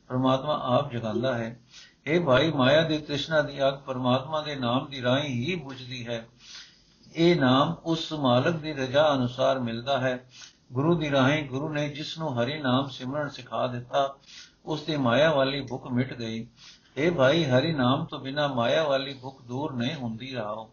ਪਰਮਾਤਮਾ 0.07 0.61
ਆਪ 0.63 0.91
ਜਗਾਉਂਦਾ 0.91 1.37
ਹੈ। 1.37 1.59
ਇਹ 2.05 2.21
ਭਾਈ 2.21 2.51
ਮਾਇਆ 2.51 2.81
ਦੀ 2.81 2.97
ਤ੍ਰਿਸ਼ਨਾ 2.97 3.41
ਦੀ 3.41 3.67
ਅੱਗ 3.67 3.73
ਪਰਮਾਤਮਾ 3.73 4.41
ਦੇ 4.41 4.55
ਨਾਮ 4.55 4.89
ਦੀ 4.89 5.01
ਰਾਹੀਂ 5.01 5.29
ਹੀ 5.29 5.55
ਬੁਝਦੀ 5.55 6.07
ਹੈ। 6.07 6.27
ਇਹ 7.15 7.35
ਨਾਮ 7.35 7.75
ਉਸ 7.85 8.13
ਮਾਲਕ 8.13 8.55
ਦੀ 8.55 8.73
ਰਜ਼ਾ 8.73 9.13
ਅਨੁਸਾਰ 9.13 9.59
ਮਿਲਦਾ 9.59 9.99
ਹੈ। 9.99 10.29
ਗੁਰੂ 10.73 10.95
ਦੀ 10.95 11.11
ਰਾਹੀਂ 11.11 11.49
ਗੁਰੂ 11.49 11.69
ਨੇ 11.69 11.89
ਜਿਸ 11.89 12.17
ਨੂੰ 12.17 12.41
ਹਰੀ 12.41 12.61
ਨਾਮ 12.61 12.89
ਸਿਮਰਨ 12.89 13.29
ਸਿਖਾ 13.29 13.67
ਦਿੱਤਾ 13.67 14.15
ਉਸ 14.65 14.81
ਦੀ 14.81 14.95
ਮਾਇਆ 14.97 15.33
ਵਾਲੀ 15.33 15.61
ਭੁੱਖ 15.61 15.87
ਮਿਟ 15.87 16.13
ਗਈ। 16.13 16.47
ਇਹ 16.97 17.11
ਭਾਈ, 17.11 17.45
ਹਰੀ 17.45 17.73
ਨਾਮ 17.73 18.05
ਤੋਂ 18.05 18.19
ਬਿਨਾ 18.19 18.47
ਮਾਇਆ 18.47 18.83
ਵਾਲੀ 18.83 19.13
ਭੁੱਖ 19.13 19.41
ਦੂਰ 19.41 19.73
ਨਹੀਂ 19.73 19.95
ਹੁੰਦੀ 19.95 20.35
ਰਹੋ 20.35 20.71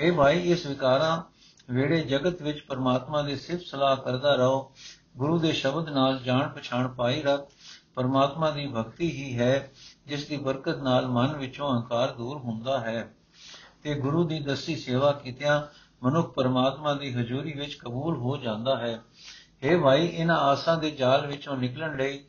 ਇਹ 0.00 0.12
ਭਾਈ, 0.12 0.40
ਇਸ 0.40 0.66
ਵਿਕਾਰਾਂ 0.66 1.22
ਵੇੜੇ 1.70 2.00
ਜਗਤ 2.00 2.42
ਵਿੱਚ 2.42 2.60
ਪਰਮਾਤਮਾ 2.60 3.22
ਦੀ 3.22 3.36
ਸਿਫਤ 3.36 3.64
ਸਲਾਹ 3.64 3.96
ਕਰਦਾ 3.96 4.34
ਰਹੋ। 4.34 4.72
ਗੁਰੂ 5.16 5.38
ਦੇ 5.38 5.52
ਸ਼ਬਦ 5.52 5.88
ਨਾਲ 5.88 6.18
ਜਾਣ 6.18 6.48
ਪਛਾਣ 6.48 6.88
ਪਾਈ 6.88 7.22
ਰੱਖ। 7.22 7.48
ਪਰਮਾਤਮਾ 7.94 8.50
ਦੀ 8.50 8.66
ਭਗਤੀ 8.66 9.10
ਹੀ 9.10 9.38
ਹੈ, 9.38 9.72
ਜਿਸ 10.06 10.26
ਦੀ 10.26 10.36
ਬਰਕਤ 10.36 10.76
ਨਾਲ 10.76 11.06
ਮਨ 11.06 11.36
ਵਿੱਚੋਂ 11.36 11.76
ਹੰਕਾਰ 11.76 12.12
ਦੂਰ 12.12 12.36
ਹੁੰਦਾ 12.36 12.80
ਹੈ। 12.80 13.14
ਤੇ 13.82 13.94
ਗੁਰੂ 13.94 14.24
ਦੀ 14.24 14.40
ਦਸੀ 14.40 14.76
ਸੇਵਾ 14.76 15.12
ਕੀਤਿਆਂ 15.12 15.62
ਮਨੁੱਖ 16.04 16.34
ਪਰਮਾਤਮਾ 16.34 16.94
ਦੀ 16.94 17.14
ਹਜ਼ੂਰੀ 17.14 17.52
ਵਿੱਚ 17.52 17.74
ਕਬੂਲ 17.74 18.16
ਹੋ 18.16 18.36
ਜਾਂਦਾ 18.36 18.76
ਹੈ। 18.78 19.02
हे 19.64 19.82
ਭਾਈ 19.82 20.06
ਇਹਨਾਂ 20.06 20.36
ਆਸਾਂ 20.36 20.76
ਦੇ 20.76 20.90
ਜਾਲ 20.90 21.26
ਵਿੱਚੋਂ 21.26 21.56
ਨਿਕਲਣ 21.56 21.96
ਲਈ 21.96 22.24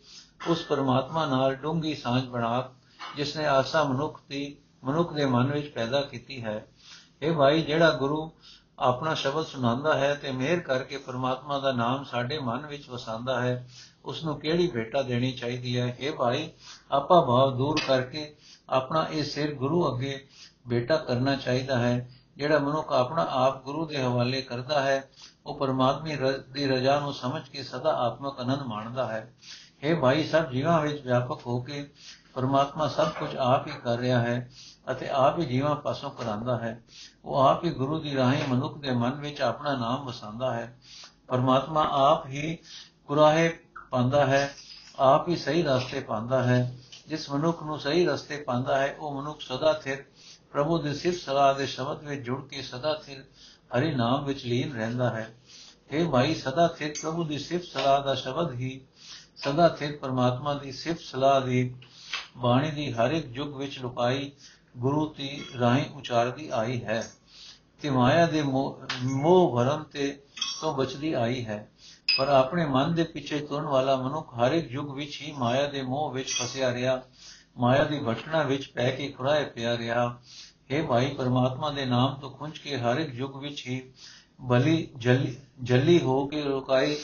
ਉਸ 0.48 0.64
ਪਰਮਾਤਮਾ 0.64 1.26
ਨਾਲ 1.26 1.56
ਡੂੰਗੀ 1.56 1.96
ਸਾਂਝ 1.96 2.26
ਬਣਾ, 2.26 2.70
ਜਿਸ 3.16 3.38
ਨੇ 3.38 3.46
ਆਸਾ 3.46 3.84
ਮਨੁੱਖ 3.84 4.22
ਦੀ, 4.30 4.58
ਮਨੁੱਖ 4.84 5.14
ਦੇ 5.14 5.26
ਮਨ 5.26 5.52
ਵਿੱਚ 5.52 5.68
ਪੈਦਾ 5.68 6.02
ਕੀਤੀ 6.02 6.44
ਹੈ। 6.44 6.68
ਇਹ 7.22 7.34
ਭਾਈ, 7.34 7.62
ਜਿਹੜਾ 7.62 7.92
ਗੁਰੂ 7.92 8.32
ਆਪਣਾ 8.80 9.14
ਸ਼ਬਦ 9.14 9.46
ਸੁਣਾਉਂਦਾ 9.46 9.98
ਹੈ 9.98 10.16
ਤੇ 10.16 10.32
ਮਿਹਰ 10.32 10.60
ਕਰਕੇ 10.60 10.98
ਪਰਮਾਤਮਾ 10.98 11.60
ਦਾ 11.60 11.72
ਨਾਮ 11.72 12.04
ਸਾਡੇ 12.04 12.40
ਮਨ 12.40 12.66
ਵਿੱਚ 12.66 12.90
ਵਸਾਉਂਦਾ 12.90 13.42
ਹੈ 13.42 13.70
ਉਸ 14.06 14.24
ਨੂੰ 14.24 14.40
ਕਿਹੜੀ 14.40 14.68
ਭੇਟਾ 14.68 15.02
ਦੇਣੀ 15.02 15.32
ਚਾਹੀਦੀ 15.32 15.80
ਹੈ? 15.80 15.98
ਇਹ 16.00 16.12
ਭਾਈ, 16.12 16.50
ਆਪਾ 16.92 17.22
ਭਾਵ 17.22 17.58
ਦੂਰ 17.58 17.80
ਕਰਕੇ 17.88 18.36
ਆਪਣਾ 18.70 19.08
ਇਹ 19.12 19.24
ਸਿਰ 19.24 19.54
ਗੁਰੂ 19.54 19.96
ਅੱਗੇ 19.96 20.28
ਬੇਟਾ 20.68 20.98
ਕਰਨਾ 20.98 21.36
ਚਾਹੀਦਾ 21.36 21.80
ਹੈ। 21.80 22.15
ਜਿਹੜਾ 22.38 22.60
ਮਨੁੱਖ 22.60 22.92
ਆਪਣਾ 22.92 23.28
ਆਪ 23.30 23.64
ਗੁਰੂ 23.64 23.86
ਦੇ 23.86 24.04
ਹਵਾਲੇ 24.04 24.42
ਕਰਦਾ 24.42 24.82
ਹੈ, 24.82 25.10
ਉਹ 25.46 25.60
ਪਰਮਾਤਮੀ 25.60 26.18
ਦੀ 26.52 26.68
ਰਜ਼ਾ 26.68 27.00
ਨੂੰ 27.00 27.14
ਸਮਝ 27.14 27.50
ਕੇ 27.50 27.64
ਸਦਾ 27.64 27.94
ਆਤਮਕ 27.94 28.40
ਆਨੰਦ 28.40 28.62
ਮਾਣਦਾ 28.62 29.08
ਹੈ। 29.08 29.34
ਇਹ 29.84 29.96
ਭਾਈ, 29.96 30.24
ਸਭ 30.24 30.50
ਜੀਵਾਂ 30.50 30.82
ਵਿੱਚ 30.82 31.02
ਵਿਆਪਕ 31.02 31.48
ਹੋ 31.48 31.62
ਕੇ 31.62 31.90
ਪਰਮਾਤਮਾ 32.34 32.88
ਸਭ 32.88 33.10
ਕੁਝ 33.10 33.36
ਆਪ 33.36 33.68
ਹੀ 33.68 33.72
ਕਰ 33.84 33.98
ਰਿਹਾ 33.98 34.20
ਹੈ 34.20 34.52
ਅਤੇ 34.92 35.10
ਆਪ 35.10 35.40
ਹੀ 35.40 35.46
ਜੀਵਾਂ 35.46 35.76
ਪਾਸੋਂ 35.76 36.12
ਕਰਾਂਦਾ 36.12 36.58
ਹੈ। 36.58 36.84
ਉਹ 37.26 37.40
ਆਪ 37.40 37.64
ਹੀ 37.64 37.70
ਗੁਰੂ 37.70 38.00
ਦੀ 38.00 38.16
ਰਾਹੀਂ 38.16 38.44
ਮਨੁੱਖ 38.50 38.78
ਦੇ 38.78 38.92
ਮਨ 38.92 39.12
ਵਿੱਚ 39.12 39.42
ਆਪਣਾ 39.42 39.78
ਨਾਮ 39.78 40.06
ਵਸਾਉਂਦਾ 40.06 40.54
ਹੈ। 40.54 40.80
ਪਰਮਾਤਮਾ 41.28 41.88
ਆਪ 41.92 42.26
ਹੀ 42.26 42.58
ਕੁਰਾਹੇ 43.08 43.60
ਪਾਉਂਦਾ 43.90 44.26
ਹੈ, 44.26 44.54
ਆਪ 45.00 45.30
ਹੀ 45.30 45.36
ਸਹੀ 45.36 45.64
ਰਸਤੇ 45.64 46.00
ਪਾਉਂਦਾ 46.00 46.44
ਹੈ। 46.44 46.78
ਜਿਸ 47.08 47.30
ਮਨੁੱਖ 47.32 47.64
ਨੂੰ 47.64 47.80
ਸਹੀ 47.80 48.06
ਰਸਤੇ 48.06 48.38
ਪਾਉਂਦਾ 48.38 48.78
ਹੈ, 48.78 48.96
ਉਹ 49.00 49.22
ਮਨੁੱਖ 49.22 49.42
ਸਦਾ 49.42 49.74
ਥਿਰ 49.74 50.06
ਪ੍ਰਭੂ 50.56 50.78
ਦੇ 50.78 50.94
ਸਿਫਤ 50.94 51.20
ਸਲਾਹ 51.20 51.54
ਦੇ 51.54 51.66
ਸ਼ਬਦ 51.66 52.04
ਵਿੱਚ 52.04 52.22
ਜੁੜ 52.22 52.48
ਕੇ 52.48 52.62
ਸਦਾ 52.62 52.94
ਥਿਰ 53.06 53.24
ਹਰੀ 53.78 53.96
ਨਾਮ 53.96 54.26
ਵਿੱਚ 54.26 54.46
ਲੀਨ 54.46 54.74
ਰਹਿੰਦਾ 54.74 55.10
ਹੈ। 55.10 55.34
ਇਹ 55.92 56.06
ਭਾਈ, 56.06 56.36
ਸਦਾ 56.36 56.68
ਥਿਰ 56.68 56.94
ਪ੍ਰਭੂ 57.02 57.24
ਦੀ 57.24 57.40
ਸਿਫਤ 57.40 57.66
ਸਲਾਹ 57.66 58.04
ਦਾ 58.04 58.14
ਸ਼ਬਦ 58.16 58.54
ਹੀ, 58.54 58.82
ਸਦਾ 59.36 59.68
ਥਿਰ 59.70 59.98
ਪਰਮਾਤਮਾ 59.98 60.54
ਦੀ 60.54 60.72
ਸਿਫਤ 60.72 61.00
ਸਲਾਹ 61.00 61.42
ਦੀ 61.42 61.76
ਬਾਣੀ 62.38 62.72
ਦੀ 62.72 62.92
ਹਰ 62.92 63.12
ਇੱਕ 63.12 63.28
ਯੁੱਗ 63.36 63.56
ਵਿੱਚ 63.56 63.80
ਲੁਕਾਈ, 63.80 64.32
ਗੁਰੂ 64.78 65.14
ਦੀ 65.14 65.46
ਰਾਹੀਂ 65.60 65.86
ਉਚਾਰਦੀ 65.96 66.50
ਆਈ 66.54 66.84
ਹੈ। 66.84 67.04
ਤੇ 67.82 67.90
ਮਾਇਆ 67.90 68.26
ਦੇ 68.26 68.42
ਮੋਹ 68.42 69.56
ਭਰਮ 69.56 69.84
ਤੇ 69.84 70.20
ਤੋਂ 70.62 70.74
ਬਚਦੀ 70.74 71.14
ਆਈ 71.14 71.46
ਹੈ। 71.46 71.70
ਪਰ 72.18 72.28
ਆਪਣੇ 72.28 72.66
ਮਨ 72.66 72.96
ਦੇ 72.96 73.04
ਪਿੱਛੇ 73.04 73.40
ਤੁਰਨ 73.40 73.66
ਵਾਲਾ 73.66 73.96
ਮਨੁੱਖ 73.96 74.34
ਹਰ 74.36 74.52
ਇੱਕ 74.52 74.72
ਯੁੱਗ 74.72 74.92
ਵਿੱਚ 74.92 75.22
ਹੀ 75.22 75.32
ਮਾਇਆ 75.32 75.68
ਦੇ 75.68 75.82
ਮੋਹ 75.82 76.12
ਵਿੱਚ 76.12 76.34
ਫਸਿਆ 76.34 76.74
ਰਿਹਾ, 76.74 77.02
ਮਾਇਆ 77.58 77.84
ਦੀ 77.84 78.00
ਭਟਕਣਾ 78.00 78.44
ਵਿੱਚ 78.44 78.68
ਪੈ 78.68 78.90
ਕੇ 78.92 79.08
ਖੁਰਾਏ 79.08 79.44
ਪਿਆ 79.46 79.78
ਰਿਹਾ। 79.78 80.18
हे 80.72 80.88
ਭਾਈ, 80.88 81.14
ਪਰਮਾਤਮਾ 81.14 81.70
ਦੇ 81.70 81.86
ਨਾਮ 81.86 82.16
ਤੋਂ 82.16 82.32
ਖੁੰਝ 82.32 82.60
ਕੇ 82.60 82.78
ਹਰ 82.78 82.98
ਇੱਕ 82.98 83.14
ਯੁੱਗ 83.14 83.36
ਵਿੱਚ 83.36 83.68
ਹੀ 83.68 83.94
ਬਲੀ 84.42 84.90
ਜਲੀ 84.98 85.38
ਜਲੀ 85.64 86.02
ਹੋ 86.02 86.28
ਕੇ 86.28 86.42
ਰੁਕਾਈ 86.42 86.98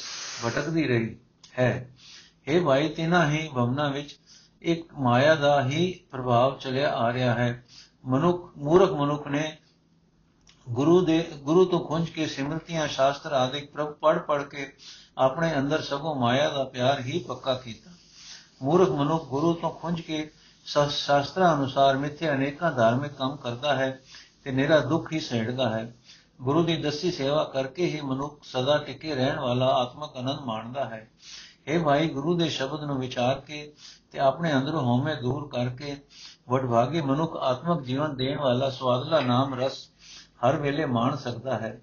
ਭਟਕਦੀ 0.46 0.88
ਰਹੀ 0.88 1.16
ਹੈ। 1.60 1.96
हे 2.48 2.66
ਭਾਈ, 2.66 2.90
ਤਿਨਾ 2.90 3.32
ਹੀ 3.32 3.50
ਭਵਨਾ 3.56 3.90
ਵਿੱਚ 3.90 4.20
ਇੱਕ 4.62 4.94
ਮਾਇਆ 4.94 5.36
ਦਾ 5.36 5.66
ਹੀ 5.66 6.00
ਪ੍ਰਭਾਵ 6.12 6.58
ਚਲਿਆ 6.58 6.94
ਆ 6.94 7.14
ਰਿਹਾ 7.14 7.34
ਹੈ। 7.34 7.66
ਮਨੁੱਖ, 8.06 8.58
ਮੂਰਖ 8.58 8.92
ਮਨੁੱਖ 8.92 9.28
ਨੇ 9.28 9.58
ਗੁਰੂ 10.70 11.06
ਦੇ, 11.06 11.32
ਗੁਰੂ 11.44 11.66
ਤੋਂ 11.66 11.80
ਖੁੰਝ 11.80 12.10
ਕੇ 12.10 12.28
ਸਿਮਰਤੀਆਂ, 12.28 12.88
ਸ਼ਾਸਤਰ 12.88 13.32
ਆਦਿਕ 13.32 13.72
ਪ੍ਰਭ 13.72 13.94
ਪੜ 13.94 14.18
ਪੜ 14.18 14.44
ਕੇ 14.44 14.74
ਆਪਣੇ 15.18 15.58
ਅੰਦਰ 15.58 15.82
ਸਗੋਂ 15.82 16.16
ਮਾਇਆ 16.16 16.50
ਦਾ 16.50 16.64
ਪਿਆਰ 16.64 17.00
ਹੀ 17.00 17.20
ਪੱਕਾ 17.20 17.54
ਕੀਤਾ। 17.54 17.92
ਮੂਰਖ 18.62 18.90
ਮਨੁੱਖ 18.90 19.26
ਗੁਰੂ 19.26 19.54
ਤੋਂ 19.54 19.72
ਖੁੰਝ 19.72 20.02
ਕੇ 20.02 20.32
ਸ਼ਾਸਤਰਾਂ 20.66 21.56
ਅਨੁਸਾਰ 21.56 21.98
ਮਿੱਥੇ 21.98 22.30
ਅਨੇਕਾਂ 22.32 22.72
ਧਾਰਮਿਕ 22.72 23.12
ਕੰਮ 23.12 23.36
ਕਰਦਾ 23.36 23.76
ਹੈ 23.76 24.00
ਤੇ 24.44 24.52
ਨਿਹਰਾ 24.52 24.80
ਦੁੱਖ 24.80 25.14
ਹੀ 25.14 25.20
ਸਹਿੜਦਾ 25.20 25.70
ਹੈ। 25.70 25.96
ਗੁਰੂ 26.42 26.64
ਦੀ 26.64 26.76
ਦਸੀ 26.78 27.12
ਸੇਵਾ 27.12 27.44
ਕਰਕੇ 27.44 27.86
ਹੀ 27.86 28.02
ਮਨੁੱਖ 28.02 28.44
ਸਦਾ 28.44 28.78
ਟਿਕੇ 28.78 29.16
ਰਹਿਣ 29.16 29.40
ਵਾਲਾ 29.40 29.66
ਆਤਮਕ 29.66 30.18
ਆਨੰਦ 30.18 30.40
ਮਾਣਦਾ 30.40 30.86
ਹੈ। 30.86 31.12
ਇਹ 31.68 31.80
ਭਾਈ, 31.80 32.08
ਗੁਰੂ 32.10 32.38
ਦੇ 32.38 32.50
ਸ਼ਬਦ 32.50 32.84
ਨੂੰ 32.84 33.00
ਵਿਚਾਰ 33.00 33.40
ਕੇ 33.40 33.74
ਤੇ 34.12 34.20
ਆਪਣੇ 34.20 34.54
ਅੰਦਰੋਂ 34.54 34.82
ਹਉਮੈ 34.82 35.16
ਦੂਰ 35.16 35.50
ਕਰਕੇ 35.50 35.98
ਵਡਭਾਗੀ 36.50 37.02
ਮਨੁੱਖ 37.02 37.36
ਆਤਮਕ 37.36 37.84
ਜੀਵਨ 37.84 38.16
ਦੇਣ 38.16 38.40
ਵਾਲਾ 38.40 38.70
ਸਵਾਦਲਾ 38.70 39.20
ਨਾਮ 39.20 39.60
ਰਸ 39.60 39.90
ਹਰ 40.46 40.58
ਵੇਲੇ 40.58 40.86
ਮਾਣ 40.86 41.16
ਸਕਦਾ 41.16 41.60
ਹੈ। 41.60 41.82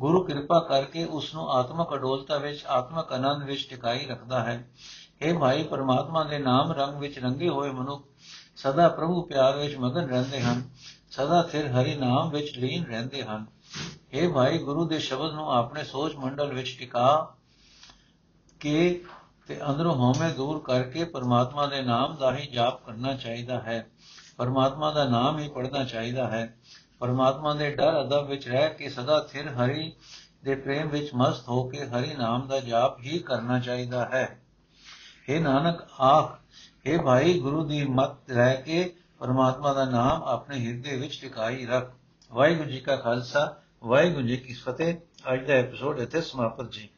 ਗੁਰੂ 0.00 0.24
ਕਿਰਪਾ 0.24 0.60
ਕਰਕੇ 0.60 1.04
ਉਸ 1.04 1.34
ਨੂੰ 1.34 1.50
ਆਤਮਕ 1.50 1.94
ਅਡੋਲਤਾ 1.94 2.38
ਵਿੱਚ, 2.38 2.64
ਆਤਮਕ 2.66 3.12
ਆਨੰਦ 3.12 3.42
ਵਿੱਚ 3.42 3.66
ਟਿਕਾਈ 3.70 4.06
ਰੱਖਦਾ 4.06 4.44
ਹੈ। 4.44 4.68
ਇਹ 5.20 5.34
ਭਾਈ, 5.34 5.62
ਪਰਮਾਤਮਾ 5.62 6.24
ਦੇ 6.24 6.38
ਨਾਮ 6.38 6.72
ਰੰਗ 6.72 6.98
ਵਿੱਚ 6.98 7.18
ਰੰਗੇ 7.18 7.48
ਹੋਏ 7.48 7.70
ਮਨੁੱਖ 7.70 8.04
ਸਦਾ 8.56 8.88
ਪ੍ਰਭੂ 8.88 9.22
ਪਿਆਰ 9.22 9.56
ਵਿੱਚ 9.56 9.76
ਮਗਨ 9.76 10.06
ਰਹਿੰਦੇ 10.06 10.40
ਹਨ, 10.40 10.70
ਸਦਾ 11.10 11.42
ਸਿਰ 11.42 11.66
ਹਰੀ 11.68 11.94
ਨਾਮ 11.94 12.30
ਵਿੱਚ 12.30 12.58
ਲੀਨ 12.58 12.84
ਰਹਿੰਦੇ 12.84 13.22
ਹਨ। 13.22 13.46
ਇਹ 14.12 14.28
ਭਾਈ, 14.28 14.58
ਗੁਰੂ 14.58 14.88
ਦੇ 14.88 14.98
ਸ਼ਬਦ 14.98 15.34
ਨੂੰ 15.34 15.52
ਆਪਣੇ 15.52 15.84
ਸੋਚ 15.84 16.16
ਮੰਡਲ 16.16 16.54
ਵਿੱਚ 16.54 16.76
ਟਿਕਾ 16.78 17.34
ਕੇ 18.60 19.04
ਤੇ 19.46 19.60
ਅੰਦਰੋਂ 19.70 19.94
ਹਉਮੈ 19.94 20.30
ਦੂਰ 20.30 20.62
ਕਰਕੇ 20.66 21.04
ਪਰਮਾਤਮਾ 21.04 21.66
ਦੇ 21.66 21.82
ਨਾਮ 21.82 22.16
ਦਾ 22.16 22.36
ਹੀ 22.36 22.46
ਜਾਪ 22.46 22.86
ਕਰਨਾ 22.86 23.14
ਚਾਹੀਦਾ 23.14 23.60
ਹੈ। 23.60 23.86
ਪਰਮਾਤਮਾ 24.36 24.92
ਦਾ 24.92 25.04
ਨਾਮ 25.04 25.38
ਹੀ 25.38 25.48
ਪੜਨਾ 25.48 25.84
ਚਾਹੀਦਾ 25.84 26.28
ਹੈ। 26.28 26.56
ਪਰਮਾਤਮਾ 26.98 27.54
ਦੇ 27.54 27.76
ਡਰ 27.76 28.00
ਅਦਬ 28.00 28.28
ਵਿੱਚ 28.28 28.48
ਰਹਿ 28.48 28.74
ਕੇ 28.74 28.88
ਸਦਾ 28.88 29.26
ਸਿਰ 29.32 29.48
ਹਰੀ 29.48 29.92
ਦੇ 30.44 30.54
ਪ੍ਰੇਮ 30.54 30.88
ਵਿੱਚ 30.88 31.10
ਮਸਤ 31.14 31.48
ਹੋ 31.48 31.68
ਕੇ 31.68 31.86
ਹਰੀ 31.86 32.14
ਨਾਮ 32.14 32.48
ਦਾ 32.48 32.60
ਜਾਪ 32.60 33.00
ਹੀ 33.00 33.18
ਕਰਨਾ 33.18 33.60
ਚਾਹੀਦਾ 33.60 34.04
ਹੈ। 34.04 34.39
हे 35.28 35.42
ਨਾਨਕ, 35.42 35.88
ਆਖ 36.00 36.38
हे 36.88 37.02
ਭਾਈ, 37.02 37.40
ਗੁਰੂ 37.40 37.64
ਦੀ 37.64 37.84
ਮਤ 37.84 38.30
ਰਹਿ 38.30 38.62
ਕੇ 38.62 38.94
ਪਰਮਾਤਮਾ 39.18 39.72
ਦਾ 39.72 39.84
ਨਾਮ 39.84 40.22
ਆਪਣੇ 40.22 40.66
ਹਿਰਦੇ 40.66 40.96
ਵਿੱਚ 40.96 41.20
ਟਿਕਾਈ 41.20 41.66
ਰੱਖ। 41.66 41.92
ਵਾਹਿਗੁਰੂ 42.32 42.70
ਜੀ 42.70 42.80
ਕਾ 42.80 42.96
ਖਾਲਸਾ, 42.96 43.56
ਵਾਹਿਗੁਰੂ 43.84 44.26
ਜੀ 44.26 44.36
ਕੀ 44.36 44.54
ਫਤਿਹ। 44.54 44.94
ਅੱਜ 45.34 45.46
ਦਾ 45.46 45.54
ਐਪੀਸੋਡ 45.54 45.98
ਇੱਥੇ 45.98 46.20
ਸਮਾਪਤ 46.20 46.70
ਜੀ। 46.70 46.88